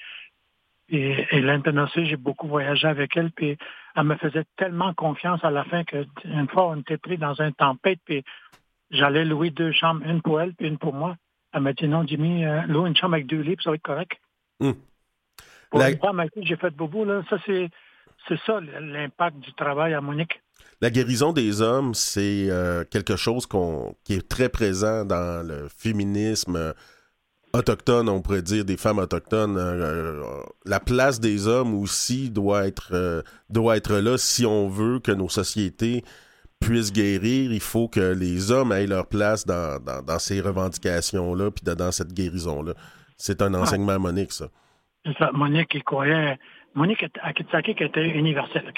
et 0.89 1.27
Tennessee, 1.65 2.05
j'ai 2.05 2.17
beaucoup 2.17 2.49
voyagé 2.49 2.87
avec 2.87 3.17
elle. 3.17 3.31
Puis 3.31 3.57
elle 3.95 4.05
me 4.05 4.17
faisait 4.17 4.45
tellement 4.57 4.95
confiance 4.95 5.43
à 5.45 5.51
la 5.51 5.65
fin 5.65 5.85
qu'une 5.85 6.49
fois, 6.49 6.69
on 6.69 6.81
était 6.81 6.99
pris 6.99 7.19
dans 7.19 7.35
une 7.41 7.53
tempête. 7.53 7.99
Puis 8.05 8.25
j'allais 8.91 9.25
louer 9.25 9.51
deux 9.51 9.73
chambres, 9.73 10.07
une 10.07 10.23
pour 10.23 10.41
elle 10.41 10.55
puis 10.55 10.69
une 10.69 10.79
pour 10.79 10.95
moi. 10.95 11.17
Elle 11.53 11.63
m'a 11.63 11.73
dit 11.73 11.89
non, 11.89 12.07
Jimmy, 12.07 12.45
euh, 12.45 12.63
loue 12.67 12.87
une 12.87 12.97
chambre 12.97 13.15
avec 13.15 13.27
deux 13.27 13.41
lits, 13.41 13.57
puis 13.57 13.65
ça 13.65 13.71
va 13.71 13.77
être 13.77 13.83
correct. 13.83 14.13
Hum. 14.61 14.75
Pour 15.71 15.81
la... 15.81 15.91
une 15.91 15.99
femme 15.99 16.21
avec 16.21 16.33
qui 16.33 16.47
j'ai 16.47 16.57
fait 16.57 16.71
bobo, 16.71 17.05
là, 17.05 17.23
ça 17.29 17.39
c'est 17.47 17.71
c'est 18.29 18.39
ça 18.45 18.61
l'impact 18.61 19.39
du 19.39 19.53
travail 19.55 19.95
à 19.95 20.01
Monique. 20.01 20.41
La 20.81 20.91
guérison 20.91 21.33
des 21.33 21.63
hommes, 21.63 21.95
c'est 21.95 22.51
euh, 22.51 22.85
quelque 22.85 23.17
chose 23.17 23.47
qui 24.05 24.15
est 24.15 24.29
très 24.29 24.49
présent 24.49 25.05
dans 25.05 25.47
le 25.47 25.69
féminisme 25.69 26.75
euh, 27.55 27.59
autochtone, 27.59 28.09
on 28.09 28.21
pourrait 28.23 28.43
dire, 28.43 28.65
des 28.65 28.77
femmes 28.77 28.99
autochtones. 28.99 29.57
Euh, 29.59 30.23
la 30.65 30.81
place 30.81 31.21
des 31.21 31.47
hommes 31.47 31.75
aussi 31.75 32.31
doit 32.31 32.67
être, 32.67 33.25
doit 33.51 33.77
être 33.77 33.97
là 33.97 34.19
si 34.19 34.47
on 34.47 34.69
veut 34.69 34.99
que 34.99 35.13
nos 35.13 35.29
sociétés 35.29 36.03
puissent 36.61 36.93
guérir. 36.93 37.53
Il 37.53 37.61
faut 37.61 37.89
que 37.89 38.13
les 38.13 38.51
hommes 38.51 38.73
aient 38.73 38.87
leur 38.87 39.07
place 39.07 39.47
dans, 39.47 40.19
ces 40.19 40.41
revendications-là, 40.41 41.51
puis 41.51 41.75
dans 41.75 41.93
cette 41.93 42.13
guérison-là. 42.13 42.75
C'est 43.17 43.43
un 43.43 43.55
enseignement 43.55 43.93
à 43.93 43.99
Monique, 43.99 44.33
ça. 44.33 44.49
ça. 45.19 45.31
Monique, 45.33 45.75
il 45.75 45.85
croyait 45.85 46.39
Monique 46.77 47.07
Akitsakik 47.23 47.81
était 47.81 48.07
universelle. 48.07 48.71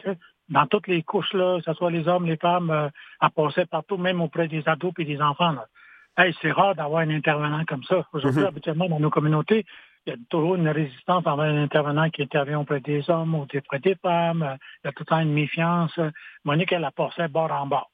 Dans 0.49 0.67
toutes 0.67 0.87
les 0.87 1.03
couches, 1.03 1.33
là, 1.35 1.59
que 1.59 1.65
ce 1.65 1.75
soit 1.75 1.91
les 1.91 2.07
hommes, 2.07 2.27
les 2.27 2.37
femmes, 2.37 2.71
euh, 2.71 2.89
elle 3.21 3.31
passait 3.31 3.67
partout, 3.67 3.99
même 3.99 4.23
auprès 4.23 4.47
des 4.49 4.63
ados 4.67 4.93
et 4.99 5.05
des 5.05 5.21
enfants. 5.21 5.57
C'est 6.41 6.53
rare 6.53 6.75
d'avoir 6.75 7.03
un 7.03 7.11
intervenant 7.11 7.65
comme 7.65 7.85
ça. 7.85 8.07
Aujourd'hui, 8.13 8.43
mm-hmm. 8.43 8.47
habituellement, 8.47 8.89
dans 8.89 9.01
nos 9.01 9.11
communautés, 9.11 9.65
il 10.07 10.11
y 10.11 10.13
a 10.15 10.17
toujours 10.31 10.55
une 10.55 10.69
résistance 10.69 11.27
envers 11.27 11.47
un 11.47 11.63
intervenant 11.63 12.09
qui 12.11 12.23
intervient 12.23 12.61
auprès 12.61 12.81
des 12.81 13.09
hommes 13.11 13.35
ou 13.35 13.43
auprès 13.43 13.79
des 13.79 13.95
femmes. 13.97 14.57
Il 14.83 14.87
y 14.87 14.89
a 14.89 14.93
tout 14.93 15.03
le 15.03 15.07
temps 15.07 15.21
une 15.21 15.33
méfiance. 15.33 15.99
Monique, 16.45 16.73
elle 16.73 16.85
a 16.85 16.91
passé 16.91 17.29
bord 17.29 17.53
en 17.53 17.67
bord. 17.67 17.91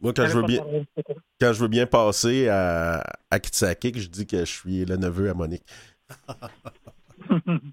Moi, 0.00 0.12
quand 0.14 0.26
je, 0.26 0.36
veux 0.36 0.44
bien, 0.44 0.62
quand 1.40 1.52
je 1.52 1.60
veux 1.60 1.68
bien 1.68 1.86
passer 1.86 2.48
à, 2.48 3.00
à 3.30 3.38
je 3.38 4.08
dis 4.08 4.26
que 4.26 4.38
je 4.40 4.44
suis 4.44 4.84
le 4.84 4.96
neveu 4.96 5.30
à 5.30 5.34
Monique. 5.34 5.64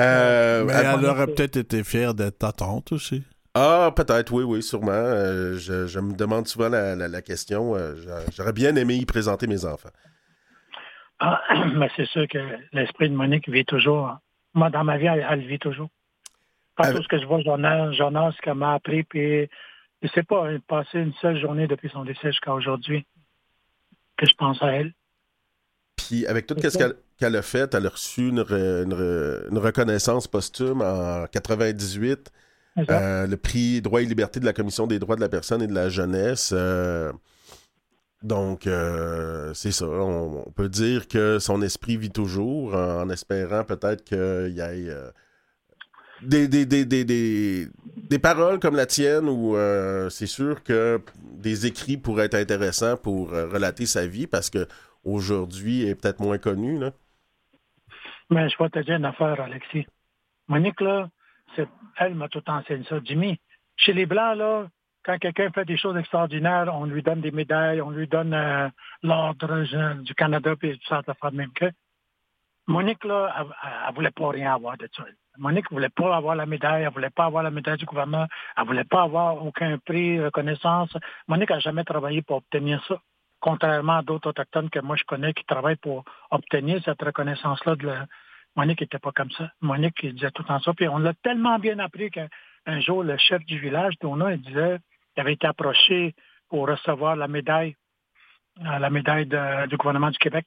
Euh, 0.00 0.64
mais 0.64 0.72
elle, 0.72 1.06
aurait 1.06 1.28
peut-être 1.28 1.56
été 1.56 1.84
fière 1.84 2.14
d'être 2.14 2.38
ta 2.38 2.50
tante 2.50 2.90
aussi. 2.90 3.22
Ah, 3.58 3.90
peut-être, 3.96 4.34
oui, 4.34 4.44
oui, 4.44 4.62
sûrement. 4.62 4.90
Euh, 4.92 5.56
je, 5.56 5.98
me 5.98 6.14
demande 6.14 6.46
souvent 6.46 6.68
la, 6.68 7.22
question. 7.22 7.74
Euh, 7.74 7.94
j'aurais 8.36 8.52
bien 8.52 8.76
aimé 8.76 8.96
y 8.96 9.06
présenter 9.06 9.46
mes 9.46 9.64
enfants. 9.64 9.88
Ah, 11.20 11.40
mais 11.74 11.88
c'est 11.96 12.04
sûr 12.04 12.28
que 12.28 12.38
l'esprit 12.74 13.08
de 13.08 13.14
Monique 13.14 13.48
vit 13.48 13.64
toujours. 13.64 14.18
Moi, 14.52 14.68
dans 14.68 14.84
ma 14.84 14.98
vie, 14.98 15.06
elle, 15.06 15.46
vit 15.46 15.58
toujours. 15.58 15.88
Pas 16.76 16.92
tout 16.92 17.02
ce 17.02 17.08
que 17.08 17.18
je 17.18 17.24
vois, 17.24 17.40
j'en 17.40 17.64
ai, 17.64 18.32
ce 18.32 18.42
qu'elle 18.42 18.56
m'a 18.56 18.74
appris. 18.74 19.04
Puis, 19.04 19.48
je 20.02 20.08
sais 20.08 20.22
pas, 20.22 20.50
elle 20.50 20.56
a 20.56 20.60
passé 20.68 20.98
une 20.98 21.14
seule 21.22 21.40
journée 21.40 21.66
depuis 21.66 21.88
son 21.88 22.04
décès 22.04 22.32
jusqu'à 22.32 22.52
aujourd'hui 22.52 23.06
que 24.18 24.26
je 24.26 24.34
pense 24.34 24.62
à 24.62 24.72
elle. 24.72 24.92
Puis, 25.96 26.26
avec 26.26 26.46
tout 26.46 26.54
ce 26.60 26.76
qu'elle 26.76 26.96
qu'elle 27.18 27.36
a 27.36 27.42
fait. 27.42 27.74
Elle 27.74 27.86
a 27.86 27.88
reçu 27.88 28.28
une, 28.28 28.40
reconnaissance 28.40 30.26
posthume 30.26 30.82
en 30.82 31.26
98. 31.26 32.30
Euh, 32.78 33.26
le 33.26 33.36
prix 33.36 33.80
Droit 33.80 34.02
et 34.02 34.04
liberté 34.04 34.40
de 34.40 34.44
la 34.44 34.52
Commission 34.52 34.86
des 34.86 34.98
droits 34.98 35.16
de 35.16 35.20
la 35.20 35.28
personne 35.28 35.62
et 35.62 35.66
de 35.66 35.74
la 35.74 35.88
jeunesse. 35.88 36.52
Euh, 36.54 37.12
donc, 38.22 38.66
euh, 38.66 39.54
c'est 39.54 39.72
ça. 39.72 39.86
On, 39.86 40.50
peut 40.54 40.68
dire 40.68 41.08
que 41.08 41.38
son 41.38 41.62
esprit 41.62 41.96
vit 41.96 42.10
toujours 42.10 42.74
en, 42.74 43.08
espérant 43.08 43.64
peut-être 43.64 44.04
qu'il 44.04 44.54
y 44.54 44.60
ait 44.60 44.90
des, 46.22 46.48
des, 46.48 48.18
paroles 48.18 48.58
comme 48.58 48.74
la 48.74 48.86
tienne 48.86 49.28
où 49.28 49.56
c'est 50.10 50.26
sûr 50.26 50.62
que 50.62 51.00
des 51.32 51.66
écrits 51.66 51.98
pourraient 51.98 52.26
être 52.26 52.34
intéressants 52.34 52.96
pour 52.96 53.30
relater 53.30 53.86
sa 53.86 54.06
vie 54.06 54.26
parce 54.26 54.50
que 54.50 54.66
aujourd'hui 55.04 55.86
est 55.86 55.94
peut-être 55.94 56.20
moins 56.20 56.38
connu. 56.38 56.78
Là. 56.78 56.92
Mais 58.30 58.48
je 58.48 58.56
vais 58.58 58.68
te 58.70 58.78
dire 58.80 58.96
une 58.96 59.04
affaire, 59.04 59.40
Alexis. 59.40 59.86
Monique, 60.48 60.80
là, 60.80 61.08
elle 61.98 62.14
m'a 62.14 62.28
tout 62.28 62.42
enseigné 62.48 62.84
ça. 62.88 62.98
Jimmy, 63.04 63.38
chez 63.76 63.92
les 63.92 64.06
Blancs, 64.06 64.36
là, 64.36 64.66
quand 65.04 65.18
quelqu'un 65.18 65.50
fait 65.50 65.64
des 65.64 65.76
choses 65.76 65.96
extraordinaires, 65.96 66.68
on 66.72 66.84
lui 66.84 67.02
donne 67.02 67.20
des 67.20 67.30
médailles, 67.30 67.80
on 67.80 67.90
lui 67.90 68.08
donne 68.08 68.34
euh, 68.34 68.68
l'ordre 69.02 69.62
du 70.02 70.14
Canada, 70.14 70.54
puis 70.56 70.78
tout 70.78 70.86
ça, 70.88 71.02
de 71.02 71.36
même 71.36 71.52
que. 71.52 71.66
Monique, 72.66 73.04
là, 73.04 73.32
elle, 73.38 73.90
ne 73.90 73.94
voulait 73.94 74.10
pas 74.10 74.28
rien 74.30 74.54
avoir 74.54 74.76
de 74.76 74.88
ça. 74.96 75.04
Monique 75.38 75.70
voulait 75.70 75.88
pas 75.88 76.16
avoir 76.16 76.34
la 76.34 76.46
médaille, 76.46 76.82
elle 76.82 76.92
voulait 76.92 77.10
pas 77.10 77.26
avoir 77.26 77.44
la 77.44 77.50
médaille 77.50 77.76
du 77.76 77.84
gouvernement, 77.84 78.26
elle 78.56 78.66
voulait 78.66 78.84
pas 78.84 79.02
avoir 79.02 79.44
aucun 79.44 79.78
prix, 79.78 80.20
reconnaissance. 80.20 80.90
Monique 81.28 81.52
a 81.52 81.60
jamais 81.60 81.84
travaillé 81.84 82.22
pour 82.22 82.38
obtenir 82.38 82.84
ça 82.88 83.00
contrairement 83.40 83.98
à 83.98 84.02
d'autres 84.02 84.30
autochtones 84.30 84.70
que 84.70 84.80
moi 84.80 84.96
je 84.96 85.04
connais 85.04 85.32
qui 85.32 85.44
travaillent 85.44 85.76
pour 85.76 86.04
obtenir 86.30 86.82
cette 86.84 87.00
reconnaissance-là. 87.02 87.76
De 87.76 87.92
Monique 88.56 88.80
n'était 88.80 88.98
pas 88.98 89.12
comme 89.12 89.30
ça. 89.32 89.50
Monique 89.60 89.98
il 90.02 90.14
disait 90.14 90.30
tout 90.30 90.44
en 90.48 90.60
ça. 90.60 90.72
Puis 90.74 90.88
on 90.88 90.98
l'a 90.98 91.14
tellement 91.14 91.58
bien 91.58 91.78
appris 91.78 92.10
qu'un 92.10 92.80
jour, 92.80 93.02
le 93.02 93.16
chef 93.18 93.44
du 93.44 93.58
village, 93.58 93.94
Donna, 94.00 94.32
il 94.32 94.40
disait 94.40 94.78
qu'il 95.14 95.20
avait 95.20 95.34
été 95.34 95.46
approché 95.46 96.14
pour 96.48 96.68
recevoir 96.68 97.16
la 97.16 97.28
médaille, 97.28 97.76
euh, 98.60 98.78
la 98.78 98.90
médaille 98.90 99.26
du 99.26 99.76
gouvernement 99.76 100.10
du 100.10 100.18
Québec 100.18 100.46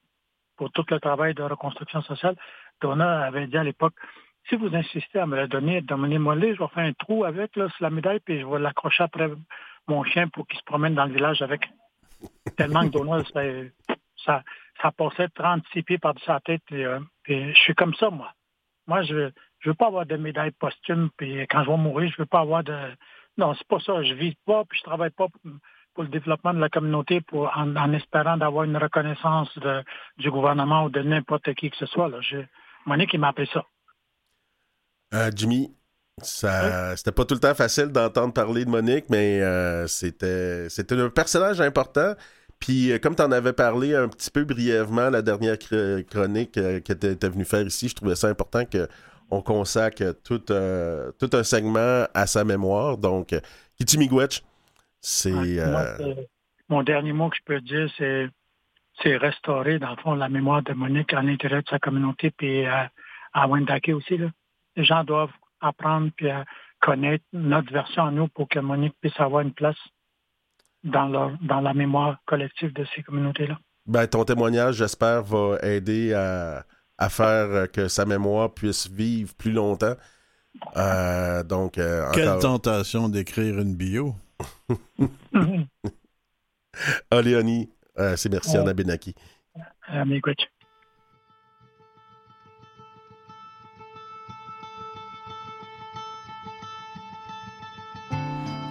pour 0.57 0.71
tout 0.71 0.85
le 0.89 0.99
travail 0.99 1.33
de 1.33 1.43
reconstruction 1.43 2.01
sociale. 2.01 2.35
Donna 2.81 3.25
avait 3.25 3.47
dit 3.47 3.57
à 3.57 3.63
l'époque, 3.63 3.93
si 4.47 4.55
vous 4.55 4.73
insistez 4.75 5.19
à 5.19 5.25
me 5.25 5.35
la 5.35 5.47
donner, 5.47 5.81
donnez-moi 5.81 6.35
le 6.35 6.55
je 6.55 6.59
vais 6.59 6.67
faire 6.69 6.83
un 6.85 6.93
trou 6.93 7.23
avec 7.23 7.51
la 7.55 7.89
médaille, 7.89 8.19
puis 8.19 8.39
je 8.39 8.45
vais 8.45 8.59
l'accrocher 8.59 9.03
après 9.03 9.29
mon 9.87 10.03
chien 10.03 10.27
pour 10.27 10.47
qu'il 10.47 10.57
se 10.57 10.63
promène 10.63 10.95
dans 10.95 11.05
le 11.05 11.13
village 11.13 11.41
avec. 11.41 11.69
Tellement 12.57 12.81
que 12.81 12.93
Donald, 12.93 13.25
ça, 13.33 13.41
ça 14.25 14.43
passait 14.91 15.29
36 15.35 15.83
pieds 15.83 15.97
par-dessus 15.97 16.25
sa 16.25 16.39
tête. 16.39 16.61
Euh, 16.71 16.99
je 17.27 17.53
suis 17.53 17.75
comme 17.75 17.93
ça, 17.95 18.09
moi. 18.09 18.31
Moi, 18.87 19.03
je 19.03 19.13
ne 19.15 19.31
veux 19.65 19.73
pas 19.73 19.87
avoir 19.87 20.05
de 20.05 20.17
médaille 20.17 20.51
posthume, 20.51 21.09
puis 21.17 21.41
quand 21.47 21.63
je 21.63 21.69
vais 21.69 21.77
mourir, 21.77 22.11
je 22.11 22.21
veux 22.21 22.25
pas 22.25 22.39
avoir 22.39 22.63
de... 22.63 22.75
Non, 23.37 23.53
c'est 23.55 23.67
pas 23.67 23.79
ça. 23.79 24.01
Je 24.03 24.13
vis 24.13 24.35
pas, 24.45 24.65
puis 24.65 24.79
je 24.79 24.83
travaille 24.83 25.11
pas 25.11 25.27
pour 25.93 26.03
le 26.03 26.09
développement 26.09 26.53
de 26.53 26.59
la 26.59 26.69
communauté 26.69 27.21
pour, 27.21 27.51
en, 27.55 27.93
espérant 27.93 28.37
d'avoir 28.37 28.63
une 28.63 28.77
reconnaissance 28.77 29.49
du 30.17 30.31
gouvernement 30.31 30.85
ou 30.85 30.89
de 30.89 31.01
n'importe 31.01 31.53
qui 31.53 31.69
que 31.69 31.77
ce 31.77 31.85
soit. 31.85 32.09
Là. 32.09 32.19
Je, 32.21 32.37
Monique, 32.85 33.13
il 33.13 33.19
m'a 33.19 33.29
appelé 33.29 33.47
ça. 33.53 33.63
Euh, 35.13 35.31
Jimmy, 35.35 35.75
ça, 36.21 36.95
C'était 36.95 37.11
pas 37.11 37.25
tout 37.25 37.33
le 37.33 37.39
temps 37.39 37.55
facile 37.55 37.87
d'entendre 37.87 38.33
parler 38.33 38.65
de 38.65 38.69
Monique, 38.69 39.05
mais 39.09 39.41
euh, 39.41 39.87
c'était, 39.87 40.69
c'était 40.69 40.99
un 40.99 41.09
personnage 41.09 41.61
important. 41.61 42.13
Puis, 42.59 42.91
euh, 42.91 42.99
comme 42.99 43.15
tu 43.15 43.21
en 43.21 43.31
avais 43.31 43.53
parlé 43.53 43.95
un 43.95 44.07
petit 44.07 44.29
peu 44.29 44.43
brièvement, 44.43 45.09
la 45.09 45.21
dernière 45.21 45.57
chronique 45.57 46.57
euh, 46.57 46.79
que 46.81 46.93
tu 46.93 47.07
étais 47.07 47.29
venu 47.29 47.45
faire 47.45 47.61
ici, 47.65 47.87
je 47.89 47.95
trouvais 47.95 48.15
ça 48.15 48.27
important 48.27 48.63
qu'on 48.65 49.41
consacre 49.41 50.13
tout, 50.23 50.39
tout 50.39 51.29
un 51.37 51.43
segment 51.43 52.05
à 52.13 52.27
sa 52.27 52.43
mémoire. 52.43 52.97
Donc, 52.97 53.33
Kitty 53.77 53.97
Miigwech, 53.97 54.43
c'est. 55.01 55.31
mon 56.67 56.83
dernier 56.83 57.13
mot 57.13 57.29
que 57.29 57.37
je 57.37 57.43
peux 57.45 57.61
dire, 57.61 57.89
c'est, 57.97 58.27
c'est 59.01 59.17
restaurer, 59.17 59.79
dans 59.79 59.91
le 59.91 59.97
fond, 59.97 60.13
la 60.13 60.29
mémoire 60.29 60.61
de 60.61 60.73
Monique 60.73 61.13
à 61.13 61.21
l'intérieur 61.21 61.63
de 61.63 61.69
sa 61.69 61.79
communauté, 61.79 62.31
puis 62.31 62.65
à, 62.65 62.91
à 63.33 63.47
Wendake 63.47 63.89
aussi. 63.93 64.17
Là. 64.17 64.27
Les 64.75 64.83
gens 64.83 65.03
doivent 65.03 65.31
apprendre 65.61 66.11
puis 66.15 66.27
connaître 66.79 67.25
notre 67.33 67.71
version 67.71 68.05
à 68.05 68.11
nous 68.11 68.27
pour 68.27 68.47
que 68.47 68.59
Monique 68.59 68.95
puisse 69.01 69.19
avoir 69.19 69.41
une 69.41 69.53
place 69.53 69.77
dans, 70.83 71.35
dans 71.41 71.61
la 71.61 71.73
mémoire 71.73 72.17
collective 72.25 72.73
de 72.73 72.85
ces 72.95 73.03
communautés-là. 73.03 73.59
Ben, 73.85 74.07
ton 74.07 74.23
témoignage, 74.23 74.75
j'espère, 74.75 75.23
va 75.23 75.57
aider 75.63 76.13
à, 76.13 76.63
faire 77.09 77.71
que 77.71 77.87
sa 77.87 78.05
mémoire 78.05 78.53
puisse 78.53 78.89
vivre 78.89 79.33
plus 79.35 79.51
longtemps. 79.51 79.95
Euh, 80.77 81.43
donc, 81.43 81.77
euh, 81.77 82.09
Quelle 82.13 82.39
tentation 82.39 83.09
d'écrire 83.09 83.59
une 83.59 83.75
bio. 83.75 84.15
ah, 87.11 87.21
Léonie, 87.21 87.69
euh, 87.97 88.15
c'est 88.15 88.29
merci, 88.29 88.57
Anna 88.57 88.73
Benaki. 88.73 89.15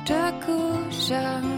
Taku 0.08 0.90
shanga 0.90 1.57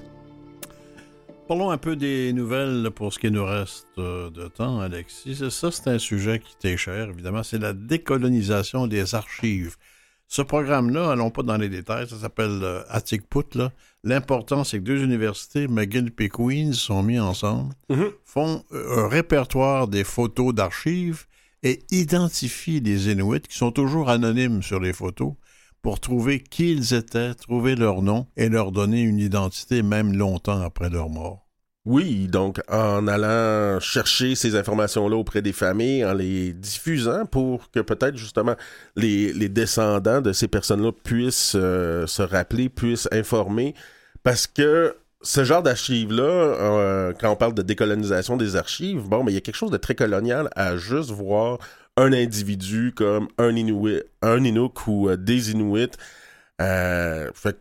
Parlons 1.47 1.71
un 1.71 1.77
peu 1.77 1.95
des 1.95 2.33
nouvelles 2.33 2.91
pour 2.93 3.13
ce 3.13 3.19
qui 3.19 3.31
nous 3.31 3.45
reste 3.45 3.87
euh, 3.97 4.29
de 4.29 4.47
temps, 4.47 4.79
Alexis. 4.81 5.41
Ça, 5.49 5.71
c'est 5.71 5.87
un 5.87 5.97
sujet 5.97 6.39
qui 6.39 6.55
t'est 6.57 6.77
cher, 6.77 7.09
évidemment. 7.09 7.41
C'est 7.41 7.57
la 7.57 7.73
décolonisation 7.73 8.85
des 8.85 9.15
archives. 9.15 9.77
Ce 10.27 10.43
programme-là, 10.43 11.09
allons 11.11 11.31
pas 11.31 11.41
dans 11.41 11.57
les 11.57 11.69
détails, 11.69 12.07
ça 12.07 12.17
s'appelle 12.17 12.59
euh, 12.61 12.83
Attic 12.89 13.27
Put. 13.27 13.57
L'important, 14.03 14.63
c'est 14.63 14.77
que 14.77 14.83
deux 14.83 15.03
universités, 15.03 15.67
McGill 15.67 16.11
et 16.19 16.29
Queens, 16.29 16.73
sont 16.73 17.01
mis 17.01 17.19
ensemble, 17.19 17.73
Mhm. 17.89 18.11
font 18.25 18.63
euh, 18.73 19.05
un 19.05 19.07
répertoire 19.07 19.87
des 19.87 20.03
photos 20.03 20.53
d'archives 20.53 21.25
et 21.63 21.79
identifient 21.89 22.79
les 22.79 23.11
Inuits 23.11 23.41
qui 23.41 23.57
sont 23.57 23.71
toujours 23.71 24.09
anonymes 24.09 24.61
sur 24.61 24.79
les 24.79 24.93
photos 24.93 25.33
pour 25.81 25.99
trouver 25.99 26.39
qui 26.39 26.73
ils 26.73 26.93
étaient, 26.93 27.33
trouver 27.33 27.75
leur 27.75 28.01
nom 28.01 28.27
et 28.37 28.49
leur 28.49 28.71
donner 28.71 29.01
une 29.01 29.19
identité 29.19 29.81
même 29.81 30.15
longtemps 30.15 30.61
après 30.61 30.89
leur 30.89 31.09
mort. 31.09 31.49
Oui, 31.85 32.27
donc 32.27 32.61
en 32.69 33.07
allant 33.07 33.79
chercher 33.79 34.35
ces 34.35 34.55
informations-là 34.55 35.15
auprès 35.15 35.41
des 35.41 35.53
familles, 35.53 36.05
en 36.05 36.13
les 36.13 36.53
diffusant 36.53 37.25
pour 37.25 37.71
que 37.71 37.79
peut-être 37.79 38.17
justement 38.17 38.55
les, 38.95 39.33
descendants 39.49 40.21
de 40.21 40.33
ces 40.33 40.47
personnes-là 40.47 40.91
puissent 40.91 41.55
euh, 41.55 42.05
se 42.05 42.21
rappeler, 42.21 42.69
puissent 42.69 43.07
informer, 43.11 43.73
parce 44.23 44.45
que 44.45 44.95
ce 45.21 45.43
genre 45.43 45.63
d'archives-là, 45.63 46.23
euh, 46.23 47.13
quand 47.19 47.31
on 47.31 47.35
parle 47.35 47.53
de 47.53 47.61
décolonisation 47.61 48.37
des 48.37 48.55
archives, 48.55 49.07
bon, 49.07 49.23
mais 49.23 49.31
il 49.31 49.35
y 49.35 49.37
a 49.37 49.41
quelque 49.41 49.55
chose 49.55 49.71
de 49.71 49.77
très 49.77 49.95
colonial 49.95 50.49
à 50.55 50.77
juste 50.77 51.11
voir 51.11 51.59
un 51.99 52.13
individu 52.13 52.93
comme 52.95 53.27
un 53.37 53.55
Inuit, 53.55 54.03
un 54.21 54.43
Inuk 54.43 54.87
ou 54.87 55.09
euh, 55.09 55.17
des 55.17 55.51
Inuits. 55.51 55.91
Euh, 56.61 57.29
fait 57.33 57.57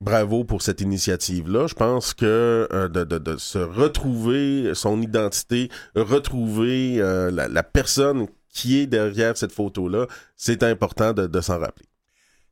bravo 0.00 0.44
pour 0.44 0.62
cette 0.62 0.80
initiative-là. 0.80 1.66
Je 1.66 1.74
pense 1.74 2.14
que 2.14 2.68
euh, 2.72 2.88
de, 2.88 3.04
de- 3.04 3.18
de 3.18 3.36
se 3.36 3.58
retrouver 3.58 4.72
son 4.74 5.00
identité, 5.02 5.70
retrouver 5.96 6.96
euh, 7.00 7.30
la, 7.30 7.48
la 7.48 7.62
personne 7.62 8.26
qui 8.52 8.78
est 8.78 8.86
derrière 8.86 9.36
cette 9.36 9.52
photo-là, 9.52 10.06
c'est 10.36 10.62
important 10.62 11.12
de, 11.12 11.26
de 11.26 11.40
s'en 11.40 11.58
rappeler. 11.58 11.86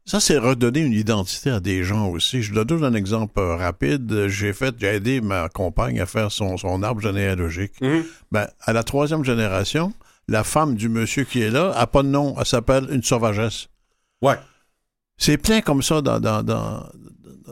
Ça, 0.05 0.21
c'est 0.21 0.39
redonner 0.39 0.81
une 0.81 0.93
identité 0.93 1.51
à 1.51 1.59
des 1.59 1.83
gens 1.83 2.09
aussi. 2.09 2.41
Je 2.43 2.55
donne 2.55 2.85
un 2.85 2.95
exemple 2.95 3.41
rapide. 3.41 4.29
J'ai 4.29 4.53
fait, 4.53 4.73
j'ai 4.79 4.87
aidé 4.87 5.21
ma 5.21 5.49
compagne 5.49 5.99
à 6.01 6.07
faire 6.07 6.31
son, 6.31 6.57
son 6.57 6.83
arbre 6.85 7.01
généalogique. 7.01 7.73
Ben, 8.31 8.47
à 8.61 8.73
la 8.73 8.85
troisième 8.85 9.25
génération, 9.25 9.93
la 10.29 10.45
femme 10.45 10.75
du 10.75 10.89
monsieur 10.89 11.25
qui 11.25 11.41
est 11.41 11.51
là 11.51 11.73
a 11.73 11.87
pas 11.87 12.03
de 12.03 12.09
nom. 12.09 12.35
Elle 12.39 12.47
s'appelle 12.47 12.89
une 12.91 13.03
sauvagesse. 13.03 13.69
Ouais. 14.23 14.39
C'est 15.19 15.39
plein 15.39 15.61
comme 15.61 15.83
ça 15.83 16.03
dans, 16.03 16.21
dans, 16.21 16.43
dans, 16.43 16.89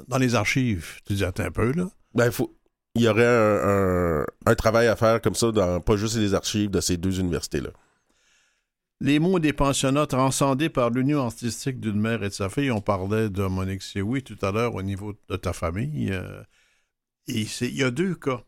dans 0.09 0.19
les 0.19 0.35
archives. 0.35 1.01
Tu 1.07 1.15
dis, 1.15 1.25
attends 1.25 1.45
un 1.45 1.51
peu, 1.51 1.73
là. 1.73 1.89
Ben, 2.15 2.27
il 2.27 2.33
faut. 2.33 2.57
Il 2.97 3.03
y 3.03 3.09
aurait 3.09 3.27
un, 3.27 4.21
un- 4.21 4.27
un 4.47 4.55
travail 4.55 4.87
à 4.87 4.95
faire 4.95 5.21
comme 5.21 5.35
ça 5.35 5.51
dans 5.51 5.81
pas 5.81 5.97
juste 5.97 6.17
les 6.17 6.33
archives 6.35 6.71
de 6.71 6.81
ces 6.81 6.97
deux 6.97 7.19
universités-là. 7.19 7.71
Les 9.01 9.19
mots 9.19 9.41
des 9.41 9.53
pensionnats 9.53 10.07
transcendés 10.07 10.69
par 10.69 10.91
l'union 10.91 11.25
artistique 11.27 11.81
d'une 11.81 11.99
mère 12.01 12.23
et 12.23 12.29
de 12.29 12.33
sa 12.35 12.49
fille. 12.49 12.71
On 12.71 12.81
parlait 12.81 13.29
de 13.31 13.43
Monique 13.47 13.83
Sioui 13.83 14.23
tout 14.23 14.39
à 14.43 14.53
l'heure 14.53 14.75
au 14.77 14.83
niveau 14.83 15.13
de 15.29 15.37
ta 15.37 15.53
famille. 15.53 16.11
euh, 16.13 16.43
et 17.27 17.47
il 17.63 17.75
y 17.77 17.83
a 17.83 17.91
deux 17.91 18.15
cas. 18.15 18.43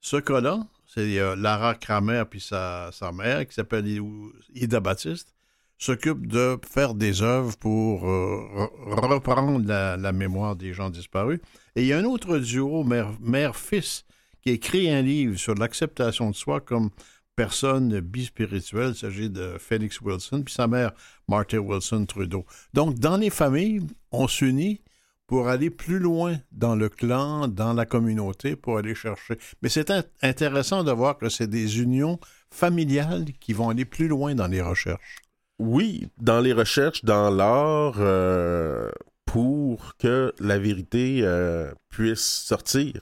Ce 0.00 0.16
cas-là, 0.16 0.60
c'est 0.92 1.36
Lara 1.36 1.74
Kramer 1.74 2.24
puis 2.28 2.40
sa, 2.40 2.90
mère, 3.14 3.46
qui 3.46 3.54
s'appelle 3.54 3.86
Ida 4.54 4.80
Baptiste, 4.80 5.34
s'occupe 5.78 6.26
de 6.26 6.58
faire 6.68 6.94
des 6.94 7.22
œuvres 7.22 7.56
pour 7.56 8.08
euh, 8.08 8.68
re- 8.86 9.06
reprendre 9.06 9.66
la, 9.66 10.12
mémoire 10.12 10.56
des 10.56 10.74
gens 10.74 10.90
disparus. 10.90 11.40
Et 11.76 11.82
il 11.82 11.86
y 11.86 11.92
a 11.92 11.98
un 11.98 12.04
autre 12.04 12.38
duo, 12.38 12.84
mère- 12.84 13.16
mère-fils, 13.20 14.04
qui 14.42 14.50
écrit 14.50 14.90
un 14.90 15.00
livre 15.02 15.36
sur 15.38 15.54
l'acceptation 15.54 16.30
de 16.30 16.34
soi 16.34 16.60
comme 16.60 16.90
personne 17.36 18.00
bispirituelle. 18.00 18.90
Il 18.90 18.98
s'agit 18.98 19.30
de 19.30 19.56
Félix 19.58 20.00
Wilson, 20.00 20.42
puis 20.42 20.52
sa 20.52 20.66
mère, 20.66 20.92
Martha 21.28 21.58
Wilson 21.58 22.04
Trudeau. 22.04 22.44
Donc, 22.74 22.98
dans 22.98 23.16
les 23.16 23.30
familles, 23.30 23.80
on 24.10 24.28
s'unit 24.28 24.82
pour 25.30 25.46
aller 25.48 25.70
plus 25.70 26.00
loin 26.00 26.38
dans 26.50 26.74
le 26.74 26.88
clan, 26.88 27.46
dans 27.46 27.72
la 27.72 27.86
communauté, 27.86 28.56
pour 28.56 28.78
aller 28.78 28.96
chercher. 28.96 29.38
Mais 29.62 29.68
c'est 29.68 29.88
in- 29.92 30.02
intéressant 30.22 30.82
de 30.82 30.90
voir 30.90 31.18
que 31.18 31.28
c'est 31.28 31.46
des 31.46 31.80
unions 31.80 32.18
familiales 32.50 33.26
qui 33.38 33.52
vont 33.52 33.68
aller 33.68 33.84
plus 33.84 34.08
loin 34.08 34.34
dans 34.34 34.48
les 34.48 34.60
recherches. 34.60 35.18
Oui, 35.60 36.08
dans 36.18 36.40
les 36.40 36.52
recherches, 36.52 37.04
dans 37.04 37.30
l'art, 37.30 37.94
euh, 37.98 38.90
pour 39.24 39.96
que 39.98 40.34
la 40.40 40.58
vérité 40.58 41.20
euh, 41.22 41.72
puisse 41.90 42.24
sortir. 42.24 42.94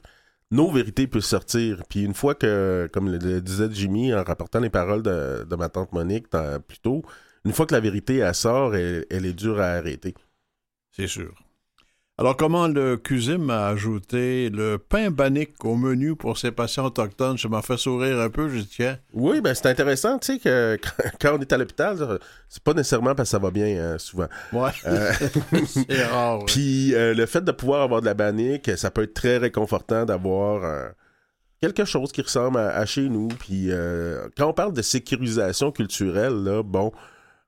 Nos 0.51 0.71
vérités 0.71 1.07
puissent 1.07 1.25
sortir. 1.25 1.83
Puis 1.89 2.03
une 2.03 2.13
fois 2.13 2.35
que, 2.35 2.91
comme 2.93 3.11
le, 3.11 3.17
le 3.17 3.41
disait 3.41 3.71
Jimmy 3.73 4.13
en 4.13 4.23
rapportant 4.23 4.61
les 4.61 4.69
paroles 4.69 5.03
de, 5.03 5.47
de 5.49 5.57
ma 5.57 5.71
tante 5.71 5.93
Monique 5.95 6.31
dans- 6.31 6.61
plus 6.61 6.81
tôt, 6.81 7.03
une 7.47 7.53
fois 7.55 7.65
que 7.65 7.75
la 7.75 7.81
vérité 7.81 8.17
elle 8.19 8.35
sort, 8.35 8.75
elle, 8.75 9.07
elle 9.09 9.25
est 9.25 9.33
dure 9.33 9.61
à 9.61 9.69
arrêter. 9.69 10.13
C'est 10.93 11.07
sûr. 11.09 11.33
Alors, 12.21 12.37
comment 12.37 12.67
le 12.67 12.97
CUSIM 12.97 13.49
a 13.49 13.69
ajouté 13.69 14.51
le 14.51 14.77
pain 14.77 15.09
bannique 15.13 15.65
au 15.65 15.77
menu 15.77 16.17
pour 16.17 16.37
ses 16.37 16.51
patients 16.51 16.87
autochtones? 16.87 17.39
Ça 17.39 17.49
m'a 17.49 17.63
fait 17.63 17.77
sourire 17.77 18.19
un 18.19 18.29
peu, 18.29 18.49
je 18.49 18.59
dis, 18.59 18.67
tiens. 18.67 18.99
Oui, 19.13 19.41
ben 19.41 19.55
c'est 19.55 19.67
intéressant, 19.67 20.19
tu 20.19 20.33
sais, 20.33 20.39
que 20.41 20.77
quand, 21.21 21.37
on 21.37 21.41
est 21.41 21.53
à 21.53 21.57
l'hôpital, 21.57 22.19
c'est 22.49 22.63
pas 22.65 22.75
nécessairement 22.75 23.15
parce 23.15 23.29
que 23.29 23.31
ça 23.31 23.39
va 23.39 23.53
bien, 23.53 23.67
hein, 23.93 23.99
souvent. 23.99 24.27
Ouais, 24.53 24.71
Euh, 24.87 25.13
c'est 25.67 26.05
rare. 26.07 26.41
ouais. 26.41 26.45
Puis 26.47 26.93
euh, 26.97 27.15
le 27.15 27.25
fait 27.27 27.45
de 27.45 27.53
pouvoir 27.53 27.83
avoir 27.83 28.01
de 28.01 28.07
la 28.07 28.15
bannique, 28.15 28.69
ça 28.77 28.91
peut 28.91 29.05
être 29.05 29.15
très 29.15 29.37
réconfortant 29.37 30.05
d'avoir 30.05 30.65
euh, 30.65 30.89
quelque 31.61 31.85
chose 31.85 32.11
qui 32.11 32.23
ressemble 32.23 32.59
à, 32.59 32.71
à 32.77 32.85
chez 32.85 33.09
nous. 33.09 33.29
Puis 33.29 33.71
quand 34.37 34.49
on 34.49 34.53
parle 34.53 34.73
de 34.73 34.83
sécurisation 34.83 35.71
culturelle, 35.71 36.43
là, 36.43 36.65
bon, 36.65 36.91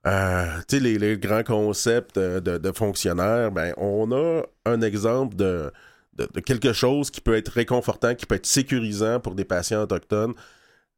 euh, 0.07 0.61
les, 0.73 0.99
les 0.99 1.19
grands 1.19 1.43
concepts 1.43 2.19
de, 2.19 2.59
de 2.59 2.73
fonctionnaires, 2.73 3.53
ben, 3.53 3.75
on 3.77 4.11
a 4.13 4.43
un 4.65 4.81
exemple 4.81 5.37
de, 5.37 5.71
quelque 6.47 6.73
chose 6.73 7.11
qui 7.11 7.21
peut 7.21 7.37
être 7.37 7.49
réconfortant, 7.49 8.15
qui 8.15 8.27
peut 8.27 8.37
être 8.37 8.47
sécurisant 8.47 9.21
pour 9.21 9.35
des 9.35 9.45
patients 9.45 9.83
autochtones 9.83 10.35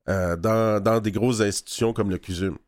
euh, 0.09 0.36
dans, 0.36 1.00
des 1.00 1.12
grosses 1.12 1.40
institutions 1.40 1.92
comme 1.92 2.11
le 2.11 2.18
CUSUM. 2.18 2.59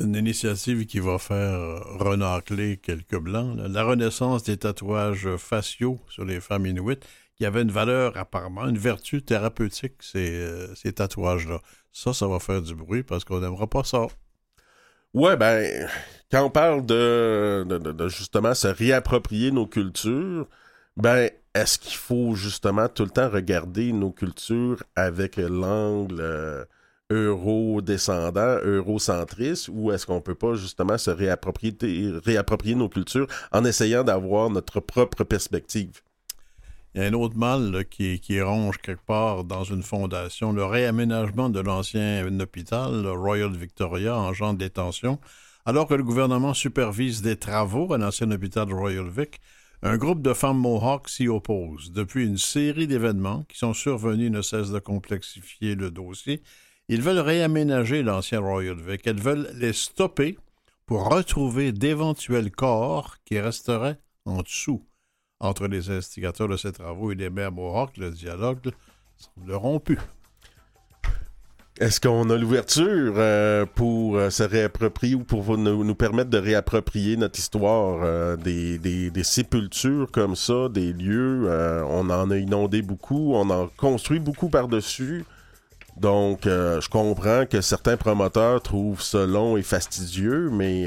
Une 0.00 0.14
initiative 0.14 0.86
qui 0.86 1.00
va 1.00 1.18
faire 1.18 1.82
renacler 1.98 2.76
quelques 2.76 3.18
blancs. 3.18 3.58
La 3.58 3.82
renaissance 3.82 4.44
des 4.44 4.56
tatouages 4.56 5.36
faciaux 5.36 5.98
sur 6.08 6.24
les 6.24 6.40
femmes 6.40 6.66
inuites, 6.66 7.04
qui 7.34 7.44
avait 7.44 7.62
une 7.62 7.72
valeur 7.72 8.16
apparemment, 8.16 8.68
une 8.68 8.78
vertu 8.78 9.22
thérapeutique, 9.22 9.94
ces, 10.00 10.30
euh, 10.30 10.74
ces 10.74 10.92
tatouages-là. 10.92 11.60
Ça, 11.90 12.12
ça 12.12 12.28
va 12.28 12.38
faire 12.38 12.62
du 12.62 12.74
bruit 12.74 13.02
parce 13.02 13.24
qu'on 13.24 13.40
n'aimera 13.40 13.66
pas 13.66 13.82
ça. 13.82 14.06
Ouais, 15.12 15.36
ben, 15.36 15.88
quand 16.30 16.44
on 16.44 16.50
parle 16.50 16.86
de, 16.86 17.64
de- 17.68 18.08
justement 18.08 18.54
se 18.54 18.68
réapproprier 18.68 19.50
nos 19.50 19.66
cultures, 19.66 20.48
ben, 20.96 21.30
est-ce 21.54 21.78
qu'il 21.78 21.96
faut 21.96 22.34
justement 22.36 22.88
tout 22.88 23.04
le 23.04 23.10
temps 23.10 23.28
regarder 23.28 23.92
nos 23.92 24.12
cultures 24.12 24.82
avec 24.94 25.36
l'angle 25.36 26.20
euh, 26.20 26.64
euro-descendant, 27.10 28.58
eurocentriste, 28.62 29.68
ou 29.72 29.90
est-ce 29.90 30.06
qu'on 30.06 30.20
peut 30.20 30.36
pas 30.36 30.54
justement 30.54 30.96
se 30.96 31.10
réapproprier, 31.10 31.76
réapproprier 32.24 32.76
nos 32.76 32.88
cultures 32.88 33.26
en 33.50 33.64
essayant 33.64 34.04
d'avoir 34.04 34.48
notre 34.50 34.78
propre 34.78 35.24
perspective? 35.24 36.02
Il 36.94 37.00
y 37.00 37.04
a 37.04 37.06
un 37.06 37.12
autre 37.12 37.36
mal 37.36 37.84
qui, 37.88 38.40
ronge 38.40 38.78
quelque 38.78 39.04
part 39.04 39.44
dans 39.44 39.62
une 39.62 39.84
fondation. 39.84 40.52
Le 40.52 40.64
réaménagement 40.64 41.48
de 41.48 41.60
l'ancien 41.60 42.26
hôpital, 42.40 43.06
Royal 43.06 43.52
Victoria, 43.52 44.16
engendre 44.16 44.58
des 44.58 44.70
tensions. 44.70 45.20
Alors 45.64 45.86
que 45.86 45.94
le 45.94 46.02
gouvernement 46.02 46.52
supervise 46.52 47.22
des 47.22 47.36
travaux 47.36 47.92
à 47.92 47.98
l'ancien 47.98 48.28
hôpital 48.32 48.72
Royal 48.72 49.08
Vic, 49.08 49.40
un 49.82 49.98
groupe 49.98 50.20
de 50.20 50.34
femmes 50.34 50.58
Mohawks 50.58 51.10
s'y 51.10 51.28
oppose. 51.28 51.92
Depuis 51.92 52.26
une 52.26 52.38
série 52.38 52.88
d'événements 52.88 53.44
qui 53.48 53.58
sont 53.58 53.72
survenus 53.72 54.32
ne 54.32 54.42
cessent 54.42 54.72
de 54.72 54.80
complexifier 54.80 55.76
le 55.76 55.92
dossier. 55.92 56.42
Ils 56.88 57.02
veulent 57.02 57.20
réaménager 57.20 58.02
l'ancien 58.02 58.40
Royal 58.40 58.80
Vic. 58.80 59.06
Elles 59.06 59.20
veulent 59.20 59.48
les 59.54 59.72
stopper 59.72 60.38
pour 60.86 61.08
retrouver 61.08 61.70
d'éventuels 61.70 62.50
corps 62.50 63.18
qui 63.24 63.38
resteraient 63.38 64.00
en 64.24 64.42
dessous. 64.42 64.84
Entre 65.40 65.66
les 65.66 65.90
instigateurs 65.90 66.48
de 66.48 66.56
ces 66.58 66.70
travaux 66.70 67.12
et 67.12 67.14
les 67.14 67.30
maires 67.30 67.50
Mohawks, 67.50 67.96
le 67.96 68.10
dialogue 68.10 68.70
semble 69.16 69.54
rompu. 69.54 69.98
Est-ce 71.80 71.98
qu'on 71.98 72.28
a 72.28 72.36
l'ouverture 72.36 73.14
euh, 73.16 73.64
pour 73.64 74.18
euh, 74.18 74.28
se 74.28 74.42
réapproprier 74.42 75.14
ou 75.14 75.24
pour 75.24 75.56
nous, 75.56 75.94
permettre 75.94 76.28
de 76.28 76.36
réapproprier 76.36 77.16
notre 77.16 77.38
histoire 77.38 78.00
euh, 78.04 78.36
des, 78.36 79.10
sépultures 79.24 80.10
comme 80.12 80.36
ça, 80.36 80.68
des 80.68 80.92
lieux? 80.92 81.48
on 81.88 82.10
en 82.10 82.30
a 82.30 82.36
inondé 82.36 82.82
beaucoup, 82.82 83.32
on 83.34 83.48
en 83.48 83.68
construit 83.78 84.18
beaucoup 84.20 84.50
par-dessus. 84.50 85.24
Donc, 85.96 86.40
je 86.44 86.88
comprends 86.88 87.46
que 87.46 87.60
certains 87.60 87.96
promoteurs 87.96 88.62
trouvent 88.62 89.02
ça 89.02 89.26
long 89.26 89.56
et 89.56 89.62
fastidieux, 89.62 90.50
mais 90.50 90.86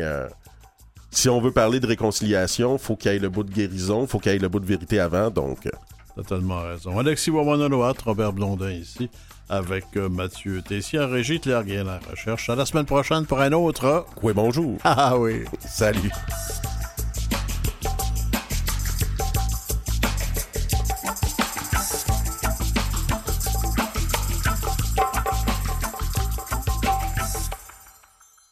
si 1.13 1.29
on 1.29 1.39
veut 1.39 1.51
parler 1.51 1.79
de 1.79 1.87
réconciliation, 1.87 2.77
faut 2.77 2.95
qu'il 2.95 3.11
y 3.11 3.15
ait 3.15 3.19
le 3.19 3.29
bout 3.29 3.43
de 3.43 3.51
guérison, 3.51 4.07
faut 4.07 4.19
qu'il 4.19 4.31
y 4.31 4.35
ait 4.35 4.39
le 4.39 4.49
bout 4.49 4.59
de 4.59 4.65
vérité 4.65 4.99
avant. 4.99 5.29
Donc, 5.29 5.69
Totalement 6.15 6.61
raison. 6.61 6.99
Alexis 6.99 7.31
Wawanaloat, 7.31 7.95
Robert 8.05 8.33
Blondin 8.33 8.71
ici, 8.71 9.09
avec 9.49 9.85
euh, 9.95 10.09
Mathieu 10.09 10.61
Tessier, 10.61 10.99
régie 10.99 11.39
Claire 11.39 11.63
Guérin, 11.63 11.85
la 11.85 12.11
recherche. 12.11 12.49
À 12.49 12.55
la 12.55 12.65
semaine 12.65 12.85
prochaine 12.85 13.25
pour 13.25 13.39
un 13.39 13.51
autre. 13.51 14.05
oui, 14.21 14.33
bonjour. 14.35 14.77
Ah 14.83 15.17
oui. 15.17 15.45
Salut. 15.59 16.11